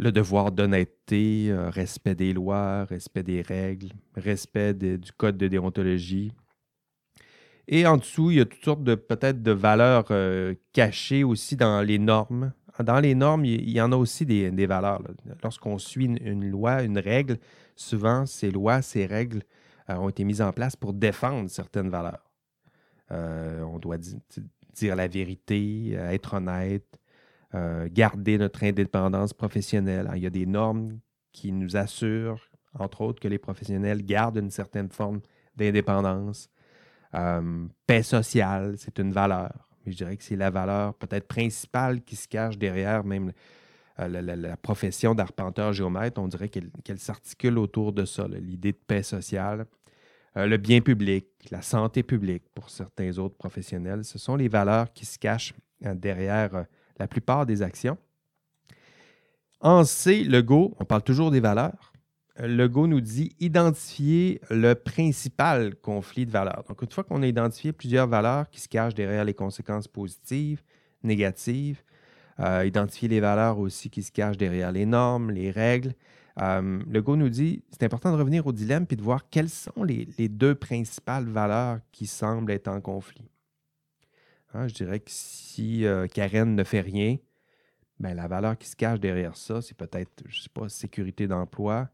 le 0.00 0.10
devoir 0.10 0.50
d'honnêteté, 0.50 1.50
euh, 1.50 1.70
respect 1.70 2.16
des 2.16 2.32
lois, 2.32 2.84
respect 2.86 3.22
des 3.22 3.42
règles, 3.42 3.90
respect 4.16 4.74
du 4.74 5.12
code 5.16 5.36
de 5.36 5.46
déontologie. 5.46 6.32
Et 7.68 7.86
en 7.86 7.98
dessous, 7.98 8.32
il 8.32 8.38
y 8.38 8.40
a 8.40 8.46
toutes 8.46 8.64
sortes 8.64 8.82
de 8.82 8.96
peut-être 8.96 9.42
de 9.42 9.52
valeurs 9.52 10.10
cachées 10.72 11.22
aussi 11.22 11.54
dans 11.54 11.82
les 11.82 12.00
normes 12.00 12.52
dans 12.82 13.00
les 13.00 13.14
normes, 13.14 13.44
il 13.44 13.70
y 13.70 13.80
en 13.80 13.92
a 13.92 13.96
aussi 13.96 14.26
des, 14.26 14.66
valeurs. 14.66 15.02
Lorsqu'on 15.42 15.78
suit 15.78 16.06
une, 16.06 16.48
loi, 16.48 16.82
une 16.82 16.98
règle, 16.98 17.38
souvent 17.76 18.26
ces 18.26 18.50
lois, 18.50 18.82
ces 18.82 19.06
règles 19.06 19.42
euh, 19.88 19.96
ont 19.96 20.08
été 20.08 20.24
mises 20.24 20.42
en 20.42 20.52
place 20.52 20.76
pour 20.76 20.92
défendre 20.92 21.48
certaines 21.50 21.90
valeurs. 21.90 22.30
Euh, 23.10 23.62
on 23.62 23.78
doit 23.78 23.98
dire 24.74 24.96
la 24.96 25.08
vérité, 25.08 25.92
euh, 25.94 26.10
être 26.10 26.34
honnête, 26.34 26.99
garder 27.52 28.38
notre 28.38 28.62
indépendance 28.62 29.32
professionnelle. 29.32 30.08
il 30.14 30.22
y 30.22 30.26
a 30.26 30.30
des 30.30 30.46
normes 30.46 31.00
qui 31.32 31.50
nous 31.50 31.76
assurent, 31.76 32.48
entre 32.78 33.00
autres, 33.00 33.20
que 33.20 33.28
les 33.28 33.38
professionnels 33.38 34.04
gardent 34.04 34.36
une 34.36 34.50
certaine 34.50 34.88
forme 34.88 35.20
d'indépendance. 35.56 36.48
paix 37.86 38.02
sociale, 38.02 38.74
c'est 38.78 38.98
une 38.98 39.12
valeur 39.12 39.50
je 39.86 39.96
dirais 39.96 40.16
que 40.16 40.24
c'est 40.24 40.36
la 40.36 40.50
valeur 40.50 40.94
peut-être 40.94 41.26
principale 41.26 42.02
qui 42.02 42.16
se 42.16 42.28
cache 42.28 42.58
derrière 42.58 43.04
même 43.04 43.32
euh, 43.98 44.08
la, 44.08 44.56
profession 44.56 45.14
d'arpenteur 45.14 45.72
géomètre. 45.72 46.20
On 46.20 46.28
dirait 46.28 46.48
qu'elle 46.48 46.98
s'articule 46.98 47.58
autour 47.58 47.92
de 47.92 48.04
ça, 48.04 48.26
l'idée 48.28 48.72
de 48.72 48.78
paix 48.86 49.02
sociale, 49.02 49.66
euh, 50.36 50.46
le 50.46 50.56
bien 50.56 50.80
public, 50.80 51.26
la 51.50 51.62
santé 51.62 52.02
publique 52.02 52.44
pour 52.54 52.70
certains 52.70 53.18
autres 53.18 53.36
professionnels. 53.36 54.04
Ce 54.04 54.18
sont 54.18 54.36
les 54.36 54.48
valeurs 54.48 54.92
qui 54.92 55.06
se 55.06 55.18
cachent 55.18 55.54
euh, 55.84 55.94
derrière 55.94 56.66
la 57.00 57.08
plupart 57.08 57.46
des 57.46 57.62
actions. 57.62 57.98
En 59.60 59.84
C, 59.84 60.22
le 60.22 60.40
Go, 60.42 60.74
on 60.78 60.84
parle 60.84 61.02
toujours 61.02 61.30
des 61.30 61.40
valeurs. 61.40 61.92
Legault 62.38 62.86
nous 62.86 63.00
dit 63.00 63.34
identifier 63.40 64.40
le 64.50 64.74
principal 64.74 65.74
conflit 65.76 66.24
de 66.24 66.30
valeurs. 66.30 66.64
Donc, 66.68 66.80
une 66.80 66.90
fois 66.90 67.04
qu'on 67.04 67.22
a 67.22 67.26
identifié 67.26 67.72
plusieurs 67.72 68.06
valeurs 68.06 68.48
qui 68.48 68.60
se 68.60 68.68
cachent 68.68 68.94
derrière 68.94 69.24
les 69.24 69.34
conséquences 69.34 69.88
positives, 69.88 70.62
négatives, 71.02 71.82
euh, 72.38 72.64
identifier 72.64 73.08
les 73.08 73.20
valeurs 73.20 73.58
aussi 73.58 73.90
qui 73.90 74.02
se 74.02 74.12
cachent 74.12 74.38
derrière 74.38 74.72
les 74.72 74.86
normes, 74.86 75.30
les 75.30 75.50
règles, 75.50 75.92
euh, 76.40 76.80
Legault 76.88 77.16
nous 77.16 77.28
dit 77.28 77.62
c'est 77.70 77.82
important 77.82 78.12
de 78.12 78.16
revenir 78.16 78.46
au 78.46 78.52
dilemme 78.52 78.86
puis 78.86 78.96
de 78.96 79.02
voir 79.02 79.28
quelles 79.28 79.50
sont 79.50 79.82
les, 79.82 80.06
deux 80.28 80.54
principales 80.54 81.28
valeurs 81.28 81.80
qui 81.92 82.06
semblent 82.06 82.52
être 82.52 82.68
en 82.68 82.80
conflit. 82.80 83.29
Hein, 84.54 84.68
je 84.68 84.74
dirais 84.74 85.00
que 85.00 85.10
si 85.10 85.86
euh, 85.86 86.06
Karen 86.06 86.54
ne 86.54 86.64
fait 86.64 86.80
rien, 86.80 87.16
ben, 88.00 88.14
la 88.14 88.26
valeur 88.28 88.56
qui 88.58 88.68
se 88.68 88.76
cache 88.76 88.98
derrière 88.98 89.36
ça, 89.36 89.62
c'est 89.62 89.76
peut-être, 89.76 90.10
je 90.26 90.38
ne 90.38 90.42
sais 90.42 90.48
pas, 90.52 90.68
sécurité 90.68 91.28
d'emploi, 91.28 91.88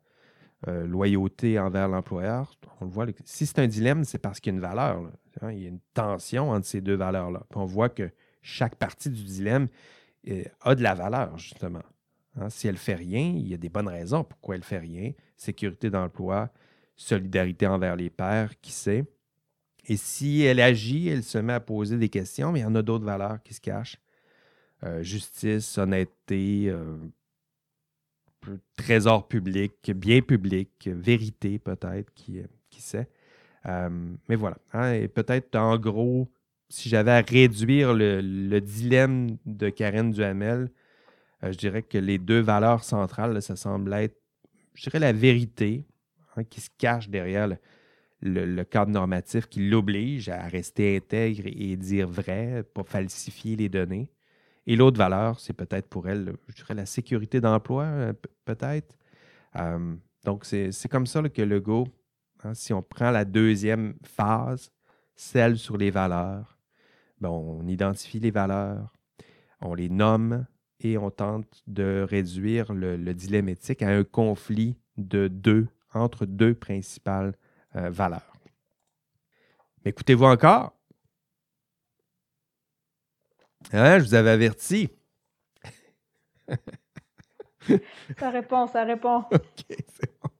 euh, 0.68 0.86
loyauté 0.86 1.58
envers 1.58 1.88
l'employeur, 1.88 2.54
on 2.80 2.86
le 2.86 2.90
voit, 2.90 3.06
si 3.24 3.44
c'est 3.44 3.58
un 3.58 3.66
dilemme, 3.66 4.04
c'est 4.04 4.18
parce 4.18 4.40
qu'il 4.40 4.52
y 4.52 4.54
a 4.54 4.56
une 4.56 4.62
valeur. 4.62 5.02
Hein, 5.42 5.52
il 5.52 5.62
y 5.62 5.66
a 5.66 5.68
une 5.68 5.80
tension 5.92 6.50
entre 6.50 6.66
ces 6.66 6.80
deux 6.80 6.94
valeurs-là. 6.94 7.42
on 7.54 7.66
voit 7.66 7.88
que 7.88 8.10
chaque 8.40 8.76
partie 8.76 9.10
du 9.10 9.22
dilemme 9.22 9.68
euh, 10.28 10.44
a 10.62 10.74
de 10.74 10.82
la 10.82 10.94
valeur, 10.94 11.36
justement. 11.36 11.82
Hein, 12.36 12.48
si 12.48 12.68
elle 12.68 12.74
ne 12.74 12.78
fait 12.78 12.94
rien, 12.94 13.32
il 13.36 13.48
y 13.48 13.54
a 13.54 13.58
des 13.58 13.68
bonnes 13.68 13.88
raisons 13.88 14.24
pourquoi 14.24 14.54
elle 14.54 14.60
ne 14.60 14.64
fait 14.64 14.78
rien. 14.78 15.12
Sécurité 15.36 15.90
d'emploi, 15.90 16.50
solidarité 16.94 17.66
envers 17.66 17.96
les 17.96 18.10
pairs, 18.10 18.58
qui 18.60 18.72
sait. 18.72 19.04
Et 19.88 19.96
si 19.96 20.42
elle 20.42 20.60
agit, 20.60 21.08
elle 21.08 21.22
se 21.22 21.38
met 21.38 21.52
à 21.52 21.60
poser 21.60 21.96
des 21.96 22.08
questions, 22.08 22.52
mais 22.52 22.60
il 22.60 22.62
y 22.62 22.66
en 22.66 22.74
a 22.74 22.82
d'autres 22.82 23.04
valeurs 23.04 23.42
qui 23.42 23.54
se 23.54 23.60
cachent. 23.60 23.98
Euh, 24.84 25.02
justice, 25.02 25.78
honnêteté, 25.78 26.72
trésor 28.76 29.28
public, 29.28 29.90
bien 29.92 30.20
public, 30.20 30.88
vérité 30.92 31.58
peut-être, 31.58 32.12
qui, 32.14 32.40
qui 32.70 32.80
sait. 32.80 33.08
Euh, 33.66 33.88
mais 34.28 34.36
voilà. 34.36 34.58
Hein, 34.72 34.92
et 34.92 35.08
peut-être 35.08 35.56
en 35.56 35.76
gros, 35.78 36.30
si 36.68 36.88
j'avais 36.88 37.12
à 37.12 37.20
réduire 37.20 37.94
le, 37.94 38.58
dilemme 38.60 39.38
de 39.44 39.68
Karen 39.68 40.10
Duhamel, 40.10 40.70
euh, 41.42 41.52
je 41.52 41.58
dirais 41.58 41.82
que 41.82 41.98
les 41.98 42.18
deux 42.18 42.40
valeurs 42.40 42.84
centrales, 42.84 43.40
ça 43.42 43.56
semble 43.56 43.92
être, 43.94 44.16
je 44.74 44.90
la 44.98 45.12
vérité 45.12 45.84
hein, 46.36 46.44
qui 46.44 46.60
se 46.60 46.70
cache 46.78 47.08
derrière 47.08 47.48
cadre 48.70 48.90
normatif 48.90 49.46
qui 49.46 49.68
l'oblige 49.68 50.28
à 50.28 50.46
rester 50.48 50.96
intègre 50.96 51.44
et 51.46 51.76
dire 51.76 52.08
vrai, 52.08 52.64
pas 52.74 52.84
falsifier 52.84 53.56
les 53.56 53.68
données. 53.68 54.10
Et 54.66 54.74
l'autre 54.74 54.98
valeur, 54.98 55.38
c'est 55.38 55.52
peut-être 55.52 55.88
pour 55.88 56.08
elle, 56.08 56.34
je 56.48 56.54
dirais, 56.54 56.74
la 56.74 56.86
sécurité 56.86 57.40
d'emploi, 57.40 57.84
euh, 57.84 58.12
peut-être. 58.44 58.96
Euh, 59.56 59.94
donc, 60.24 60.44
c'est 60.44 60.88
comme 60.88 61.06
ça 61.06 61.22
que 61.28 61.42
le 61.42 61.60
Go, 61.60 61.86
hein, 62.42 62.52
si 62.54 62.72
on 62.72 62.82
prend 62.82 63.12
la 63.12 63.24
deuxième 63.24 63.94
phase, 64.04 64.72
celle 65.14 65.56
sur 65.56 65.76
les 65.76 65.90
valeurs, 65.90 66.58
ben, 67.20 67.28
on 67.28 67.66
identifie 67.66 68.18
les 68.18 68.32
valeurs, 68.32 68.92
on 69.60 69.74
les 69.74 69.88
nomme 69.88 70.46
et 70.80 70.98
on 70.98 71.10
tente 71.10 71.62
de 71.66 72.04
réduire 72.08 72.74
le, 72.74 72.96
dilemme 73.14 73.48
éthique 73.48 73.82
à 73.82 73.88
un 73.88 74.04
conflit 74.04 74.76
de 74.96 75.28
deux, 75.28 75.68
entre 75.94 76.26
deux 76.26 76.54
principales 76.54 77.34
euh, 77.76 77.90
valeurs. 77.90 78.32
Écoutez-vous 79.84 80.24
encore? 80.24 80.72
Hein, 83.72 83.98
je 83.98 84.04
vous 84.04 84.14
avais 84.14 84.30
averti. 84.30 84.88
ça 88.18 88.30
répond, 88.30 88.66
ça 88.66 88.84
répond. 88.84 89.18
OK, 89.32 89.64
c'est 89.68 90.18
bon. 90.22 90.30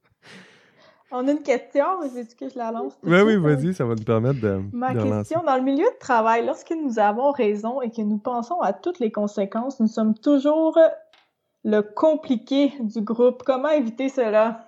On 1.11 1.25
a 1.27 1.31
une 1.31 1.43
question, 1.43 2.01
veux-tu 2.01 2.35
que 2.35 2.49
je 2.49 2.57
la 2.57 2.71
lance? 2.71 2.93
Oui, 3.03 3.21
oui, 3.21 3.37
vas-y, 3.37 3.73
ça 3.73 3.85
va 3.85 3.95
nous 3.95 4.03
permettre 4.03 4.41
de. 4.41 4.61
Ma 4.73 4.93
de 4.93 5.01
question, 5.01 5.41
dans 5.45 5.55
le 5.55 5.61
milieu 5.61 5.85
de 5.85 5.99
travail, 5.99 6.45
lorsque 6.45 6.71
nous 6.71 6.99
avons 6.99 7.31
raison 7.31 7.81
et 7.81 7.91
que 7.91 8.01
nous 8.01 8.17
pensons 8.17 8.59
à 8.59 8.73
toutes 8.73 8.99
les 8.99 9.11
conséquences, 9.11 9.79
nous 9.79 9.87
sommes 9.87 10.15
toujours 10.15 10.77
le 11.63 11.81
compliqué 11.81 12.73
du 12.81 13.01
groupe. 13.01 13.43
Comment 13.45 13.69
éviter 13.69 14.09
cela? 14.09 14.66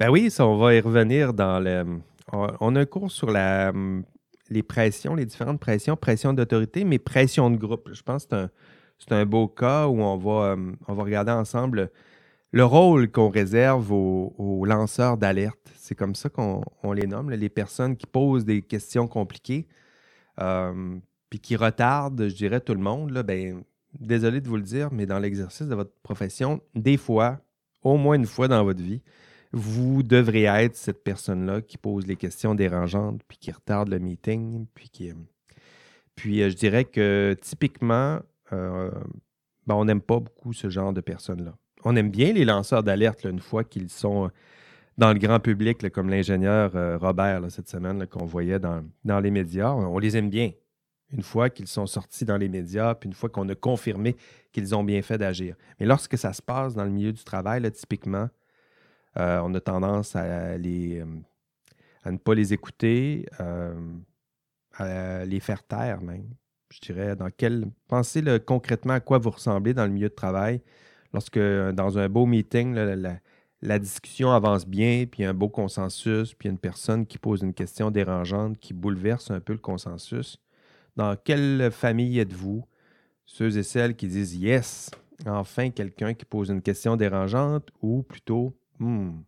Ben 0.00 0.08
oui, 0.08 0.30
ça, 0.30 0.46
on 0.46 0.56
va 0.56 0.74
y 0.74 0.80
revenir 0.80 1.34
dans 1.34 1.60
le. 1.62 1.84
On 2.32 2.74
a 2.74 2.80
un 2.80 2.86
cours 2.86 3.10
sur 3.10 3.30
la, 3.30 3.70
les 4.48 4.62
pressions, 4.62 5.14
les 5.14 5.26
différentes 5.26 5.60
pressions, 5.60 5.94
pression 5.94 6.32
d'autorité, 6.32 6.84
mais 6.84 6.98
pression 6.98 7.50
de 7.50 7.58
groupe. 7.58 7.90
Je 7.92 8.02
pense 8.02 8.24
que 8.24 8.48
c'est 8.98 9.12
un, 9.12 9.18
un 9.18 9.26
beau 9.26 9.46
cas 9.46 9.88
où 9.88 10.00
on 10.00 10.16
va, 10.16 10.56
regarder 10.88 11.32
ensemble 11.32 11.90
le 12.50 12.64
rôle 12.64 13.10
qu'on 13.10 13.28
réserve 13.28 13.92
aux, 13.92 14.64
lanceurs 14.64 15.18
d'alerte. 15.18 15.70
C'est 15.76 15.94
comme 15.94 16.14
ça 16.14 16.30
qu'on 16.30 16.62
on 16.82 16.92
les 16.92 17.06
nomme, 17.06 17.28
les 17.30 17.50
personnes 17.50 17.94
qui 17.94 18.06
posent 18.06 18.46
des 18.46 18.62
questions 18.62 19.06
compliquées, 19.06 19.68
euh, 20.40 20.96
puis 21.28 21.40
qui 21.40 21.56
retardent, 21.56 22.26
je 22.26 22.34
dirais, 22.34 22.60
tout 22.60 22.74
le 22.74 22.80
monde. 22.80 23.10
Là, 23.10 23.22
ben, 23.22 23.64
désolé 23.98 24.40
de 24.40 24.48
vous 24.48 24.56
le 24.56 24.62
dire, 24.62 24.88
mais 24.92 25.04
dans 25.04 25.18
l'exercice 25.18 25.66
de 25.66 25.74
votre 25.74 25.92
profession, 26.02 26.62
des 26.74 26.96
fois, 26.96 27.38
au 27.82 27.98
moins 27.98 28.16
une 28.16 28.24
fois 28.24 28.48
dans 28.48 28.64
votre 28.64 28.82
vie, 28.82 29.02
vous 29.52 30.02
devrez 30.02 30.44
être 30.44 30.76
cette 30.76 31.02
personne-là 31.02 31.60
qui 31.60 31.76
pose 31.76 32.06
les 32.06 32.16
questions 32.16 32.54
dérangeantes, 32.54 33.22
puis 33.26 33.38
qui 33.38 33.50
retarde 33.50 33.88
le 33.88 33.98
meeting, 33.98 34.66
puis 34.74 34.88
qui... 34.88 35.12
Puis 36.14 36.42
euh, 36.42 36.50
je 36.50 36.56
dirais 36.56 36.84
que 36.84 37.36
typiquement, 37.40 38.20
euh, 38.52 38.90
ben, 39.66 39.74
on 39.74 39.84
n'aime 39.84 40.02
pas 40.02 40.20
beaucoup 40.20 40.52
ce 40.52 40.68
genre 40.68 40.92
de 40.92 41.00
personnes-là. 41.00 41.54
On 41.84 41.96
aime 41.96 42.10
bien 42.10 42.32
les 42.32 42.44
lanceurs 42.44 42.82
d'alerte 42.82 43.24
une 43.24 43.40
fois 43.40 43.64
qu'ils 43.64 43.88
sont 43.88 44.30
dans 44.98 45.12
le 45.12 45.18
grand 45.18 45.40
public, 45.40 45.88
comme 45.90 46.10
l'ingénieur 46.10 46.76
euh, 46.76 46.98
Robert 46.98 47.50
cette 47.50 47.68
semaine 47.68 48.06
qu'on 48.06 48.26
voyait 48.26 48.58
dans, 48.58 48.84
dans 49.04 49.18
les 49.18 49.30
médias. 49.30 49.72
On 49.72 49.98
les 49.98 50.16
aime 50.16 50.28
bien. 50.28 50.50
Une 51.12 51.22
fois 51.22 51.50
qu'ils 51.50 51.66
sont 51.66 51.86
sortis 51.86 52.24
dans 52.24 52.36
les 52.36 52.48
médias, 52.48 52.94
puis 52.94 53.08
une 53.08 53.14
fois 53.14 53.30
qu'on 53.30 53.48
a 53.48 53.54
confirmé 53.54 54.16
qu'ils 54.52 54.74
ont 54.74 54.84
bien 54.84 55.02
fait 55.02 55.18
d'agir. 55.18 55.56
Mais 55.80 55.86
lorsque 55.86 56.16
ça 56.18 56.32
se 56.32 56.42
passe 56.42 56.74
dans 56.74 56.84
le 56.84 56.90
milieu 56.90 57.12
du 57.12 57.24
travail, 57.24 57.68
typiquement, 57.72 58.28
euh, 59.18 59.40
on 59.42 59.54
a 59.54 59.60
tendance 59.60 60.14
euh, 60.16 61.04
à 62.04 62.12
ne 62.12 62.18
pas 62.18 62.34
les 62.34 62.52
écouter, 62.52 63.26
euh, 63.40 63.74
à 64.74 65.24
les 65.24 65.40
faire 65.40 65.62
taire 65.62 66.00
même. 66.00 66.28
Je 66.70 66.80
dirais, 66.80 67.16
dans 67.16 67.30
quel. 67.36 67.66
Pensez 67.88 68.22
concrètement 68.46 68.94
à 68.94 69.00
quoi 69.00 69.18
vous 69.18 69.30
ressemblez 69.30 69.74
dans 69.74 69.84
le 69.84 69.90
milieu 69.90 70.08
de 70.08 70.14
travail. 70.14 70.62
Lorsque, 71.12 71.38
dans 71.38 71.98
un 71.98 72.08
beau 72.08 72.26
meeting, 72.26 72.74
la, 72.74 73.18
la 73.62 73.78
discussion 73.78 74.30
avance 74.30 74.66
bien, 74.66 75.06
puis 75.10 75.24
un 75.24 75.34
beau 75.34 75.48
consensus, 75.48 76.34
puis 76.34 76.48
une 76.48 76.58
personne 76.58 77.06
qui 77.06 77.18
pose 77.18 77.42
une 77.42 77.52
question 77.54 77.90
dérangeante 77.90 78.58
qui 78.58 78.72
bouleverse 78.72 79.30
un 79.32 79.40
peu 79.40 79.52
le 79.52 79.58
consensus. 79.58 80.38
Dans 80.96 81.16
quelle 81.16 81.70
famille 81.72 82.20
êtes-vous? 82.20 82.64
Ceux 83.26 83.58
et 83.58 83.62
celles 83.62 83.96
qui 83.96 84.06
disent 84.06 84.36
yes, 84.36 84.90
enfin 85.26 85.70
quelqu'un 85.70 86.14
qui 86.14 86.24
pose 86.24 86.50
une 86.50 86.62
question 86.62 86.96
dérangeante, 86.96 87.68
ou 87.82 88.02
plutôt 88.02 88.56
Hmm. 88.80 89.22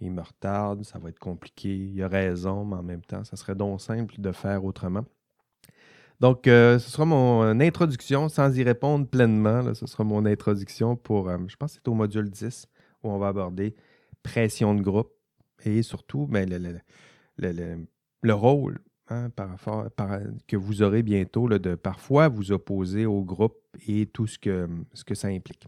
Il 0.00 0.10
me 0.12 0.20
retarde, 0.22 0.84
ça 0.84 0.98
va 0.98 1.08
être 1.10 1.18
compliqué. 1.18 1.74
Il 1.74 2.02
a 2.02 2.08
raison, 2.08 2.64
mais 2.64 2.76
en 2.76 2.82
même 2.82 3.02
temps, 3.02 3.24
ça 3.24 3.36
serait 3.36 3.54
donc 3.54 3.80
simple 3.80 4.14
de 4.20 4.32
faire 4.32 4.64
autrement. 4.64 5.04
Donc, 6.20 6.46
euh, 6.46 6.78
ce 6.78 6.90
sera 6.90 7.04
mon 7.04 7.42
euh, 7.42 7.54
introduction, 7.60 8.28
sans 8.28 8.56
y 8.56 8.62
répondre 8.62 9.06
pleinement. 9.08 9.74
ce 9.74 9.86
sera 9.86 10.04
mon 10.04 10.24
introduction 10.26 10.96
pour, 10.96 11.28
euh, 11.28 11.38
je 11.48 11.56
pense 11.56 11.72
c'est 11.74 11.88
au 11.88 11.94
module 11.94 12.30
10, 12.30 12.66
où 13.02 13.10
on 13.10 13.18
va 13.18 13.28
aborder 13.28 13.74
pression 14.22 14.74
de 14.74 14.82
groupe 14.82 15.12
et 15.64 15.82
surtout 15.82 16.26
ben, 16.26 16.48
le, 16.48 16.58
le- 16.58 16.80
le- 17.38 17.52
le- 17.52 17.86
le 18.22 18.34
rôle 18.34 18.78
hein, 19.08 19.30
que 20.46 20.56
vous 20.56 20.82
aurez 20.82 21.02
bientôt 21.02 21.48
de 21.48 21.74
parfois 21.74 22.28
vous 22.28 22.52
opposer 22.52 23.06
au 23.06 23.24
groupe 23.24 23.58
et 23.88 24.06
tout 24.06 24.26
ce 24.28 24.38
que 24.38 25.14
ça 25.14 25.28
implique. 25.28 25.66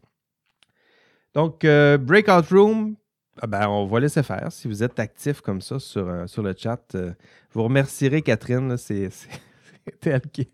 Donc, 1.35 1.65
euh, 1.65 1.99
Breakout 1.99 2.47
Room, 2.55 2.95
ah 3.41 3.47
ben, 3.47 3.69
on 3.69 3.87
va 3.87 4.01
laisser 4.01 4.23
faire. 4.23 4.53
Si 4.53 4.69
vous 4.69 4.83
êtes 4.83 4.99
actif 5.01 5.41
comme 5.41 5.61
ça 5.61 5.79
sur, 5.81 6.09
euh, 6.09 6.27
sur 6.27 6.43
le 6.43 6.55
chat, 6.57 6.81
euh, 6.95 7.13
vous 7.53 7.65
remercierez 7.65 8.23
Catherine. 8.23 8.77
C'est 8.79 9.11
elle 10.05 10.21
qui, 10.33 10.49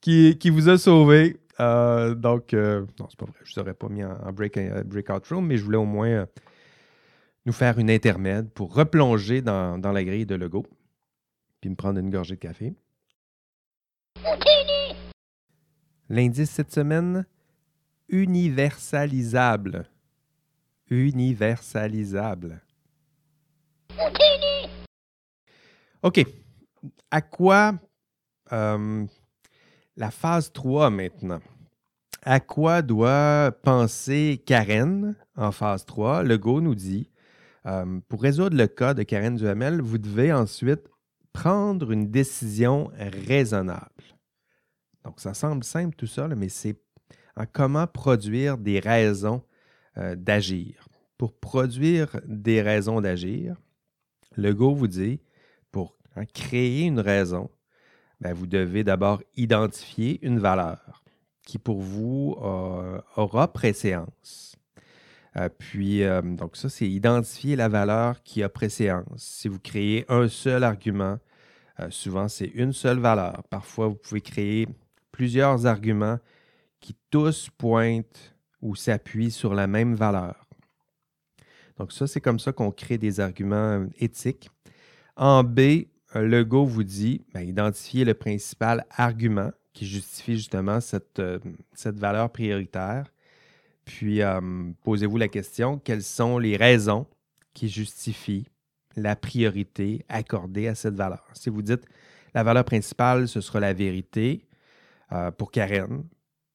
qui, 0.00 0.38
qui 0.38 0.50
vous 0.50 0.68
a 0.68 0.78
sauvé. 0.78 1.38
Donc, 1.58 2.54
non, 2.54 2.86
c'est 3.10 3.18
pas 3.18 3.26
vrai. 3.26 3.34
Je 3.44 3.50
ne 3.50 3.54
vous 3.54 3.60
aurais 3.60 3.74
pas 3.74 3.88
mis 3.90 4.02
en, 4.02 4.12
en 4.12 4.32
break- 4.32 4.58
Breakout 4.86 5.26
Room, 5.28 5.46
mais 5.46 5.58
je 5.58 5.64
voulais 5.64 5.76
au 5.76 5.84
moins 5.84 6.26
nous 7.44 7.52
faire 7.52 7.78
une 7.78 7.90
intermède 7.90 8.48
pour 8.50 8.74
replonger 8.74 9.42
dans, 9.42 9.76
dans 9.78 9.92
la 9.92 10.02
grille 10.02 10.24
de 10.24 10.36
Lego. 10.36 10.64
Puis 11.60 11.68
me 11.68 11.74
prendre 11.74 11.98
une 12.00 12.08
gorgée 12.08 12.36
de 12.36 12.40
café. 12.40 12.72
L'indice 16.08 16.50
cette 16.50 16.72
semaine, 16.72 17.26
universalisable. 18.08 19.84
Universalisable. 20.90 22.60
OK. 26.02 26.26
À 27.10 27.20
quoi 27.20 27.74
euh, 28.52 29.06
la 29.96 30.10
phase 30.10 30.52
3 30.52 30.90
maintenant? 30.90 31.40
À 32.22 32.40
quoi 32.40 32.82
doit 32.82 33.52
penser 33.62 34.42
Karen 34.44 35.14
en 35.36 35.52
phase 35.52 35.84
3? 35.86 36.22
Legault 36.22 36.60
nous 36.60 36.74
dit, 36.74 37.10
euh, 37.66 38.00
pour 38.08 38.22
résoudre 38.22 38.56
le 38.56 38.66
cas 38.66 38.94
de 38.94 39.02
Karen 39.02 39.36
Duhamel, 39.36 39.80
vous 39.80 39.98
devez 39.98 40.32
ensuite 40.32 40.88
prendre 41.32 41.92
une 41.92 42.10
décision 42.10 42.90
raisonnable. 42.98 44.04
Donc, 45.04 45.20
ça 45.20 45.34
semble 45.34 45.64
simple 45.64 45.94
tout 45.96 46.06
ça, 46.06 46.28
là, 46.28 46.34
mais 46.34 46.48
c'est 46.48 46.76
en 47.36 47.44
comment 47.50 47.86
produire 47.86 48.58
des 48.58 48.80
raisons 48.80 49.42
euh, 49.98 50.14
d'agir. 50.16 50.86
Pour 51.18 51.34
produire 51.34 52.20
des 52.26 52.62
raisons 52.62 53.00
d'agir, 53.00 53.56
Legault 54.36 54.74
vous 54.74 54.86
dit, 54.86 55.20
pour 55.72 55.98
hein, 56.16 56.24
créer 56.26 56.84
une 56.84 57.00
raison, 57.00 57.50
ben, 58.20 58.32
vous 58.32 58.46
devez 58.46 58.84
d'abord 58.84 59.22
identifier 59.36 60.18
une 60.22 60.38
valeur 60.38 61.02
qui 61.44 61.58
pour 61.58 61.80
vous 61.80 62.36
aura 63.16 63.52
préséance. 63.52 64.56
Euh, 65.36 65.48
puis, 65.48 66.02
euh, 66.02 66.22
donc 66.22 66.56
ça, 66.56 66.68
c'est 66.68 66.88
identifier 66.88 67.56
la 67.56 67.68
valeur 67.68 68.22
qui 68.22 68.42
a 68.42 68.48
préséance. 68.48 69.04
Si 69.16 69.48
vous 69.48 69.60
créez 69.60 70.04
un 70.08 70.28
seul 70.28 70.64
argument, 70.64 71.18
souvent 71.88 72.28
c'est 72.28 72.52
une 72.54 72.72
seule 72.72 72.98
valeur. 72.98 73.42
Parfois, 73.48 73.88
vous 73.88 73.94
pouvez 73.94 74.20
créer 74.20 74.68
plusieurs 75.10 75.66
arguments 75.66 76.18
qui 76.80 76.94
tous 77.10 77.48
pointent 77.56 78.34
ou 78.62 78.74
s'appuient 78.74 79.30
sur 79.30 79.54
la 79.54 79.66
même 79.66 79.94
valeur. 79.94 80.46
Donc 81.80 81.92
ça, 81.92 82.06
c'est 82.06 82.20
comme 82.20 82.38
ça 82.38 82.52
qu'on 82.52 82.70
crée 82.70 82.98
des 82.98 83.20
arguments 83.20 83.86
éthiques. 83.98 84.50
En 85.16 85.42
B, 85.44 85.86
euh, 86.16 86.26
Legault 86.26 86.66
vous 86.66 86.84
dit, 86.84 87.24
ben, 87.32 87.40
identifiez 87.40 88.04
le 88.04 88.14
principal 88.14 88.84
argument 88.90 89.50
qui 89.72 89.86
justifie 89.86 90.36
justement 90.36 90.80
cette, 90.80 91.20
euh, 91.20 91.38
cette 91.72 91.98
valeur 91.98 92.30
prioritaire. 92.30 93.06
Puis, 93.84 94.22
euh, 94.22 94.40
posez-vous 94.82 95.16
la 95.16 95.28
question, 95.28 95.78
quelles 95.78 96.02
sont 96.02 96.38
les 96.38 96.56
raisons 96.56 97.06
qui 97.54 97.68
justifient 97.68 98.46
la 98.96 99.16
priorité 99.16 100.04
accordée 100.08 100.68
à 100.68 100.74
cette 100.74 100.94
valeur? 100.94 101.24
Si 101.32 101.48
vous 101.48 101.62
dites, 101.62 101.86
la 102.34 102.42
valeur 102.42 102.64
principale, 102.64 103.26
ce 103.26 103.40
sera 103.40 103.58
la 103.58 103.72
vérité 103.72 104.46
pour 105.38 105.50
Karen. 105.50 106.04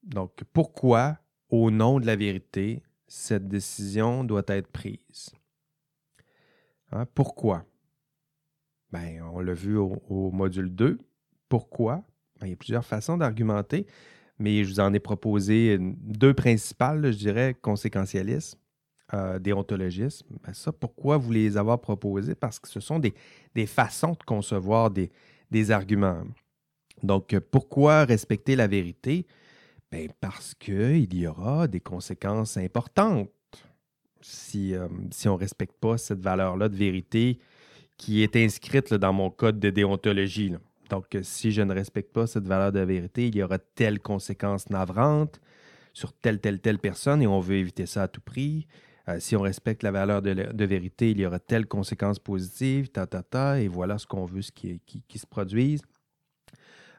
Donc, 0.03 0.31
pourquoi, 0.53 1.17
au 1.63 1.71
nom 1.71 1.99
de 1.99 2.05
la 2.05 2.15
vérité, 2.15 2.83
cette 3.07 3.47
décision 3.47 4.23
doit 4.23 4.43
être 4.47 4.67
prise? 4.67 5.31
Hein, 6.91 7.05
Pourquoi? 7.13 7.65
Ben, 8.91 9.21
on 9.33 9.39
l'a 9.39 9.53
vu 9.53 9.77
au, 9.77 10.31
module 10.31 10.73
2. 10.73 10.99
Pourquoi? 11.49 12.03
Ben, 12.39 12.47
il 12.47 12.49
y 12.51 12.53
a 12.53 12.57
plusieurs 12.57 12.85
façons 12.85 13.17
d'argumenter, 13.17 13.87
mais 14.37 14.63
je 14.63 14.69
vous 14.69 14.79
en 14.79 14.93
ai 14.93 14.99
proposé 14.99 15.77
deux 15.79 16.33
principales, 16.33 17.11
je 17.11 17.17
dirais, 17.17 17.55
conséquentialisme, 17.61 18.59
euh, 19.13 19.39
déontologisme. 19.39 20.27
Ben, 20.43 20.53
ça, 20.53 20.71
pourquoi 20.71 21.17
vous 21.17 21.31
les 21.31 21.57
avoir 21.57 21.79
proposés? 21.79 22.35
Parce 22.35 22.59
que 22.59 22.67
ce 22.67 22.79
sont 22.79 22.99
des, 22.99 23.65
façons 23.65 24.11
de 24.11 24.23
concevoir 24.25 24.91
des, 24.91 25.71
arguments. 25.71 26.23
Donc, 27.03 27.37
pourquoi 27.51 28.03
respecter 28.03 28.55
la 28.55 28.67
vérité? 28.67 29.25
Ben, 29.91 30.09
parce 30.19 30.53
qu'il 30.55 31.13
y 31.13 31.27
aura 31.27 31.67
des 31.67 31.79
conséquences 31.79 32.57
importantes 32.57 33.29
si, 34.21 34.73
euh, 34.73 34.87
si 35.11 35.27
on 35.29 35.35
ne 35.35 35.39
respecte 35.39 35.75
pas 35.79 35.97
cette 35.97 36.19
valeur-là 36.19 36.69
de 36.69 36.75
vérité 36.75 37.39
qui 37.97 38.23
est 38.23 38.35
inscrite 38.35 38.93
dans 38.93 39.13
mon 39.13 39.29
code 39.29 39.59
de 39.59 39.69
déontologie. 39.69 40.53
Donc, 40.89 41.17
si 41.21 41.51
je 41.51 41.61
ne 41.61 41.73
respecte 41.73 42.11
pas 42.11 42.27
cette 42.27 42.47
valeur 42.47 42.71
de 42.71 42.79
vérité, 42.79 43.27
il 43.27 43.35
y 43.35 43.43
aura 43.43 43.59
telle 43.59 43.99
conséquence 43.99 44.69
navrante 44.69 45.39
sur 45.93 46.11
telle, 46.13 46.39
telle, 46.39 46.59
telle 46.59 46.79
personne 46.79 47.21
et 47.21 47.27
on 47.27 47.39
veut 47.39 47.55
éviter 47.55 47.85
ça 47.85 48.03
à 48.03 48.07
tout 48.07 48.21
prix. 48.21 48.67
Euh, 49.07 49.19
si 49.19 49.35
on 49.35 49.41
respecte 49.41 49.83
la 49.83 49.91
valeur 49.91 50.21
de, 50.21 50.65
vérité, 50.65 51.11
il 51.11 51.19
y 51.19 51.25
aura 51.25 51.39
telle 51.39 51.67
conséquence 51.67 52.19
positive, 52.19 52.89
ta, 52.89 53.05
ta, 53.05 53.23
ta, 53.23 53.61
et 53.61 53.67
voilà 53.67 53.97
ce 53.97 54.07
qu'on 54.07 54.25
veut 54.25 54.41
ce 54.41 54.51
qui, 54.51 54.79
qui, 54.79 55.19
se 55.19 55.27
produise. 55.27 55.81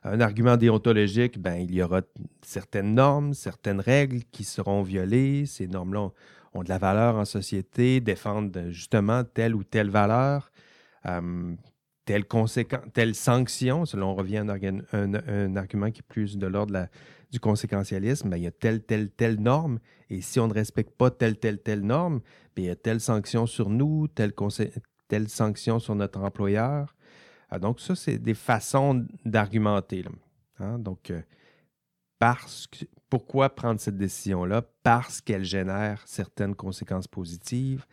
Un 0.09 0.21
argument 0.21 0.57
déontologique, 0.57 1.41
ben, 1.41 1.57
il 1.57 1.75
y 1.75 1.83
aura 1.83 2.01
certaines 2.41 2.95
normes, 2.95 3.35
certaines 3.35 3.81
règles 3.81 4.23
qui 4.31 4.45
seront 4.45 4.83
violées. 4.83 5.47
Ces 5.47 5.67
normes-là 5.67 6.11
ont, 6.55 6.63
de 6.63 6.69
la 6.69 6.79
valeur 6.79 7.17
en 7.17 7.25
société, 7.25 8.01
défendent 8.01 8.67
justement 8.71 9.25
telle 9.25 9.57
ou 9.57 9.65
telle 9.65 9.91
valeur. 9.91 10.53
Euh, 11.07 11.55
telle, 12.05 12.25
telle 12.95 13.17
sanction, 13.17 13.85
selon 13.85 14.11
on 14.11 14.15
revient 14.15 14.45
à 14.49 14.97
un, 14.97 15.57
argument 15.57 15.91
qui 15.91 15.99
est 15.99 16.09
plus 16.09 16.39
de 16.39 16.47
l'ordre 16.47 16.87
du 17.33 17.41
conséquentialisme, 17.41 18.31
ben, 18.31 18.37
il 18.37 18.45
y 18.45 18.47
a 18.47 18.53
telle, 18.53 18.85
telle, 18.85 19.11
telle 19.11 19.41
norme, 19.41 19.81
et 20.09 20.21
si 20.21 20.39
on 20.39 20.47
ne 20.47 20.55
respecte 20.55 20.97
pas 20.97 21.11
telle, 21.11 21.37
telle, 21.37 21.59
telle 21.59 21.81
norme, 21.81 22.21
ben, 22.55 22.63
il 22.63 22.67
y 22.67 22.71
a 22.71 22.77
telle 22.77 23.01
sanction 23.01 23.47
sur 23.47 23.71
nous, 23.71 24.07
telle 24.07 25.29
sanction 25.29 25.81
sur 25.81 25.97
notre 25.97 26.21
employeur. 26.21 26.95
Ah, 27.49 27.59
donc, 27.59 27.81
ça, 27.81 27.95
c'est 27.95 28.19
des 28.19 28.35
façons 28.35 29.07
d'argumenter. 29.25 30.05
Hein? 30.59 30.79
Donc, 30.79 31.11
euh, 31.11 31.23
parce 32.19 32.69
pourquoi 33.09 33.55
prendre 33.55 33.81
cette 33.81 33.97
décision-là? 33.97 34.63
Parce 34.83 35.21
qu'elle 35.21 35.45
génère 35.45 36.03
certaines 36.07 36.55
conséquences 36.55 37.07
positives, 37.07 37.87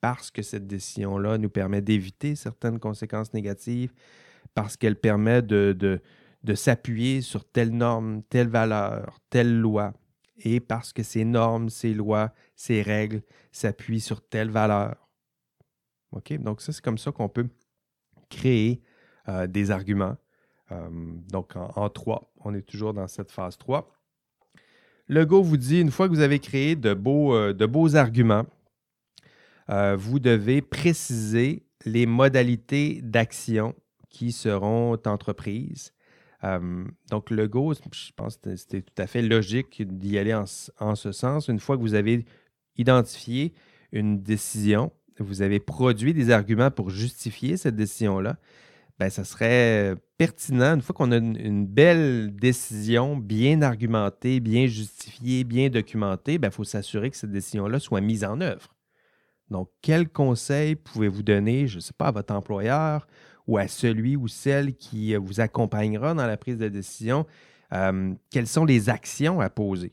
parce 0.00 0.30
que 0.30 0.42
cette 0.42 0.66
décision-là 0.66 1.38
nous 1.38 1.50
permet 1.50 1.80
d'éviter 1.80 2.34
certaines 2.34 2.78
conséquences 2.78 3.32
négatives, 3.32 3.92
parce 4.54 4.76
qu'elle 4.76 4.96
permet 4.96 5.42
de, 5.42 5.76
de, 6.42 6.54
s'appuyer 6.54 7.22
sur 7.22 7.44
telle 7.44 7.70
norme, 7.70 8.22
telle 8.24 8.48
valeur, 8.48 9.18
telle 9.30 9.58
loi, 9.58 9.92
et 10.38 10.60
parce 10.60 10.92
que 10.92 11.02
ces 11.02 11.24
normes, 11.24 11.70
ces 11.70 11.94
lois, 11.94 12.32
ces 12.54 12.82
règles 12.82 13.22
s'appuient 13.52 14.00
sur 14.00 14.26
telle 14.26 14.50
valeur. 14.50 15.08
OK? 16.12 16.32
Donc, 16.38 16.60
ça, 16.60 16.72
c'est 16.72 16.84
comme 16.84 16.98
ça 16.98 17.12
qu'on 17.12 17.28
peut 17.28 17.48
créer 18.28 18.82
euh, 19.28 19.46
des 19.46 19.70
arguments. 19.70 20.16
Euh, 20.72 20.88
donc, 21.30 21.56
en, 21.56 21.70
en, 21.74 21.88
trois, 21.88 22.32
on 22.44 22.54
est 22.54 22.62
toujours 22.62 22.94
dans 22.94 23.08
cette 23.08 23.30
phase 23.30 23.58
3. 23.58 23.92
Le 25.08 25.24
Go 25.24 25.42
vous 25.42 25.56
dit, 25.56 25.80
une 25.80 25.90
fois 25.90 26.08
que 26.08 26.14
vous 26.14 26.20
avez 26.20 26.38
créé 26.38 26.76
de 26.76 26.94
beaux, 26.94 27.34
euh, 27.34 27.94
arguments, 27.94 28.46
vous 29.68 30.20
devez 30.20 30.62
préciser 30.62 31.66
les 31.84 32.06
modalités 32.06 33.00
d'action 33.02 33.74
qui 34.10 34.30
seront 34.30 34.96
entreprises. 35.06 35.92
Donc, 37.10 37.30
le 37.30 37.48
Go, 37.48 37.74
je 37.74 38.12
pense 38.14 38.36
que 38.36 38.54
c'était 38.54 38.82
tout 38.82 39.02
à 39.02 39.08
fait 39.08 39.22
logique 39.22 39.82
d'y 39.82 40.18
aller 40.18 40.34
en, 40.34 40.94
ce 40.94 41.10
sens. 41.10 41.48
Une 41.48 41.58
fois 41.58 41.76
que 41.76 41.82
vous 41.82 41.94
avez 41.94 42.24
identifié 42.76 43.54
une 43.90 44.22
décision, 44.22 44.92
vous 45.18 45.42
avez 45.42 45.58
produit 45.58 46.14
des 46.14 46.30
arguments 46.30 46.70
pour 46.70 46.90
justifier 46.90 47.56
cette 47.56 47.74
décision-là, 47.74 48.38
ben, 48.98 49.10
ça 49.10 49.24
serait 49.24 49.94
pertinent, 50.16 50.74
une 50.74 50.82
fois 50.82 50.94
qu'on 50.94 51.12
a 51.12 51.16
une, 51.16 51.66
belle 51.66 52.34
décision 52.34 53.16
bien 53.16 53.62
argumentée, 53.62 54.40
bien 54.40 54.66
justifiée, 54.66 55.44
bien 55.44 55.68
documentée, 55.68 56.34
il 56.34 56.38
ben, 56.38 56.50
faut 56.50 56.64
s'assurer 56.64 57.10
que 57.10 57.16
cette 57.16 57.30
décision-là 57.32 57.78
soit 57.78 58.00
mise 58.00 58.24
en 58.24 58.40
œuvre. 58.40 58.74
Donc, 59.50 59.70
quel 59.82 60.08
conseil 60.08 60.74
pouvez-vous 60.74 61.22
donner, 61.22 61.66
je 61.66 61.76
ne 61.76 61.80
sais 61.80 61.92
pas, 61.96 62.08
à 62.08 62.12
votre 62.12 62.34
employeur 62.34 63.06
ou 63.46 63.58
à 63.58 63.68
celui 63.68 64.16
ou 64.16 64.28
celle 64.28 64.74
qui 64.74 65.14
euh, 65.14 65.18
vous 65.18 65.40
accompagnera 65.40 66.14
dans 66.14 66.26
la 66.26 66.36
prise 66.36 66.58
de 66.58 66.68
décision? 66.68 67.26
Quelles 68.30 68.46
sont 68.46 68.64
les 68.64 68.88
actions 68.88 69.40
à 69.40 69.50
poser? 69.50 69.92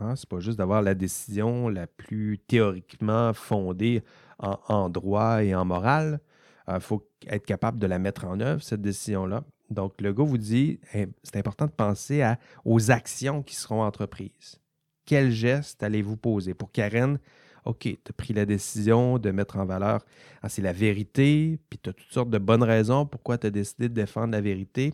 Hein, 0.00 0.16
Ce 0.16 0.24
n'est 0.24 0.28
pas 0.28 0.40
juste 0.40 0.58
d'avoir 0.58 0.82
la 0.82 0.94
décision 0.94 1.68
la 1.68 1.86
plus 1.86 2.38
théoriquement 2.38 3.32
fondée 3.32 4.02
en, 4.38 4.88
droit 4.88 5.44
et 5.44 5.54
en 5.54 5.64
morale. 5.64 6.20
Il 6.68 6.74
euh, 6.74 6.80
faut 6.80 7.06
être 7.26 7.44
capable 7.44 7.78
de 7.78 7.86
la 7.86 7.98
mettre 7.98 8.24
en 8.24 8.40
œuvre, 8.40 8.62
cette 8.62 8.82
décision-là. 8.82 9.44
Donc, 9.70 10.00
le 10.00 10.12
gars 10.12 10.24
vous 10.24 10.38
dit, 10.38 10.78
c'est 11.22 11.36
important 11.36 11.66
de 11.66 11.70
penser 11.70 12.22
aux 12.64 12.90
actions 12.90 13.42
qui 13.42 13.54
seront 13.54 13.82
entreprises. 13.82 14.60
Quels 15.06 15.30
gestes 15.30 15.82
allez-vous 15.82 16.16
poser? 16.16 16.54
Pour 16.54 16.70
Karen, 16.70 17.18
OK, 17.64 17.80
tu 17.80 17.98
as 18.08 18.12
pris 18.12 18.34
la 18.34 18.44
décision 18.44 19.18
de 19.18 19.30
mettre 19.30 19.56
en 19.56 19.64
valeur, 19.64 20.04
ah, 20.42 20.48
c'est 20.48 20.62
la 20.62 20.72
vérité, 20.72 21.58
puis 21.70 21.78
tu 21.82 21.90
as 21.90 21.92
toutes 21.92 22.12
sortes 22.12 22.30
de 22.30 22.38
bonnes 22.38 22.62
raisons 22.62 23.06
pourquoi 23.06 23.38
tu 23.38 23.46
as 23.46 23.50
décidé 23.50 23.88
de 23.88 23.94
défendre 23.94 24.32
la 24.32 24.40
vérité. 24.40 24.92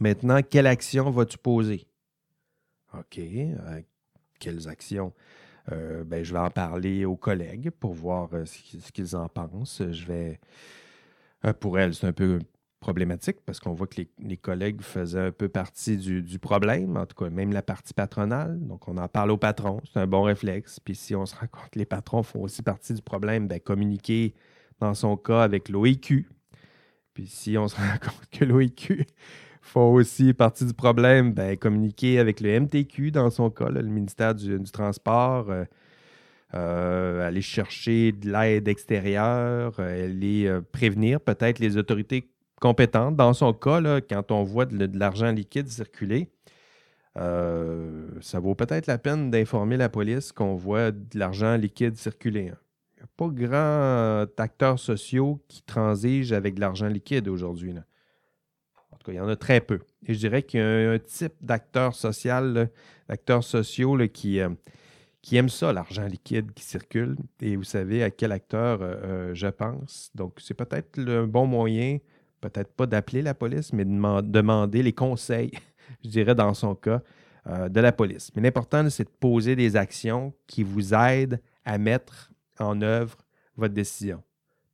Maintenant, 0.00 0.40
quelle 0.42 0.66
action 0.66 1.10
vas-tu 1.10 1.38
poser? 1.38 1.86
OK, 2.94 3.18
euh, 3.18 3.80
quelles 4.40 4.68
actions? 4.68 5.12
Euh, 5.70 6.02
ben, 6.02 6.24
je 6.24 6.32
vais 6.32 6.40
en 6.40 6.50
parler 6.50 7.04
aux 7.04 7.16
collègues 7.16 7.70
pour 7.70 7.92
voir 7.92 8.30
ce 8.44 8.90
qu'ils 8.92 9.14
en 9.14 9.28
pensent. 9.28 9.82
Je 9.90 10.06
vais. 10.06 10.40
Pour 11.60 11.78
elles, 11.78 11.94
c'est 11.94 12.06
un 12.06 12.12
peu 12.12 12.38
problématique 12.82 13.38
parce 13.46 13.60
qu'on 13.60 13.72
voit 13.72 13.86
que 13.86 14.02
les, 14.18 14.36
collègues 14.36 14.82
faisaient 14.82 15.26
un 15.28 15.32
peu 15.32 15.48
partie 15.48 15.96
du, 15.96 16.38
problème, 16.38 16.96
en 16.96 17.06
tout 17.06 17.14
cas 17.16 17.30
même 17.30 17.52
la 17.52 17.62
partie 17.62 17.94
patronale. 17.94 18.58
Donc 18.60 18.88
on 18.88 18.98
en 18.98 19.08
parle 19.08 19.30
aux 19.30 19.38
patrons, 19.38 19.80
c'est 19.90 20.00
un 20.00 20.06
bon 20.06 20.22
réflexe. 20.24 20.80
Puis 20.80 20.94
si 20.96 21.14
on 21.14 21.24
se 21.24 21.34
rend 21.40 21.46
compte 21.46 21.70
que 21.70 21.78
les 21.78 21.86
patrons 21.86 22.22
font 22.22 22.42
aussi 22.42 22.62
partie 22.62 22.92
du 22.92 23.00
problème, 23.00 23.48
bien, 23.48 23.60
communiquer 23.60 24.34
dans 24.80 24.94
son 24.94 25.16
cas 25.16 25.42
avec 25.42 25.68
l'OIQ. 25.68 26.28
Puis 27.14 27.26
si 27.26 27.56
on 27.56 27.68
se 27.68 27.76
rend 27.80 27.98
compte 28.02 28.28
que 28.30 28.44
l'OIQ 28.44 29.06
font 29.62 29.92
aussi 29.94 30.34
partie 30.34 30.66
du 30.66 30.74
problème, 30.74 31.32
bien, 31.32 31.56
communiquer 31.56 32.18
avec 32.18 32.40
le 32.40 32.60
MTQ 32.60 33.12
dans 33.12 33.30
son 33.30 33.48
cas, 33.48 33.70
le 33.70 33.82
ministère 33.84 34.34
du, 34.34 34.60
Transport. 34.64 35.50
Euh, 35.50 35.64
euh, 36.54 37.26
aller 37.26 37.40
chercher 37.42 38.12
de 38.12 38.30
l'aide 38.30 38.68
extérieure, 38.68 39.74
euh, 39.78 40.04
aller 40.04 40.60
prévenir 40.72 41.20
peut-être 41.20 41.58
les 41.58 41.76
autorités 41.76 42.28
compétente. 42.60 43.16
Dans 43.16 43.32
son 43.32 43.52
cas, 43.52 44.00
quand 44.02 44.30
on 44.30 44.44
voit 44.44 44.66
de, 44.66 44.98
l'argent 44.98 45.32
liquide 45.32 45.68
circuler, 45.68 46.30
euh, 47.18 48.06
ça 48.20 48.38
vaut 48.38 48.54
peut-être 48.54 48.86
la 48.86 48.98
peine 48.98 49.30
d'informer 49.30 49.76
la 49.76 49.88
police 49.88 50.30
qu'on 50.30 50.54
voit 50.54 50.92
de 50.92 51.18
l'argent 51.18 51.56
liquide 51.56 51.96
circuler. 51.96 52.50
Hein. 52.50 52.58
Il 52.96 53.00
n'y 53.00 53.02
a 53.02 53.08
pas 53.16 53.28
grand 53.28 54.40
acteurs 54.40 54.78
sociaux 54.78 55.42
qui 55.48 55.62
transigent 55.62 56.32
avec 56.32 56.54
de 56.54 56.60
l'argent 56.60 56.86
liquide 56.86 57.28
aujourd'hui. 57.28 57.74
En 58.92 58.96
tout 58.96 59.06
cas, 59.06 59.12
il 59.12 59.16
y 59.16 59.20
en 59.20 59.28
a 59.28 59.36
très 59.36 59.60
peu. 59.60 59.80
Et 60.06 60.14
je 60.14 60.18
dirais 60.18 60.42
qu'il 60.44 60.60
y 60.60 60.62
a 60.62 60.92
un, 60.92 60.98
type 60.98 61.34
d'acteurs 61.40 61.94
social, 61.94 62.70
d'acteurs 63.08 63.42
sociaux 63.42 63.98
qui, 64.08 64.40
euh, 64.40 64.50
qui 65.22 65.36
aiment 65.36 65.48
ça, 65.48 65.72
l'argent 65.72 66.04
liquide 66.06 66.52
qui 66.52 66.64
circule. 66.64 67.16
Et 67.40 67.56
vous 67.56 67.64
savez 67.64 68.02
à 68.02 68.10
quel 68.10 68.32
acteur 68.32 68.80
euh, 68.82 69.32
je 69.34 69.46
pense. 69.46 70.10
Donc, 70.14 70.34
c'est 70.38 70.54
peut-être 70.54 70.98
un 70.98 71.26
bon 71.26 71.46
moyen 71.46 71.98
peut-être 72.42 72.74
pas 72.74 72.86
d'appeler 72.86 73.22
la 73.22 73.32
police, 73.32 73.72
mais 73.72 73.86
de 73.86 74.20
demander 74.20 74.82
les 74.82 74.92
conseils, 74.92 75.52
je 76.04 76.10
dirais 76.10 76.34
dans 76.34 76.52
son 76.52 76.74
cas, 76.74 77.00
euh, 77.46 77.70
de 77.70 77.80
la 77.80 77.92
police. 77.92 78.30
Mais 78.36 78.42
l'important, 78.42 78.88
c'est 78.90 79.04
de 79.04 79.08
poser 79.08 79.56
des 79.56 79.76
actions 79.76 80.34
qui 80.46 80.62
vous 80.62 80.92
aident 80.92 81.40
à 81.64 81.78
mettre 81.78 82.32
en 82.58 82.82
œuvre 82.82 83.16
votre 83.56 83.72
décision. 83.72 84.22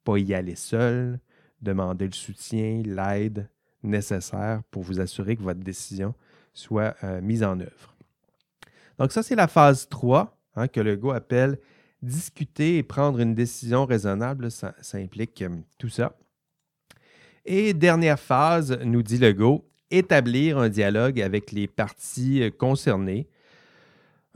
Pas 0.02 0.18
y 0.18 0.34
aller 0.34 0.56
seul, 0.56 1.20
demander 1.60 2.06
le 2.06 2.12
soutien, 2.12 2.82
l'aide 2.84 3.48
nécessaire 3.82 4.62
pour 4.70 4.82
vous 4.82 4.98
assurer 4.98 5.36
que 5.36 5.42
votre 5.42 5.60
décision 5.60 6.14
soit 6.52 6.96
euh, 7.04 7.20
mise 7.20 7.44
en 7.44 7.60
œuvre. 7.60 7.94
Donc 8.98 9.12
ça, 9.12 9.22
c'est 9.22 9.36
la 9.36 9.46
phase 9.46 9.88
3 9.88 10.37
hein, 10.58 10.68
que 10.68 10.80
le 10.80 10.96
go 10.96 11.10
appelle 11.10 11.58
discuter 12.02 12.78
et 12.78 12.82
prendre 12.82 13.20
une 13.20 13.34
décision 13.34 13.84
raisonnable. 13.84 14.50
Ça, 14.50 14.74
implique 14.94 15.42
euh, 15.42 15.48
tout 15.78 15.88
ça. 15.88 16.16
Et 17.44 17.72
dernière 17.74 18.20
phase, 18.20 18.78
nous 18.84 19.02
dit 19.02 19.18
Legault, 19.18 19.64
établir 19.90 20.58
un 20.58 20.68
dialogue 20.68 21.20
avec 21.20 21.52
les 21.52 21.66
parties 21.66 22.42
euh, 22.42 22.50
concernées. 22.50 23.28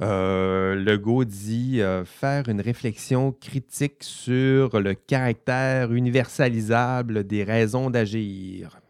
Euh, 0.00 0.74
Legault 0.74 1.24
dit 1.24 1.80
euh, 1.80 2.04
faire 2.04 2.48
une 2.48 2.60
réflexion 2.60 3.32
critique 3.32 4.02
sur 4.02 4.80
le 4.80 4.94
caractère 4.94 5.92
universalisable 5.92 7.24
des 7.24 7.44
raisons 7.44 7.90
d'agir. 7.90 8.80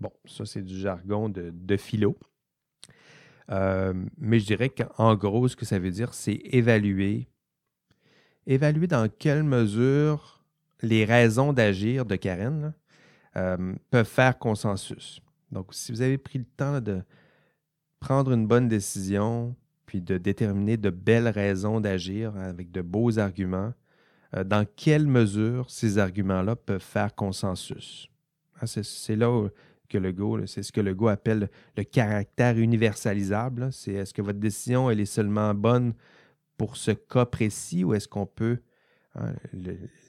Bon, 0.00 0.12
ça 0.26 0.44
c'est 0.44 0.62
du 0.62 0.78
jargon 0.78 1.28
de, 1.28 1.76
philo. 1.76 2.16
Mais 3.48 4.38
je 4.38 4.46
dirais 4.46 4.70
qu'en 4.70 5.14
gros, 5.14 5.48
ce 5.48 5.56
que 5.56 5.64
ça 5.64 5.78
veut 5.78 5.90
dire, 5.90 6.14
c'est 6.14 6.40
évaluer. 6.44 7.28
Évaluer 8.46 8.86
dans 8.86 9.08
quelle 9.08 9.42
mesure 9.42 10.44
les 10.82 11.04
raisons 11.04 11.52
d'agir 11.52 12.04
de 12.04 12.16
Karen, 12.16 12.74
euh, 13.36 13.74
peuvent 13.90 14.06
faire 14.06 14.38
consensus. 14.38 15.20
Donc, 15.50 15.72
si 15.72 15.92
vous 15.92 16.02
avez 16.02 16.18
pris 16.18 16.38
le 16.38 16.44
temps 16.44 16.80
de 16.80 17.02
prendre 18.00 18.32
une 18.32 18.46
bonne 18.46 18.68
décision, 18.68 19.56
puis 19.86 20.00
de 20.00 20.18
déterminer 20.18 20.76
de 20.76 20.90
belles 20.90 21.28
raisons 21.28 21.80
d'agir 21.80 22.36
avec 22.36 22.70
de 22.70 22.82
beaux 22.82 23.18
arguments, 23.18 23.72
dans 24.44 24.66
quelle 24.76 25.06
mesure 25.06 25.70
ces 25.70 25.98
arguments-là 25.98 26.56
peuvent 26.56 26.82
faire 26.82 27.14
consensus. 27.14 28.08
Ah, 28.60 28.66
c'est 28.66 29.16
là 29.16 29.48
que 30.00 30.46
c'est 30.46 30.62
ce 30.62 30.72
que 30.72 30.80
le 30.80 30.94
go 30.94 31.08
appelle 31.08 31.48
le 31.76 31.84
caractère 31.84 32.58
universalisable. 32.58 33.72
C'est 33.72 33.92
est-ce 33.92 34.14
que 34.14 34.22
votre 34.22 34.38
décision 34.38 34.90
elle 34.90 35.00
est 35.00 35.06
seulement 35.06 35.54
bonne 35.54 35.94
pour 36.56 36.76
ce 36.76 36.90
cas 36.90 37.26
précis 37.26 37.84
ou 37.84 37.94
est-ce 37.94 38.08
qu'on 38.08 38.26
peut 38.26 38.58
hein, 39.14 39.32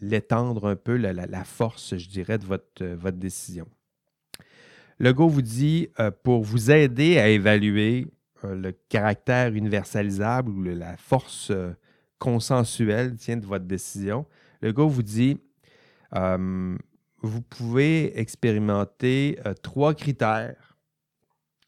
l'étendre 0.02 0.70
un 0.70 0.76
peu, 0.76 0.98
la, 0.98 1.44
force, 1.44 1.98
je 1.98 2.10
dirais, 2.10 2.38
de 2.38 2.46
votre, 2.46 2.66
euh, 2.82 2.96
votre 2.96 3.18
décision? 3.18 3.68
Le 4.98 5.14
go 5.14 5.28
vous 5.28 5.42
dit, 5.42 5.90
euh, 6.00 6.12
pour 6.12 6.44
vous 6.44 6.72
aider 6.72 7.18
à 7.18 7.28
évaluer 7.28 8.08
euh, 8.44 8.56
le 8.56 8.72
caractère 8.90 9.54
universalisable 9.54 10.52
ou 10.52 10.64
la 10.64 10.98
force 10.98 11.52
consensuelle 12.18 13.16
de 13.16 13.46
votre 13.46 13.66
décision, 13.66 14.26
le 14.62 14.72
go 14.72 14.88
vous 14.88 15.04
dit, 15.04 15.38
vous 17.26 17.42
pouvez 17.42 18.20
expérimenter 18.20 19.40
trois 19.64 19.94
critères. 19.94 20.78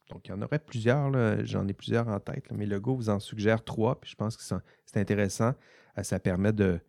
Donc, 0.09 0.27
il 0.27 0.31
y 0.31 0.33
en 0.33 0.41
aurait 0.41 0.59
plusieurs, 0.59 1.11
j'en 1.45 1.67
ai 1.67 1.73
plusieurs 1.73 2.07
en 2.07 2.19
tête, 2.19 2.45
mais 2.51 2.65
le 2.65 2.79
go 2.79 2.95
vous 2.95 3.09
en 3.09 3.19
suggère 3.19 3.63
trois, 3.63 3.99
puis 3.99 4.11
je 4.11 4.15
pense 4.15 4.37
que 4.37 4.43
c'est 4.43 4.99
intéressant. 4.99 5.53
ça 6.01 6.19
permet 6.19 6.53
de, 6.53 6.79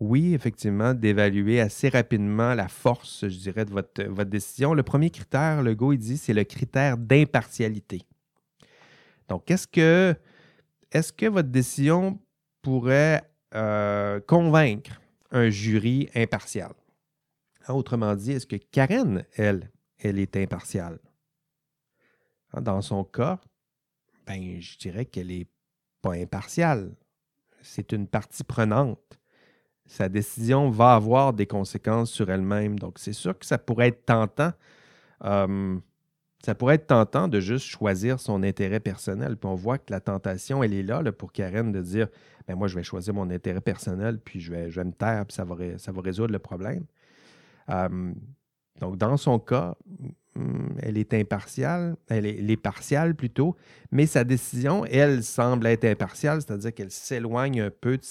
oui, 0.00 0.34
effectivement, 0.34 0.94
d'évaluer 0.94 1.60
assez 1.60 1.88
rapidement 1.88 2.54
la 2.54 2.68
force, 2.68 3.26
je 3.28 3.36
dirais, 3.36 3.64
de 3.64 3.70
votre, 3.70 4.04
votre 4.04 4.30
décision. 4.30 4.74
Le 4.74 4.82
premier 4.82 5.10
critère, 5.10 5.62
le 5.62 5.74
go, 5.74 5.92
il 5.92 5.98
dit, 5.98 6.16
c'est 6.16 6.34
le 6.34 6.44
critère 6.44 6.96
d'impartialité. 6.96 8.02
Donc, 9.28 9.50
est-ce 9.50 9.66
que, 9.66 10.14
est 10.92 11.16
que 11.16 11.26
votre 11.26 11.48
décision 11.48 12.18
pourrait 12.62 13.22
euh, 13.54 14.20
convaincre 14.20 15.00
un 15.32 15.50
jury 15.50 16.08
impartial? 16.14 16.72
Hein, 17.68 17.74
autrement 17.74 18.16
dit, 18.16 18.32
est-ce 18.32 18.46
que 18.46 18.56
Karen, 18.56 19.24
elle, 19.36 19.70
elle 19.98 20.18
est 20.18 20.36
impartiale? 20.36 20.98
Hein, 22.52 22.62
dans 22.62 22.82
son 22.82 23.04
cas, 23.04 23.40
ben, 24.26 24.60
je 24.60 24.78
dirais 24.78 25.04
qu'elle 25.04 25.28
n'est 25.28 25.46
pas 26.02 26.14
impartiale. 26.14 26.96
C'est 27.62 27.92
une 27.92 28.08
partie 28.08 28.44
prenante 28.44 29.18
sa 29.88 30.08
décision 30.08 30.70
va 30.70 30.94
avoir 30.94 31.32
des 31.32 31.46
conséquences 31.46 32.10
sur 32.10 32.30
elle-même. 32.30 32.78
Donc, 32.78 32.98
c'est 32.98 33.14
sûr 33.14 33.36
que 33.36 33.46
ça 33.46 33.58
pourrait 33.58 33.88
être 33.88 34.04
tentant. 34.04 34.52
Euh, 35.24 35.78
ça 36.44 36.54
pourrait 36.54 36.76
être 36.76 36.86
tentant 36.86 37.26
de 37.26 37.40
juste 37.40 37.64
choisir 37.64 38.20
son 38.20 38.42
intérêt 38.42 38.80
personnel. 38.80 39.36
Puis 39.36 39.48
on 39.48 39.54
voit 39.54 39.78
que 39.78 39.90
la 39.90 40.00
tentation, 40.00 40.62
elle 40.62 40.74
est 40.74 40.82
là, 40.82 41.02
pour 41.10 41.32
Karen 41.32 41.72
de 41.72 41.80
dire 41.80 42.08
ben 42.46 42.54
moi, 42.54 42.68
je 42.68 42.76
vais 42.76 42.82
choisir 42.82 43.14
mon 43.14 43.28
intérêt 43.30 43.60
personnel, 43.60 44.20
puis 44.20 44.40
je 44.40 44.52
vais, 44.52 44.70
je 44.70 44.80
me 44.80 44.92
taire, 44.92 45.26
puis 45.26 45.34
ça 45.34 45.44
va 45.44 46.00
résoudre 46.00 46.32
le 46.32 46.38
problème. 46.38 46.84
Euh, 47.70 48.12
donc, 48.80 48.96
dans 48.96 49.16
son 49.16 49.38
cas, 49.38 49.76
hmm, 50.34 50.76
elle 50.80 50.98
est 50.98 51.14
impartiale, 51.14 51.96
elle 52.08 52.26
est, 52.26 52.38
elle 52.38 52.56
partiale 52.56 53.14
plutôt, 53.14 53.56
mais 53.90 54.06
sa 54.06 54.24
décision, 54.24 54.84
elle, 54.84 55.22
semble 55.22 55.66
être 55.66 55.84
impartiale, 55.84 56.40
c'est-à-dire 56.40 56.74
qu'elle 56.74 56.90
s'éloigne 56.90 57.60
un 57.60 57.70
peu 57.70 57.98
de 57.98 58.04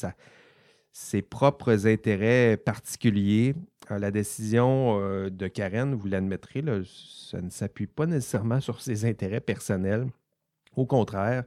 ses 0.91 1.21
propres 1.21 1.87
intérêts 1.87 2.57
particuliers. 2.57 3.55
Euh, 3.91 3.99
la 3.99 4.11
décision 4.11 4.99
euh, 4.99 5.29
de 5.29 5.47
Karen, 5.47 5.95
vous 5.95 6.07
l'admettrez, 6.07 6.63
ça 6.85 7.41
ne 7.41 7.49
s'appuie 7.49 7.87
pas 7.87 8.05
nécessairement 8.05 8.59
sur 8.59 8.81
ses 8.81 9.05
intérêts 9.05 9.41
personnels. 9.41 10.07
Au 10.75 10.85
contraire, 10.85 11.45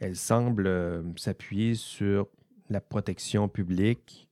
elle 0.00 0.16
semble 0.16 1.04
s'appuyer 1.16 1.74
sur 1.74 2.28
la 2.70 2.80
protection 2.80 3.48
publique. 3.48 4.28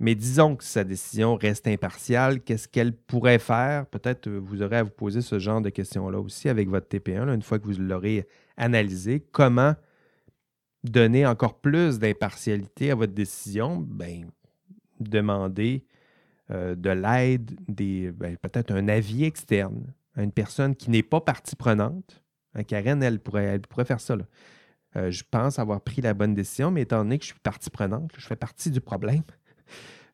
Mais 0.00 0.14
disons 0.14 0.56
que 0.56 0.64
sa 0.64 0.84
décision 0.84 1.34
reste 1.34 1.66
impartiale. 1.66 2.40
Qu'est-ce 2.40 2.68
qu'elle 2.68 2.92
pourrait 2.92 3.38
faire? 3.38 3.86
Peut-être 3.86 4.28
vous 4.28 4.62
aurez 4.62 4.78
à 4.78 4.82
vous 4.84 4.90
poser 4.90 5.22
ce 5.22 5.38
genre 5.38 5.60
de 5.60 5.70
questions-là 5.70 6.20
aussi 6.20 6.48
avec 6.48 6.68
votre 6.68 6.88
TP1, 6.88 7.34
une 7.34 7.42
fois 7.42 7.58
que 7.58 7.66
vous 7.66 7.80
l'aurez 7.80 8.26
analysé. 8.56 9.20
Comment 9.32 9.74
donner 10.84 11.26
encore 11.26 11.60
plus 11.60 11.98
d'impartialité 11.98 12.90
à 12.90 12.94
votre 12.94 13.12
décision, 13.12 13.78
ben, 13.78 14.30
demandez 15.00 15.84
euh, 16.50 16.74
de 16.74 16.90
l'aide, 16.90 17.58
ben, 17.68 18.36
peut-être 18.36 18.70
un 18.70 18.88
avis 18.88 19.24
externe 19.24 19.92
à 20.14 20.22
une 20.22 20.32
personne 20.32 20.74
qui 20.74 20.90
n'est 20.90 21.02
pas 21.02 21.20
partie 21.20 21.56
prenante. 21.56 22.22
Hein, 22.54 22.62
Karen, 22.62 23.02
elle 23.02 23.20
pourrait, 23.20 23.44
elle 23.44 23.60
pourrait 23.60 23.84
faire 23.84 24.00
ça. 24.00 24.16
Euh, 24.96 25.10
je 25.10 25.22
pense 25.30 25.58
avoir 25.58 25.80
pris 25.80 26.00
la 26.00 26.14
bonne 26.14 26.34
décision, 26.34 26.70
mais 26.70 26.82
étant 26.82 26.98
donné 26.98 27.18
que 27.18 27.24
je 27.24 27.32
suis 27.32 27.40
partie 27.40 27.70
prenante, 27.70 28.10
je 28.16 28.26
fais 28.26 28.36
partie 28.36 28.70
du 28.70 28.80
problème. 28.80 29.22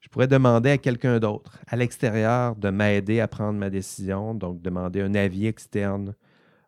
Je 0.00 0.08
pourrais 0.08 0.28
demander 0.28 0.70
à 0.70 0.78
quelqu'un 0.78 1.18
d'autre 1.18 1.58
à 1.66 1.76
l'extérieur 1.76 2.56
de 2.56 2.70
m'aider 2.70 3.20
à 3.20 3.28
prendre 3.28 3.58
ma 3.58 3.70
décision, 3.70 4.34
donc 4.34 4.62
demander 4.62 5.00
un 5.00 5.14
avis 5.14 5.46
externe, 5.46 6.14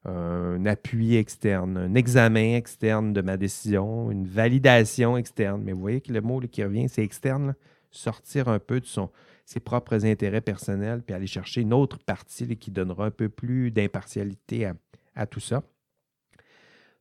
un 0.04 0.64
appui 0.66 1.16
externe, 1.16 1.76
un 1.76 1.94
examen 1.94 2.54
externe 2.54 3.12
de 3.12 3.20
ma 3.20 3.36
décision, 3.36 4.10
une 4.10 4.26
validation 4.26 5.16
externe. 5.16 5.62
Mais 5.64 5.72
vous 5.72 5.80
voyez 5.80 6.00
que 6.00 6.12
le 6.12 6.20
mot 6.20 6.40
qui 6.40 6.62
revient, 6.62 6.88
c'est 6.88 7.02
externe. 7.02 7.54
Sortir 7.90 8.48
un 8.48 8.58
peu 8.58 8.80
de 8.80 8.86
son, 8.86 9.10
ses 9.44 9.60
propres 9.60 10.04
intérêts 10.04 10.40
personnels, 10.40 11.02
puis 11.02 11.14
aller 11.14 11.26
chercher 11.26 11.62
une 11.62 11.72
autre 11.72 11.98
partie 11.98 12.56
qui 12.56 12.70
donnera 12.70 13.06
un 13.06 13.10
peu 13.10 13.28
plus 13.28 13.70
d'impartialité 13.70 14.70
à, 15.14 15.26
tout 15.26 15.40
ça. 15.40 15.62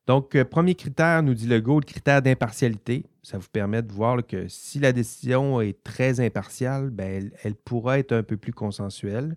Donc, 0.07 0.35
euh, 0.35 0.45
premier 0.45 0.75
critère, 0.75 1.23
nous 1.23 1.33
dit 1.33 1.47
le 1.47 1.59
go, 1.59 1.79
le 1.79 1.85
critère 1.85 2.21
d'impartialité. 2.21 3.05
Ça 3.23 3.39
vous 3.39 3.49
permet 3.51 3.81
de 3.81 3.91
voir 3.91 4.25
que 4.25 4.47
si 4.47 4.79
la 4.79 4.91
décision 4.91 5.61
est 5.61 5.83
très 5.83 6.19
impartiale, 6.19 6.91
ben, 6.91 7.31
elle, 7.43 7.55
pourra 7.55 7.97
être 7.97 8.11
un 8.11 8.23
peu 8.23 8.37
plus 8.37 8.53
consensuelle. 8.53 9.35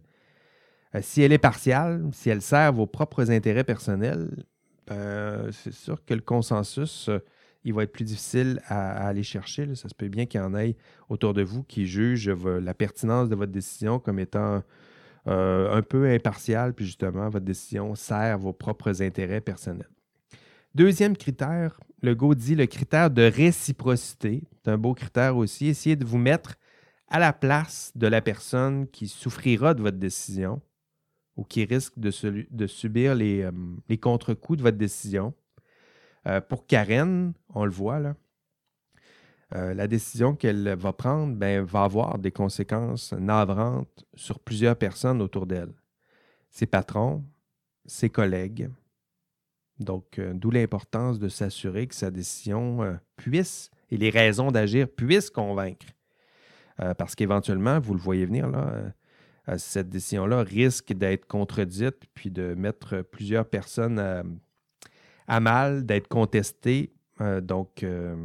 Euh, 0.95 1.01
si 1.03 1.23
elle 1.23 1.33
est 1.33 1.39
partiale, 1.39 2.05
si 2.13 2.29
elle 2.29 2.43
sert 2.43 2.73
vos 2.73 2.87
propres 2.87 3.31
intérêts 3.31 3.65
personnels, 3.65 4.45
ben, 4.87 5.51
c'est 5.53 5.73
sûr 5.73 6.05
que 6.05 6.13
le 6.13 6.21
consensus, 6.21 7.09
euh, 7.09 7.19
il 7.65 7.73
va 7.73 7.85
être 7.85 7.93
plus 7.93 8.05
difficile 8.05 8.61
à, 8.67 9.07
aller 9.09 9.23
chercher. 9.23 9.75
Ça 9.75 9.89
se 9.89 9.95
peut 9.95 10.09
bien 10.09 10.27
qu'il 10.27 10.41
y 10.41 10.45
en 10.45 10.55
ait 10.55 10.77
autour 11.09 11.33
de 11.33 11.43
vous 11.43 11.63
qui 11.63 11.87
jugent 11.87 12.31
la 12.31 12.75
pertinence 12.75 13.29
de 13.29 13.35
votre 13.35 13.53
décision 13.53 13.99
comme 13.99 14.19
étant 14.19 14.63
un 15.27 15.83
peu 15.83 16.09
impartiale, 16.09 16.73
puis 16.73 16.87
justement, 16.87 17.29
votre 17.29 17.45
décision 17.45 17.95
sert 17.95 18.39
vos 18.39 18.55
propres 18.55 19.03
intérêts 19.03 19.43
personnels. 19.43 19.89
Deuxième 20.79 21.17
critère, 21.17 21.81
le 22.03 22.15
dit 22.37 22.55
le 22.55 22.67
critère 22.67 23.11
de 23.11 23.23
réciprocité. 23.23 24.45
C'est 24.53 24.71
un 24.71 24.79
beau 24.79 24.95
critère 24.95 25.37
aussi. 25.37 25.67
Essayez 25.67 25.97
de 25.97 26.05
vous 26.05 26.19
mettre 26.19 26.55
à 27.09 27.19
la 27.19 27.33
place 27.33 27.91
de 27.97 28.07
la 28.07 28.23
personne 28.23 28.87
qui 28.87 29.09
souffrira 29.09 29.75
de 29.75 29.83
votre 29.83 29.97
décision 29.97 30.63
ou 31.35 31.43
qui 31.43 31.65
risque 31.65 31.99
de, 31.99 32.13
subir 32.69 33.17
euh, 33.19 33.51
les, 33.89 33.99
contre-coups 33.99 34.59
de 34.59 34.63
votre 34.63 34.77
décision. 34.77 35.35
Euh, 36.29 36.41
pour 36.41 36.65
Karen, 36.65 37.33
on 37.53 37.65
le 37.65 37.73
voit 37.73 37.99
là, 37.99 38.15
euh, 39.57 39.75
la 39.75 39.89
décision 39.89 40.37
qu'elle 40.37 40.77
va 40.77 40.93
prendre 40.93 41.35
ben, 41.35 41.65
va 41.65 41.83
avoir 41.83 42.21
des 42.21 42.31
conséquences 42.31 43.13
navrantes 43.15 44.07
sur 44.15 44.39
plusieurs 44.39 44.77
personnes 44.77 45.23
autour 45.23 45.49
d'elle. 45.49 45.75
Ses 46.51 46.67
patrons, 46.67 47.25
ses 47.85 48.11
collègues. 48.11 48.71
Donc, 49.81 50.21
d'où 50.35 50.51
l'importance 50.51 51.19
de 51.19 51.29
s'assurer 51.29 51.87
que 51.87 51.95
sa 51.95 52.11
décision 52.11 52.99
puisse 53.17 53.71
et 53.91 53.97
les 53.97 54.11
raisons 54.11 54.51
d'agir 54.51 54.89
puissent 54.89 55.31
convaincre. 55.31 55.87
parce 56.99 57.15
qu'éventuellement, 57.15 57.79
vous 57.79 57.95
le 57.95 58.01
voyez 58.01 58.27
venir, 58.27 58.49
là, 58.49 58.93
cette 59.57 59.89
décision-là 59.89 60.43
risque 60.43 60.93
d'être 60.93 61.27
contredite 61.27 61.97
puis 62.15 62.31
de 62.31 62.55
mettre 62.55 63.03
plusieurs 63.03 63.47
personnes 63.47 63.99
à, 65.27 65.41
mal, 65.41 65.87
d'être 65.87 66.09
contestée. 66.09 66.93
Euh, 67.21 67.41
donc, 67.41 67.83
euh, 67.83 68.17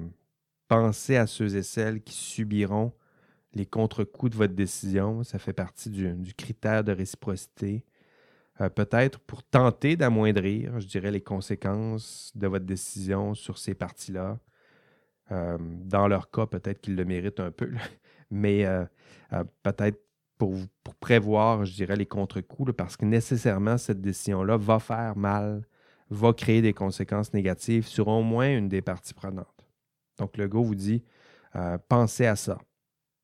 pensez 0.68 1.16
à 1.16 1.28
ceux 1.28 1.56
et 1.56 1.64
celles 1.64 2.02
qui 2.02 2.14
subiront 2.14 2.94
les 3.54 3.66
contre-coups 3.66 4.32
de 4.32 4.38
votre 4.38 4.54
décision. 4.54 5.24
Ça 5.24 5.40
fait 5.40 5.54
partie 5.54 5.90
du, 5.90 6.34
critère 6.34 6.84
de 6.84 6.92
réciprocité. 6.92 7.84
Euh, 8.62 8.70
peut-être 8.70 9.20
pour 9.20 9.44
tenter 9.44 9.96
d'amoindrir, 9.96 10.80
je 10.80 10.88
dirais, 10.88 11.12
les 11.12 11.22
conséquences 11.22 12.32
de 12.36 12.48
votre 12.48 12.66
décision 12.66 13.34
sur 13.34 13.58
ces 13.58 13.74
parties-là. 13.74 14.40
dans 15.30 16.08
leur 16.08 16.30
cas, 16.30 16.46
peut-être 16.46 16.80
qu'ils 16.80 16.96
le 16.96 17.06
méritent 17.06 17.40
un 17.40 17.50
peu, 17.50 17.72
mais 18.30 18.68
peut-être 19.64 20.00
pour, 20.38 20.96
prévoir, 21.00 21.66
je 21.66 21.74
dirais, 21.74 21.96
les 21.96 22.06
contre-coups, 22.06 22.74
parce 22.74 22.98
que 22.98 23.06
nécessairement, 23.06 23.78
cette 23.78 24.02
décision-là 24.02 24.58
va 24.58 24.80
faire 24.80 25.16
mal, 25.18 25.64
va 26.10 26.34
créer 26.34 26.62
des 26.62 26.74
conséquences 26.74 27.34
négatives 27.34 27.88
sur 27.88 28.08
au 28.08 28.22
moins 28.22 28.50
une 28.58 28.70
des 28.70 28.82
parties 28.82 29.14
prenantes. 29.14 29.68
Donc, 30.18 30.38
le 30.38 30.48
go 30.48 30.64
vous 30.64 30.76
dit, 30.76 31.04
euh, 31.56 31.78
pensez 31.88 32.26
à 32.26 32.36
ça. 32.36 32.60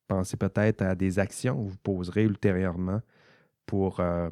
Pensez 0.08 0.36
peut-être 0.36 0.82
à 0.82 0.94
des 0.94 1.18
actions 1.18 1.56
que 1.56 1.70
vous 1.70 1.78
poserez 1.78 2.24
ultérieurement 2.24 3.00
pour, 3.66 4.00
euh, 4.00 4.28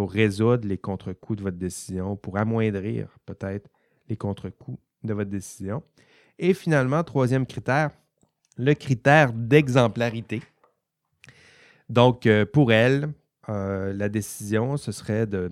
pour 0.00 0.12
résoudre 0.12 0.66
les 0.66 0.78
contre-coups 0.78 1.40
de 1.40 1.42
votre 1.42 1.58
décision, 1.58 2.16
pour 2.16 2.38
amoindrir 2.38 3.18
peut-être 3.26 3.68
les 4.08 4.16
contre-coups 4.16 4.78
de 5.04 5.12
votre 5.12 5.28
décision. 5.28 5.82
Et 6.38 6.54
finalement, 6.54 7.04
troisième 7.04 7.44
critère, 7.44 7.90
le 8.56 8.72
critère 8.72 9.34
d'exemplarité. 9.34 10.40
Donc, 11.90 12.24
euh, 12.24 12.46
pour 12.46 12.72
elle, 12.72 13.12
euh, 13.50 13.92
la 13.92 14.08
décision, 14.08 14.78
ce 14.78 14.90
serait 14.90 15.26
de, 15.26 15.50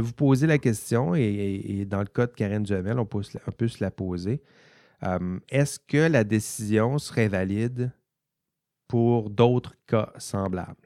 vous 0.00 0.12
poser 0.14 0.46
la 0.46 0.56
question, 0.56 1.14
et, 1.14 1.84
dans 1.86 2.00
le 2.00 2.06
cas 2.06 2.26
de 2.26 2.32
Karen 2.32 2.62
Duhamel, 2.62 2.98
on 2.98 3.04
peut, 3.04 3.22
se 3.22 3.84
la 3.84 3.90
poser. 3.90 4.40
Euh, 5.02 5.38
est-ce 5.50 5.78
que 5.78 6.08
la 6.10 6.24
décision 6.24 6.96
serait 6.96 7.28
valide 7.28 7.92
pour 8.88 9.28
d'autres 9.28 9.74
cas 9.86 10.14
semblables? 10.16 10.85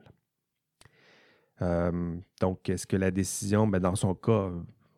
Donc, 1.60 2.68
est-ce 2.68 2.86
que 2.86 2.96
la 2.96 3.10
décision, 3.10 3.66
ben, 3.66 3.80
dans 3.80 3.94
son 3.94 4.14
cas, 4.14 4.50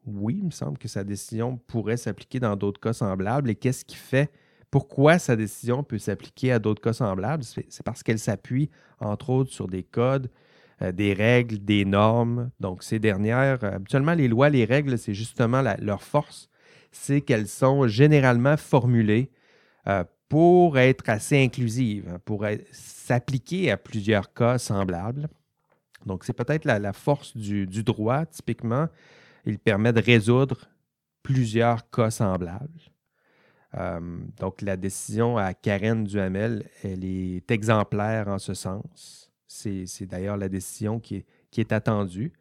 oui, 0.07 0.37
il 0.39 0.47
me 0.47 0.51
semble 0.51 0.79
que 0.79 0.89
sa 0.89 1.05
décision 1.05 1.57
pourrait 1.67 1.97
s'appliquer 1.97 2.41
dans 2.41 2.57
d'autres 2.57 2.81
cas 2.81 2.93
semblables. 2.93 3.51
Et 3.51 3.55
qu'est-ce 3.55 3.85
qui 3.85 3.97
fait 3.97 4.31
pourquoi 4.71 5.19
sa 5.19 5.37
décision 5.37 5.85
peut 5.85 5.99
s'appliquer 5.99 6.51
à 6.51 6.59
d'autres 6.59 6.81
cas 6.81 6.95
semblables? 6.95 7.45
C'est 7.45 7.83
parce 7.85 8.03
qu'elle 8.03 8.19
s'appuie, 8.19 8.71
entre 9.01 9.29
autres, 9.29 9.53
sur 9.53 9.69
des 9.69 9.83
codes, 9.83 10.31
euh, 10.81 10.93
des 10.93 11.13
règles, 11.13 11.59
des 11.59 11.85
normes. 11.85 12.51
Donc, 12.59 12.83
ces 12.83 12.99
dernières, 12.99 13.63
euh, 13.63 13.73
habituellement, 13.77 14.15
les 14.15 14.29
lois, 14.29 14.49
les 14.49 14.65
règles, 14.65 14.97
c'est 14.99 15.13
justement 15.13 15.63
leur 15.79 16.03
force, 16.03 16.49
c'est 16.91 17.21
qu'elles 17.21 17.49
sont 17.49 17.87
généralement 17.87 18.57
formulées 18.57 19.31
euh, 19.89 20.05
pour 20.31 20.79
être 20.79 21.07
assez 21.09 21.43
inclusives, 21.45 22.09
hein, 22.11 22.19
pour 22.25 22.47
s'appliquer 22.71 23.71
à 23.71 23.77
plusieurs 23.77 24.33
cas 24.33 24.57
semblables. 24.57 25.29
Donc, 26.07 26.25
c'est 26.25 26.33
peut-être 26.33 26.65
la, 26.65 26.93
force 26.93 27.37
du, 27.37 27.67
droit, 27.67 28.27
typiquement. 28.27 28.89
Il 29.45 29.59
permet 29.59 29.93
de 29.93 30.01
résoudre 30.01 30.69
plusieurs 31.23 31.89
cas 31.91 32.11
semblables. 32.11 32.81
Euh, 33.75 34.19
donc, 34.39 34.63
la 34.63 34.77
décision 34.77 35.39
à 35.39 35.55
Karen 35.55 36.05
Duhamel, 36.05 36.69
elle 36.83 37.05
est 37.05 37.51
exemplaire 37.51 38.29
en 38.29 38.39
ce 38.39 38.55
sens. 38.55 39.31
C'est 39.47 40.07
d'ailleurs 40.07 40.37
la 40.37 40.49
décision 40.49 40.99
qui 40.99 41.25
est, 41.57 41.73
attendue. 41.73 42.33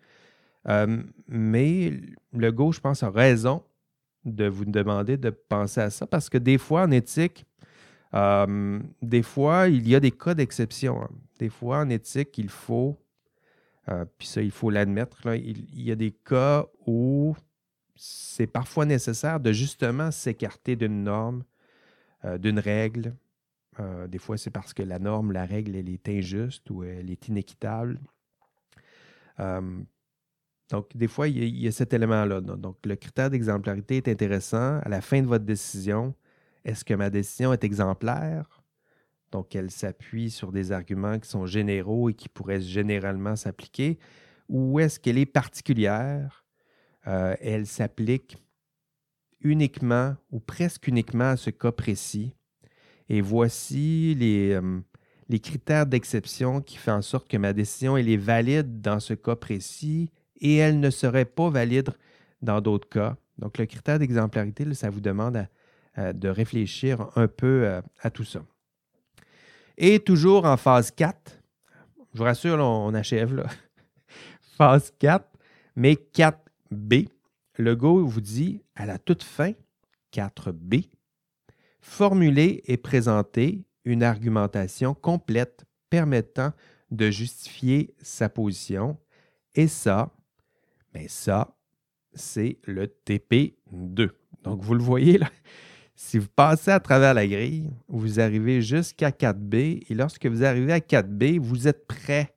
Euh, 0.68 1.04
mais 1.28 1.94
le 2.34 2.52
go, 2.52 2.72
je 2.72 2.80
pense, 2.80 3.04
a 3.04 3.10
raison 3.10 3.64
de 4.26 4.48
vous 4.48 4.66
demander 4.66 5.18
de 5.18 5.30
penser 5.30 5.82
à 5.82 5.90
ça 5.90 6.06
parce 6.06 6.30
que 6.30 6.38
des 6.38 6.58
fois, 6.58 6.84
en 6.84 6.92
éthique, 6.92 7.46
euh, 8.14 8.80
des 9.02 9.24
fois, 9.24 9.68
il 9.68 9.88
y 9.88 9.96
a 9.96 10.00
des 10.00 10.12
cas 10.12 10.34
d'exception. 10.34 11.02
Hein. 11.02 11.10
Des 11.40 11.50
fois, 11.50 11.80
en 11.80 11.90
éthique, 11.90 12.38
il 12.38 12.50
faut, 12.50 13.00
puis 14.18 14.28
ça, 14.28 14.42
il 14.42 14.52
faut 14.52 14.70
l'admettre, 14.70 15.28
il, 15.36 15.82
y 15.82 15.92
a 15.92 15.96
des 15.96 16.12
cas 16.12 16.66
où 16.86 17.36
c'est 18.04 18.48
parfois 18.48 18.86
nécessaire 18.86 19.40
de 19.40 19.52
justement 19.52 20.10
s'écarter 20.10 20.76
d'une 20.76 21.04
norme, 21.04 21.44
euh, 22.26 22.40
d'une 22.40 22.58
règle. 22.58 23.16
Euh, 23.80 24.08
des 24.08 24.18
fois, 24.18 24.38
c'est 24.38 24.50
parce 24.50 24.74
que 24.74 24.82
la 24.82 24.98
norme, 24.98 25.32
la 25.32 25.46
règle, 25.46 25.76
elle 25.76 25.88
est 25.88 26.10
injuste 26.10 26.68
ou 26.72 26.84
elle 26.84 27.12
est 27.12 27.28
inéquitable. 27.28 28.00
Euh, 29.40 29.80
donc, 30.72 30.96
des 30.96 31.08
fois, 31.08 31.28
il 31.28 31.44
y, 31.44 31.68
a, 31.68 31.72
cet 31.72 31.94
élément-là. 31.94 32.42
Donc, 32.42 32.78
le 32.86 32.96
critère 32.96 33.30
d'exemplarité 33.30 33.98
est 33.98 34.08
intéressant. 34.08 34.80
À 34.80 34.90
la 34.90 35.02
fin 35.02 35.22
de 35.22 35.28
votre 35.28 35.46
décision, 35.46 36.16
est-ce 36.66 36.84
que 36.84 36.94
ma 36.94 37.10
décision 37.10 37.54
est 37.54 37.64
exemplaire? 37.64 38.61
Donc, 39.32 39.56
elle 39.56 39.72
s'appuie 39.72 40.30
sur 40.30 40.52
des 40.52 40.72
arguments 40.72 41.18
qui 41.20 41.30
sont 41.30 41.46
généraux 41.46 42.10
et 42.10 42.14
qui 42.14 42.30
pourraient 42.30 42.62
généralement 42.62 43.36
s'appliquer. 43.36 43.98
Ou 44.50 44.80
est-ce 44.80 45.00
qu'elle 45.00 45.18
est 45.18 45.26
particulière? 45.26 46.46
Euh, 47.08 47.36
elle 47.42 47.66
s'applique 47.66 48.38
uniquement 49.40 50.16
ou 50.32 50.40
presque 50.40 50.88
uniquement 50.88 51.32
à 51.32 51.38
ce 51.38 51.50
cas 51.50 51.72
précis. 51.72 52.36
Et 53.10 53.22
voici 53.22 54.16
les, 54.16 54.52
euh, 54.52 54.82
critères 55.42 55.86
d'exception 55.86 56.62
qui 56.62 56.78
font 56.78 56.92
en 56.92 57.02
sorte 57.02 57.28
que 57.28 57.38
ma 57.38 57.54
décision 57.54 57.98
est 57.98 58.18
valide 58.18 58.82
dans 58.82 59.00
ce 59.00 59.14
cas 59.14 59.36
précis 59.36 60.10
et 60.40 60.58
elle 60.58 60.80
ne 60.80 60.90
serait 60.90 61.26
pas 61.26 61.50
valide 61.50 61.90
dans 62.42 62.60
d'autres 62.62 62.90
cas. 62.90 63.16
Donc, 63.38 63.58
le 63.58 63.66
critère 63.66 63.98
d'exemplarité, 63.98 64.72
ça 64.74 64.90
vous 64.90 65.00
demande 65.00 65.48
de 65.98 66.30
réfléchir 66.30 67.10
un 67.16 67.28
peu 67.28 67.66
euh, 67.66 67.82
à 68.02 68.10
tout 68.10 68.24
ça. 68.24 68.44
Et 69.78 70.00
toujours 70.00 70.46
en 70.46 70.58
phase 70.58 70.92
4, 70.92 71.40
je 72.14 72.18
vous 72.18 72.24
rassure, 72.24 72.60
on 72.60 72.94
achève 72.94 73.36
là. 73.36 73.48
phase 74.58 74.92
4, 75.00 75.26
mais 75.76 75.96
4 75.96 76.40
B, 76.72 77.06
le 77.58 77.76
Go 77.76 78.06
vous 78.06 78.22
dit 78.22 78.62
à 78.76 78.86
la 78.86 78.98
toute 78.98 79.24
fin, 79.24 79.54
4B, 80.14 80.90
formuler 81.80 82.62
et 82.66 82.78
présenter 82.78 83.66
une 83.86 84.04
argumentation 84.04 84.94
complète 84.94 85.66
permettant 85.90 86.54
de 86.92 87.10
justifier 87.10 87.94
sa 88.02 88.30
position. 88.30 88.98
Et 89.56 89.68
ça, 89.68 90.14
mais 90.94 91.02
ben 91.02 91.10
ça, 91.10 91.58
c'est 92.14 92.60
le 92.64 92.88
TP2. 92.88 94.10
Donc, 94.44 94.62
vous 94.62 94.74
le 94.74 94.84
voyez 94.84 95.18
là, 95.18 95.30
si 95.96 96.18
vous 96.18 96.28
passez 96.36 96.72
à 96.72 96.80
travers 96.80 97.14
la 97.14 97.28
grille, 97.28 97.70
vous 97.88 98.20
arrivez 98.20 98.62
jusqu'à 98.62 99.12
4B 99.12 99.84
et 99.90 99.94
lorsque 99.94 100.26
vous 100.26 100.44
arrivez 100.44 100.74
à 100.74 100.80
4B, 100.80 101.40
vous 101.40 101.68
êtes 101.68 101.86
prêt 101.88 102.34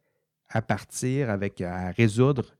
à 0.48 0.62
partir 0.62 1.30
avec, 1.30 1.60
à 1.60 1.90
résoudre 1.90 2.54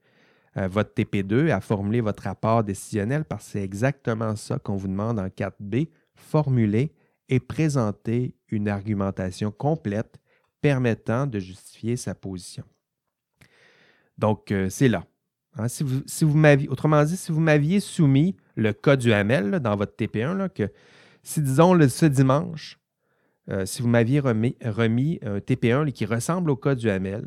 euh, 0.56 0.68
votre 0.68 0.94
TP2 0.94 1.50
à 1.50 1.60
formuler 1.60 2.00
votre 2.00 2.22
rapport 2.24 2.62
décisionnel 2.62 3.24
parce 3.24 3.46
que 3.46 3.50
c'est 3.52 3.62
exactement 3.62 4.36
ça 4.36 4.58
qu'on 4.58 4.76
vous 4.76 4.88
demande 4.88 5.18
en 5.18 5.26
4B, 5.26 5.88
formuler 6.14 6.92
et 7.28 7.40
présenter 7.40 8.36
une 8.48 8.68
argumentation 8.68 9.50
complète 9.50 10.18
permettant 10.60 11.26
de 11.26 11.38
justifier 11.38 11.96
sa 11.96 12.14
position. 12.14 12.64
Donc, 14.16 14.52
euh, 14.52 14.68
c'est 14.70 14.88
là. 14.88 15.04
Hein. 15.56 15.68
si 15.68 15.84
vous, 15.84 16.02
autrement 16.68 17.04
dit, 17.04 17.16
si 17.16 17.32
vous 17.32 17.40
m'aviez 17.40 17.80
soumis 17.80 18.36
le 18.56 18.72
cas 18.72 18.96
du 18.96 19.12
HAML 19.12 19.60
dans 19.60 19.76
votre 19.76 19.94
TP1, 19.96 20.48
que 20.48 20.70
si, 21.22 21.40
disons, 21.40 21.78
ce 21.88 22.06
dimanche, 22.06 22.78
euh, 23.50 23.66
si 23.66 23.82
vous 23.82 23.88
m'aviez 23.88 24.20
remis, 24.20 24.56
un 25.22 25.38
TP1 25.38 25.92
qui 25.92 26.06
ressemble 26.06 26.50
au 26.50 26.56
cas 26.56 26.74
du 26.74 26.88
HAML, 26.88 27.26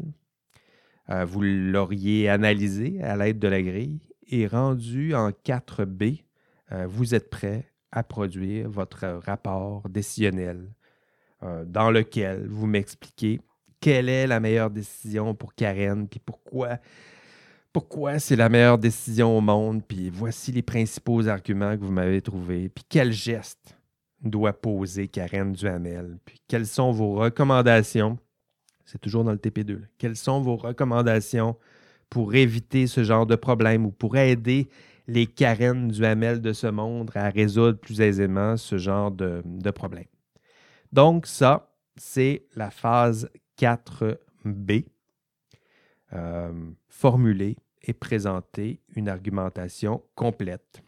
euh, 1.10 1.26
vous 1.26 1.42
l'auriez 1.42 2.30
analysé 2.30 3.02
à 3.02 3.16
l'aide 3.16 3.40
de 3.40 3.48
la 3.48 3.62
grille 3.62 4.02
et 4.30 4.48
rendu 4.48 5.14
en 5.16 5.30
4B, 5.30 6.24
euh, 6.72 6.86
vous 6.88 7.16
êtes 7.16 7.30
prêt 7.30 7.72
à 7.92 8.04
produire 8.04 8.70
votre 8.70 9.06
rapport 9.26 9.88
décisionnel 9.90 10.70
dans 11.68 11.92
lequel 11.92 12.48
vous 12.48 12.66
m'expliquez 12.66 13.40
quelle 13.80 14.10
est 14.10 14.26
la 14.26 14.40
meilleure 14.40 14.72
décision 14.72 15.36
pour 15.36 15.54
Karen, 15.54 16.08
puis 16.08 16.20
pourquoi, 16.20 16.80
pourquoi 17.80 18.18
c'est 18.18 18.36
la 18.36 18.50
meilleure 18.50 18.80
décision 18.80 19.38
au 19.38 19.40
monde, 19.40 19.84
puis 19.88 20.10
voici 20.10 20.52
les 20.52 20.64
principaux 20.64 21.28
arguments 21.28 21.78
que 21.78 21.84
vous 21.84 21.92
m'avez 21.92 22.24
trouvés, 22.24 22.70
puis 22.70 22.84
quel 22.90 23.12
geste 23.12 23.78
doit 24.20 24.54
poser 24.54 25.08
Karen 25.08 25.54
Duhamel, 25.54 26.18
puis 26.26 26.42
quelles 26.48 26.66
sont 26.66 26.92
vos 26.92 27.14
recommandations? 27.14 28.18
C'est 28.84 28.98
toujours 29.00 29.24
dans 29.24 29.32
le 29.32 29.38
TP2. 29.38 29.82
Quelles 30.00 30.16
sont 30.16 30.42
vos 30.42 30.56
recommandations 30.56 31.56
pour 32.10 32.34
éviter 32.34 32.88
ce 32.88 33.04
genre 33.04 33.28
de 33.28 33.36
problème 33.36 33.86
ou 33.86 33.92
pour 33.92 34.18
aider 34.18 34.70
les 35.06 35.28
Karen 35.28 35.88
du 35.88 36.04
Hamel 36.04 36.42
de 36.42 36.54
ce 36.54 36.66
monde 36.66 37.12
à 37.14 37.30
résoudre 37.30 37.78
plus 37.78 38.02
aisément 38.02 38.58
ce 38.58 38.80
genre 38.80 39.12
de, 39.12 39.70
problème? 39.70 40.08
Donc, 40.92 41.28
ça, 41.28 41.76
c'est 41.96 42.48
la 42.56 42.72
phase 42.72 43.30
4B. 43.60 44.86
Euh, 46.14 46.52
formuler 46.88 47.58
et 47.84 47.94
présenter 47.94 48.80
une 48.96 49.10
argumentation 49.10 50.04
complète 50.16 50.82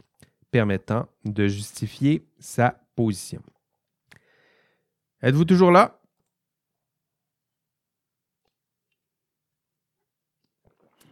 permettant 0.50 1.06
de 1.24 1.46
justifier 1.46 2.26
sa 2.38 2.80
position. 2.96 3.42
Êtes-vous 5.22 5.44
toujours 5.44 5.70
là? 5.70 6.00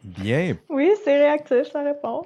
Bien. 0.02 0.56
Oui, 0.68 0.90
c'est 1.04 1.16
réactif, 1.16 1.70
ça 1.70 1.82
répond. 1.82 2.24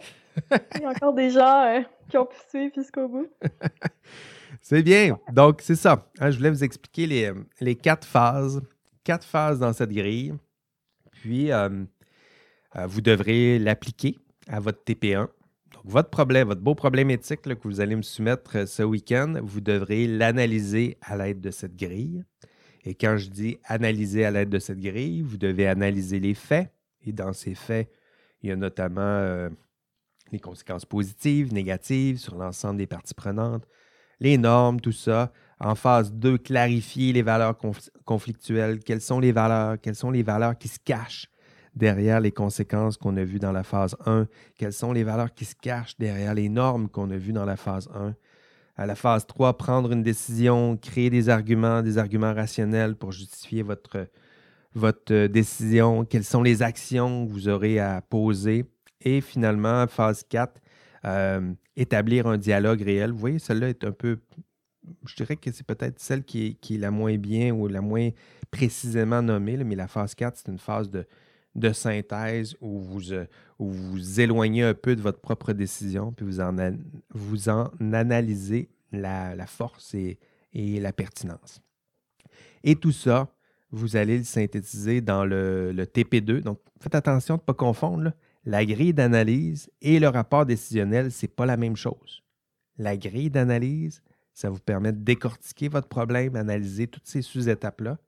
Il 0.76 0.82
y 0.82 0.84
a 0.84 0.90
encore 0.90 1.14
des 1.14 1.30
gens 1.30 1.64
euh, 1.64 1.80
qui 2.08 2.16
ont 2.16 2.26
pu 2.26 2.36
suivre 2.48 2.74
jusqu'au 2.74 3.08
bout. 3.08 3.28
c'est 4.60 4.82
bien. 4.82 5.18
Donc, 5.32 5.60
c'est 5.62 5.74
ça. 5.74 6.08
Hein, 6.20 6.30
je 6.30 6.36
voulais 6.36 6.50
vous 6.50 6.62
expliquer 6.62 7.06
les, 7.06 7.24
euh, 7.26 7.34
les, 7.60 7.74
quatre 7.74 8.06
phases. 8.06 8.62
Quatre 9.02 9.26
phases 9.26 9.58
dans 9.58 9.72
cette 9.72 9.90
grille. 9.90 10.34
Puis, 11.10 11.50
euh, 11.50 11.84
vous 12.74 13.00
devrez 13.00 13.58
l'appliquer 13.58 14.18
à 14.48 14.60
votre 14.60 14.82
TP1. 14.84 15.28
Donc, 15.72 15.82
votre 15.84 16.10
problème, 16.10 16.48
votre 16.48 16.60
beau 16.60 16.74
problème 16.74 17.10
éthique 17.10 17.42
que 17.42 17.68
vous 17.68 17.80
allez 17.80 17.96
me 17.96 18.02
soumettre 18.02 18.66
ce 18.68 18.82
week-end, 18.82 19.34
vous 19.42 19.60
devrez 19.60 20.06
l'analyser 20.06 20.98
à 21.02 21.16
l'aide 21.16 21.40
de 21.40 21.50
cette 21.50 21.76
grille. 21.76 22.24
Et 22.84 22.94
quand 22.94 23.16
je 23.16 23.30
dis 23.30 23.58
analyser 23.64 24.24
à 24.24 24.30
l'aide 24.30 24.50
de 24.50 24.58
cette 24.58 24.80
grille, 24.80 25.22
vous 25.22 25.38
devez 25.38 25.66
analyser 25.68 26.18
les 26.18 26.34
faits, 26.34 26.72
et 27.04 27.12
dans 27.12 27.32
ces 27.32 27.54
faits, 27.54 27.90
il 28.42 28.48
y 28.48 28.52
a 28.52 28.56
notamment 28.56 29.00
euh, 29.00 29.48
les 30.32 30.40
conséquences 30.40 30.84
positives, 30.84 31.52
négatives 31.52 32.18
sur 32.18 32.36
l'ensemble 32.36 32.78
des 32.78 32.86
parties 32.86 33.14
prenantes, 33.14 33.66
les 34.20 34.38
normes, 34.38 34.80
tout 34.80 34.92
ça. 34.92 35.32
En 35.60 35.76
phase 35.76 36.12
2, 36.12 36.38
clarifier 36.38 37.12
les 37.12 37.22
valeurs 37.22 37.56
conflictuelles. 38.04 38.80
Quelles 38.80 39.00
sont 39.00 39.20
les 39.20 39.30
valeurs? 39.30 39.80
Quelles 39.80 39.94
sont 39.94 40.10
les 40.10 40.24
valeurs 40.24 40.58
qui 40.58 40.66
se 40.66 40.78
cachent? 40.84 41.28
Derrière 41.74 42.20
les 42.20 42.32
conséquences 42.32 42.96
qu'on 42.96 43.16
a 43.16 43.24
vues 43.24 43.38
dans 43.38 43.52
la 43.52 43.62
phase 43.62 43.96
1? 44.06 44.26
Quelles 44.56 44.72
sont 44.72 44.92
les 44.92 45.04
valeurs 45.04 45.32
qui 45.34 45.44
se 45.44 45.54
cachent 45.54 45.96
derrière 45.98 46.34
les 46.34 46.48
normes 46.48 46.88
qu'on 46.88 47.10
a 47.10 47.16
vues 47.16 47.32
dans 47.32 47.44
la 47.44 47.56
phase 47.56 47.88
1? 47.94 48.14
À 48.76 48.86
la 48.86 48.94
phase 48.94 49.26
3, 49.26 49.58
prendre 49.58 49.92
une 49.92 50.02
décision, 50.02 50.76
créer 50.76 51.10
des 51.10 51.28
arguments, 51.28 51.82
des 51.82 51.98
arguments 51.98 52.32
rationnels 52.32 52.96
pour 52.96 53.12
justifier 53.12 53.62
votre, 53.62 54.08
votre 54.74 55.26
décision, 55.26 56.04
quelles 56.04 56.24
sont 56.24 56.42
les 56.42 56.62
actions 56.62 57.26
que 57.26 57.32
vous 57.32 57.48
aurez 57.48 57.78
à 57.78 58.00
poser? 58.00 58.64
Et 59.00 59.20
finalement, 59.20 59.86
phase 59.88 60.24
4, 60.28 60.60
euh, 61.04 61.52
établir 61.76 62.26
un 62.26 62.38
dialogue 62.38 62.82
réel. 62.82 63.10
Vous 63.12 63.18
voyez, 63.18 63.38
celle-là 63.38 63.68
est 63.68 63.84
un 63.84 63.92
peu, 63.92 64.18
je 65.06 65.16
dirais 65.16 65.36
que 65.36 65.50
c'est 65.52 65.66
peut-être 65.66 66.00
celle 66.00 66.24
qui 66.24 66.58
est, 66.70 66.78
la 66.78 66.90
moins 66.90 67.16
bien 67.18 67.52
ou 67.52 67.68
la 67.68 67.80
moins 67.80 68.10
précisément 68.50 69.20
nommée, 69.22 69.56
mais 69.64 69.74
la 69.74 69.88
phase 69.88 70.14
4, 70.14 70.38
c'est 70.38 70.50
une 70.50 70.58
phase 70.58 70.90
de, 70.90 71.06
de 71.54 71.72
synthèse 71.72 72.56
où 72.60 72.78
vous, 72.78 73.12
euh, 73.12 73.26
vous 73.58 74.20
éloignez 74.20 74.62
un 74.62 74.74
peu 74.74 74.96
de 74.96 75.02
votre 75.02 75.20
propre 75.20 75.52
décision, 75.52 76.12
puis 76.12 76.24
vous 76.24 76.40
en, 76.40 76.54
vous 77.10 77.48
en 77.48 77.70
analysez 77.92 78.70
la, 78.92 79.46
force 79.46 79.94
et, 79.94 80.18
la 80.52 80.92
pertinence. 80.92 81.60
Et 82.64 82.76
tout 82.76 82.92
ça, 82.92 83.34
vous 83.70 83.96
allez 83.96 84.18
le 84.18 84.24
synthétiser 84.24 85.00
dans 85.00 85.24
le, 85.24 85.72
TP2. 85.74 86.40
Donc, 86.40 86.58
faites 86.80 86.94
attention 86.94 87.36
de 87.36 87.40
ne 87.40 87.44
pas 87.44 87.54
confondre. 87.54 88.12
La 88.44 88.64
grille 88.64 88.92
d'analyse 88.92 89.70
et 89.80 90.00
le 90.00 90.08
rapport 90.08 90.46
décisionnel, 90.46 91.12
ce 91.12 91.26
n'est 91.26 91.32
pas 91.32 91.46
la 91.46 91.56
même 91.56 91.76
chose. 91.76 92.22
La 92.76 92.96
grille 92.96 93.30
d'analyse, 93.30 94.02
ça 94.34 94.50
vous 94.50 94.58
permet 94.58 94.92
de 94.92 94.98
décortiquer 94.98 95.68
votre 95.68 95.88
problème, 95.88 96.34
analyser 96.34 96.86
toutes 96.88 97.06
ces 97.06 97.22
sous-étapes-là. 97.22 97.98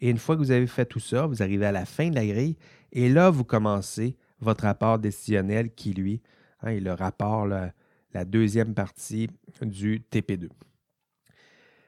Et 0.00 0.10
une 0.10 0.18
fois 0.18 0.36
que 0.36 0.40
vous 0.40 0.50
avez 0.50 0.66
fait 0.66 0.86
tout 0.86 1.00
ça, 1.00 1.26
vous 1.26 1.42
arrivez 1.42 1.66
à 1.66 1.72
la 1.72 1.84
fin 1.84 2.10
de 2.10 2.14
la 2.14 2.26
grille 2.26 2.56
et 2.92 3.08
là, 3.08 3.30
vous 3.30 3.44
commencez 3.44 4.16
votre 4.40 4.64
rapport 4.64 4.98
décisionnel 4.98 5.74
qui, 5.74 5.92
lui, 5.92 6.22
hein, 6.62 6.70
est 6.70 6.80
le 6.80 6.92
rapport, 6.92 7.46
la, 7.46 7.72
deuxième 8.24 8.74
partie 8.74 9.28
du 9.60 10.00
TP2. 10.12 10.48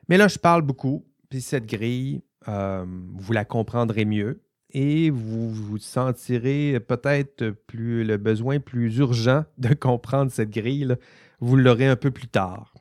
Mais 0.08 0.16
là, 0.16 0.26
je 0.26 0.38
parle 0.38 0.62
beaucoup, 0.62 1.04
puis 1.28 1.40
cette 1.40 1.66
grille, 1.66 2.22
euh, 2.48 2.84
vous 3.14 3.32
la 3.32 3.44
comprendrez 3.44 4.04
mieux 4.04 4.42
et 4.70 5.10
vous 5.10 5.52
vous 5.52 5.78
sentirez 5.78 6.80
peut-être 6.80 7.50
plus 7.50 8.02
le 8.02 8.16
besoin 8.16 8.58
plus 8.58 8.96
urgent 8.98 9.44
de 9.58 9.72
comprendre 9.74 10.32
cette 10.32 10.50
grille. 10.50 10.96
Vous 11.38 11.56
l'aurez 11.56 11.86
un 11.86 11.96
peu 11.96 12.10
plus 12.10 12.28
tard. 12.28 12.74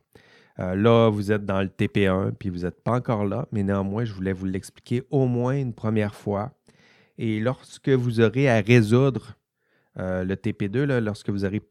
Euh, 0.59 0.75
là, 0.75 1.09
vous 1.09 1.31
êtes 1.31 1.45
dans 1.45 1.61
le 1.61 1.67
TP1, 1.67 2.31
puis 2.31 2.49
vous 2.49 2.59
n'êtes 2.59 2.81
pas 2.81 2.93
encore 2.93 3.25
là, 3.25 3.47
mais 3.51 3.63
néanmoins, 3.63 4.05
je 4.05 4.13
voulais 4.13 4.33
vous 4.33 4.45
l'expliquer 4.45 5.03
au 5.09 5.25
moins 5.25 5.57
une 5.57 5.73
première 5.73 6.15
fois. 6.15 6.51
Et 7.17 7.39
lorsque 7.39 7.89
vous 7.89 8.21
aurez 8.21 8.49
à 8.49 8.61
résoudre 8.61 9.35
euh, 9.97 10.23
le 10.23 10.35
TP2, 10.35 10.99
lorsque 10.99 11.29
vous 11.29 11.45
aurez 11.45 11.61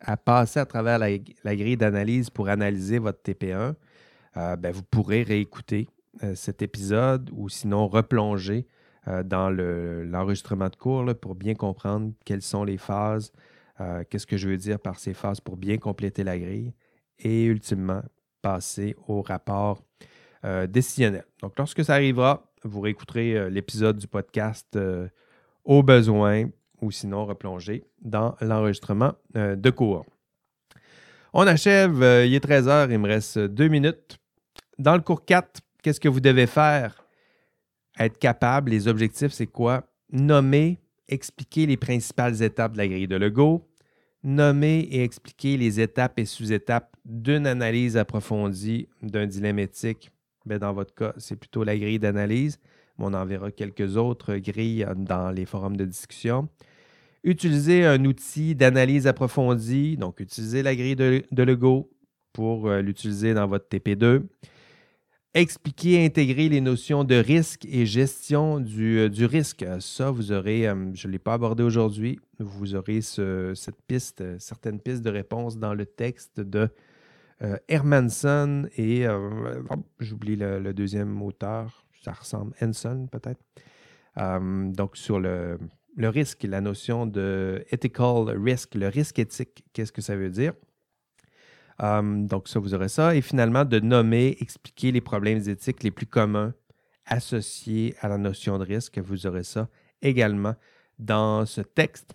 à 0.00 0.16
passer 0.16 0.60
à 0.60 0.66
travers 0.66 0.98
la, 0.98 1.18
grille 1.56 1.76
d'analyse 1.76 2.30
pour 2.30 2.48
analyser 2.48 2.98
votre 2.98 3.22
TP1, 3.22 3.74
euh, 4.36 4.56
ben, 4.56 4.72
vous 4.72 4.82
pourrez 4.82 5.22
réécouter 5.22 5.88
cet 6.34 6.60
épisode 6.60 7.30
ou 7.32 7.48
sinon 7.48 7.88
replonger 7.88 8.66
dans 9.24 9.48
l'enregistrement 9.48 10.68
de 10.68 10.76
cours 10.76 11.14
pour 11.14 11.34
bien 11.34 11.54
comprendre 11.54 12.12
quelles 12.26 12.42
sont 12.42 12.64
les 12.64 12.76
phases, 12.76 13.32
qu'est-ce 14.10 14.26
que 14.26 14.36
je 14.36 14.46
veux 14.46 14.58
dire 14.58 14.78
par 14.78 14.98
ces 14.98 15.14
phases 15.14 15.40
pour 15.40 15.56
bien 15.56 15.78
compléter 15.78 16.22
la 16.22 16.38
grille 16.38 16.74
et 17.18 17.44
ultimement 17.44 18.02
passer 18.42 18.94
au 19.06 19.22
rapport 19.22 19.82
euh, 20.44 20.66
décisionnel. 20.66 21.24
Donc, 21.40 21.52
lorsque 21.56 21.84
ça 21.84 21.94
arrivera, 21.94 22.52
vous 22.64 22.80
réécouterez 22.80 23.36
euh, 23.36 23.48
l'épisode 23.48 23.96
du 23.96 24.08
podcast 24.08 24.66
euh, 24.74 25.08
au 25.64 25.82
besoin 25.84 26.46
ou 26.80 26.90
sinon 26.90 27.24
replonger 27.24 27.84
dans 28.00 28.34
l'enregistrement 28.40 29.12
de 29.34 29.70
cours. 29.70 30.04
On 31.32 31.46
achève, 31.46 31.98
il 32.26 32.34
est 32.34 32.40
13 32.40 32.66
heures, 32.66 32.90
il 32.90 32.98
me 32.98 33.06
reste 33.06 33.38
deux 33.38 33.68
minutes. 33.68 34.18
Dans 34.80 34.96
le 34.96 35.00
cours 35.00 35.24
4, 35.24 35.60
qu'est-ce 35.80 36.00
que 36.00 36.08
vous 36.08 36.18
devez 36.18 36.48
faire? 36.48 37.06
Être 38.00 38.18
capable, 38.18 38.72
les 38.72 38.88
objectifs, 38.88 39.30
c'est 39.30 39.46
quoi? 39.46 39.84
Nommer, 40.10 40.80
expliquer 41.06 41.66
les 41.66 41.76
principales 41.76 42.42
étapes 42.42 42.72
de 42.72 42.78
la 42.78 42.88
grille 42.88 43.06
de 43.06 43.14
Lego, 43.14 43.70
nommer 44.24 44.80
et 44.90 45.04
expliquer 45.04 45.56
les 45.56 45.80
étapes 45.80 46.18
et 46.18 46.24
sous-étapes 46.24 46.91
d'une 47.04 47.46
analyse 47.46 47.96
approfondie 47.96 48.88
d'un 49.02 49.26
dilemme 49.26 49.58
éthique. 49.58 50.10
Ben, 50.46 50.58
dans 50.58 50.72
votre 50.72 50.94
cas, 50.94 51.12
c'est 51.18 51.36
plutôt 51.36 51.64
la 51.64 51.76
grille 51.76 51.98
d'analyse, 51.98 52.58
mais 52.98 53.06
on 53.06 53.14
en 53.14 53.24
verra 53.24 53.50
quelques 53.50 53.96
autres 53.96 54.36
grilles 54.36 54.86
dans 54.96 55.30
les 55.30 55.46
forums 55.46 55.76
de 55.76 55.84
discussion. 55.84 56.48
Utiliser 57.24 57.84
un 57.84 58.04
outil 58.04 58.54
d'analyse 58.54 59.06
approfondie, 59.06 59.96
donc 59.96 60.20
utiliser 60.20 60.62
la 60.62 60.74
grille 60.74 60.96
de, 60.96 61.22
de 61.30 61.42
Lego 61.42 61.90
pour 62.32 62.68
euh, 62.68 62.80
l'utiliser 62.80 63.34
dans 63.34 63.46
votre 63.46 63.68
TP2 63.68 64.22
expliquer 65.34 65.92
et 65.92 66.04
intégrer 66.04 66.48
les 66.48 66.60
notions 66.60 67.04
de 67.04 67.14
risque 67.14 67.64
et 67.64 67.86
gestion 67.86 68.60
du, 68.60 68.98
euh, 68.98 69.26
risque. 69.26 69.64
Ça, 69.80 70.10
vous 70.10 70.32
aurez, 70.32 70.68
euh, 70.68 70.90
je 70.94 71.06
ne 71.06 71.12
l'ai 71.12 71.18
pas 71.18 71.34
abordé 71.34 71.62
aujourd'hui, 71.62 72.18
vous 72.38 72.74
aurez 72.74 73.00
cette 73.00 73.80
piste, 73.86 74.20
euh, 74.20 74.36
certaines 74.38 74.80
pistes 74.80 75.02
de 75.02 75.10
réponse 75.10 75.58
dans 75.58 75.74
le 75.74 75.86
texte 75.86 76.40
de 76.40 76.68
Hermanson 77.68 78.68
et 78.76 79.06
j'oublie 79.98 80.36
le, 80.36 80.72
deuxième 80.72 81.20
auteur, 81.22 81.84
ça 82.02 82.12
ressemble 82.12 82.54
Henson 82.62 83.08
peut-être. 83.10 83.42
donc 84.16 84.96
sur 84.96 85.18
le, 85.18 85.58
risque, 85.98 86.44
la 86.44 86.60
notion 86.60 87.06
de 87.06 87.64
ethical 87.70 88.30
risk, 88.36 88.74
le 88.74 88.88
risque 88.88 89.18
éthique, 89.18 89.64
qu'est-ce 89.72 89.92
que 89.92 90.02
ça 90.02 90.16
veut 90.16 90.30
dire? 90.30 90.52
Donc, 91.80 92.46
ça, 92.46 92.60
vous 92.60 92.74
aurez 92.74 92.88
ça. 92.88 93.16
Et 93.16 93.22
finalement, 93.22 93.64
de 93.64 93.80
nommer, 93.80 94.36
expliquer 94.40 94.92
les 94.92 95.00
problèmes 95.00 95.48
éthiques 95.48 95.82
les 95.82 95.90
plus 95.90 96.06
communs 96.06 96.54
associés 97.06 97.94
à 98.00 98.08
la 98.08 98.18
notion 98.18 98.58
de 98.58 98.64
risque. 98.64 98.98
Vous 98.98 99.26
aurez 99.26 99.42
ça 99.42 99.68
également 100.00 100.54
dans 100.98 101.46
ce 101.46 101.60
texte. 101.60 102.14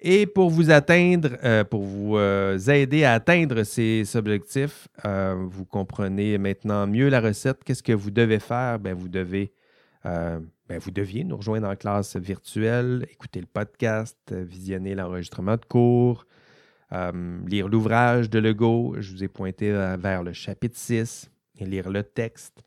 Et 0.00 0.26
pour 0.26 0.50
vous 0.50 0.70
atteindre, 0.70 1.30
euh, 1.42 1.64
pour 1.64 1.82
vous 1.82 2.16
euh, 2.16 2.56
aider 2.58 3.02
à 3.02 3.14
atteindre 3.14 3.64
ces 3.64 4.16
objectifs, 4.16 4.86
euh, 5.04 5.34
vous 5.50 5.64
comprenez 5.64 6.38
maintenant 6.38 6.86
mieux 6.86 7.08
la 7.08 7.20
recette. 7.20 7.64
Qu'est-ce 7.64 7.82
que 7.82 7.92
vous 7.92 8.12
devez 8.12 8.38
faire? 8.38 8.78
Ben, 8.78 8.94
vous 8.94 9.08
devez, 9.08 9.52
ben, 10.04 10.78
vous 10.78 10.92
deviez 10.92 11.24
nous 11.24 11.36
rejoindre 11.36 11.68
en 11.68 11.74
classe 11.74 12.16
virtuelle, 12.16 13.06
écouter 13.10 13.40
le 13.40 13.46
podcast, 13.46 14.16
visionner 14.32 14.94
l'enregistrement 14.94 15.56
de 15.56 15.64
cours, 15.64 16.26
lire 16.92 17.68
l'ouvrage 17.68 18.30
de 18.30 18.38
Legault, 18.38 18.94
je 19.00 19.12
vous 19.12 19.24
ai 19.24 19.28
pointé 19.28 19.70
vers 19.98 20.22
le 20.22 20.32
chapitre 20.32 20.78
6, 20.78 21.30
et 21.58 21.66
lire 21.66 21.90
le 21.90 22.04
texte 22.04 22.62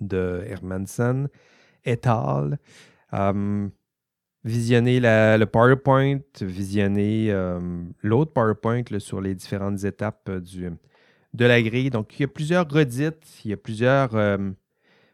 de 0.00 0.44
Hermanson 0.46 1.28
et 1.84 1.98
al. 2.04 2.58
Visionner 4.44 5.00
le 5.00 5.44
PowerPoint, 5.44 6.18
visionner 6.40 7.32
l'autre 8.02 8.32
PowerPoint 8.32 8.84
sur 8.98 9.20
les 9.20 9.34
différentes 9.34 9.84
étapes 9.84 10.30
du, 10.30 10.70
de 11.34 11.44
la 11.44 11.60
grille. 11.62 11.90
Donc, 11.90 12.18
il 12.18 12.22
y 12.22 12.24
a 12.24 12.28
plusieurs 12.28 12.68
redites, 12.68 13.40
il 13.44 13.50
y 13.50 13.54
a 13.54 13.56
plusieurs 13.56 14.10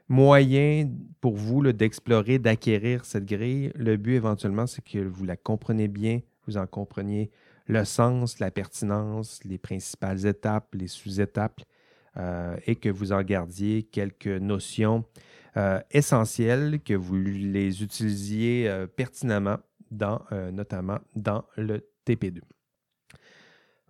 moyens 0.09 0.91
pour 1.21 1.37
vous 1.37 1.73
d'explorer, 1.73 2.39
d'acquérir 2.39 3.05
cette 3.05 3.27
grille. 3.27 3.73
Le 3.75 3.97
but 3.97 4.15
éventuellement, 4.15 4.67
c'est 4.67 4.85
que 4.85 4.99
vous 4.99 5.25
la 5.25 5.37
comprenez 5.37 5.89
bien, 5.89 6.21
vous 6.47 6.57
en 6.57 6.67
compreniez 6.67 7.31
le 7.67 7.85
sens, 7.85 8.39
la 8.39 8.51
pertinence, 8.51 9.41
les 9.45 9.59
principales 9.59 10.25
étapes, 10.27 10.75
les 10.75 10.87
sous-étapes, 10.87 11.61
euh, 12.17 12.57
et 12.67 12.77
que 12.77 12.89
vous 12.89 13.13
en 13.13 13.23
gardiez 13.23 13.83
quelques 13.83 14.27
notions 14.27 15.05
euh, 15.57 15.81
essentielles, 15.91 16.81
que 16.85 16.95
vous 16.95 17.17
les 17.17 17.83
utilisiez 17.83 18.69
euh, 18.69 18.87
pertinemment, 18.87 19.59
dans, 19.91 20.21
notamment 20.53 20.99
dans 21.15 21.45
le 21.57 21.89
TP2. 22.05 22.41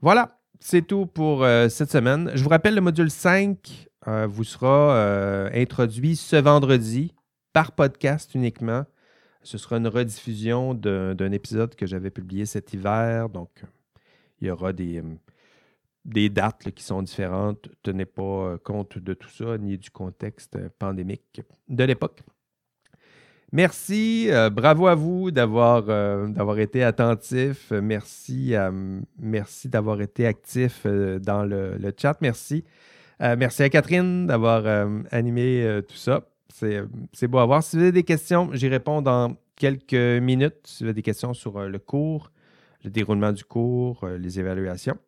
Voilà, 0.03 0.39
c'est 0.61 0.87
tout 0.87 1.07
pour 1.07 1.43
cette 1.71 1.91
semaine. 1.91 2.31
Je 2.35 2.43
vous 2.43 2.51
rappelle, 2.51 2.75
le 2.75 2.83
module 2.83 3.11
5 3.11 3.89
vous 4.27 4.45
sera 4.45 5.49
introduit 5.55 6.17
ce 6.17 6.37
vendredi 6.37 7.15
par 7.55 7.73
podcast 7.73 8.35
uniquement. 8.35 8.85
Ce 9.43 9.57
sera 9.57 9.79
une 9.79 9.89
rediffusion 9.89 10.75
d'un 10.75 11.33
épisode 11.33 11.75
que 11.77 11.87
j'avais 11.87 12.11
publié 12.11 12.45
cet 12.45 12.75
hiver. 12.75 13.31
Donc, 13.31 13.63
il 14.41 14.49
y 14.49 14.51
aura 14.51 14.73
des, 14.73 14.99
euh, 14.99 15.15
des 16.07 16.29
dates 16.31 16.71
qui 16.71 16.85
sont 16.85 17.03
différentes. 17.03 17.69
Tenez 17.83 18.05
pas 18.07 18.23
euh, 18.23 18.59
compte 18.59 18.99
de 18.99 19.13
tout 19.13 19.29
ça, 19.29 19.59
ni 19.59 19.77
du 19.77 19.91
contexte 19.91 20.57
euh, 20.57 20.69
pandémique 20.79 21.43
de 21.69 21.85
l'époque. 21.85 22.23
Merci, 23.53 24.29
bravo 24.53 24.89
à 24.89 24.97
vous 24.97 25.31
d'avoir 25.31 25.85
d'avoir 25.85 26.59
été 26.59 26.83
attentif. 26.83 27.71
Merci, 27.71 28.55
merci 29.21 29.69
d'avoir 29.69 30.01
été 30.01 30.27
actif 30.27 30.85
dans 30.85 31.45
le, 31.45 31.77
le, 31.79 31.95
chat. 31.97 32.19
Merci 32.21 32.65
merci 33.21 33.63
à 33.63 33.69
Catherine 33.69 34.27
d'avoir 34.27 34.89
animé 35.13 35.81
tout 35.89 35.97
ça. 35.97 36.27
C'est 36.53 37.29
beau 37.29 37.39
à 37.39 37.47
voir. 37.47 37.63
Si 37.63 37.77
vous 37.77 37.83
avez 37.83 37.93
des 37.93 38.03
questions, 38.03 38.51
j'y 38.53 38.67
réponds 38.67 39.01
dans 39.01 39.37
quelques 39.55 39.95
minutes. 39.95 40.59
Si 40.65 40.83
vous 40.83 40.89
avez 40.89 40.95
des 40.95 41.03
questions 41.03 41.33
sur 41.33 41.61
le 41.61 41.79
cours, 41.79 42.33
le 42.83 42.91
déroulement 42.91 43.33
du 43.33 43.45
cours, 43.45 44.05
les 44.19 44.41
évaluations. 44.41 44.99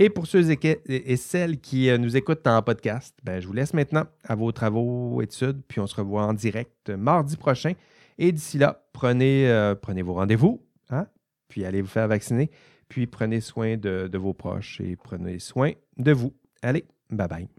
Et 0.00 0.10
pour 0.10 0.28
ceux 0.28 0.52
et, 0.52 1.16
celles 1.16 1.58
qui 1.58 1.90
nous 1.98 2.16
écoutent 2.16 2.46
en 2.46 2.62
podcast, 2.62 3.18
ben, 3.24 3.40
je 3.40 3.48
vous 3.48 3.52
laisse 3.52 3.74
maintenant 3.74 4.04
à 4.22 4.36
vos 4.36 4.52
travaux, 4.52 5.20
études, 5.22 5.60
puis 5.66 5.80
on 5.80 5.88
se 5.88 5.96
revoit 5.96 6.22
en 6.22 6.34
direct 6.34 6.90
mardi 6.90 7.36
prochain. 7.36 7.72
Et 8.16 8.30
d'ici 8.30 8.58
là, 8.58 8.80
prenez, 8.92 9.74
prenez 9.82 10.02
vos 10.02 10.14
rendez-vous, 10.14 10.62
hein, 10.90 11.08
puis 11.48 11.64
allez 11.64 11.82
vous 11.82 11.88
faire 11.88 12.06
vacciner, 12.06 12.48
puis 12.88 13.08
prenez 13.08 13.40
soin 13.40 13.76
de 13.76 14.18
vos 14.18 14.34
proches 14.34 14.80
et 14.80 14.94
prenez 14.94 15.40
soin 15.40 15.72
de 15.96 16.12
vous. 16.12 16.32
Allez, 16.62 16.84
bye 17.10 17.26
bye. 17.26 17.57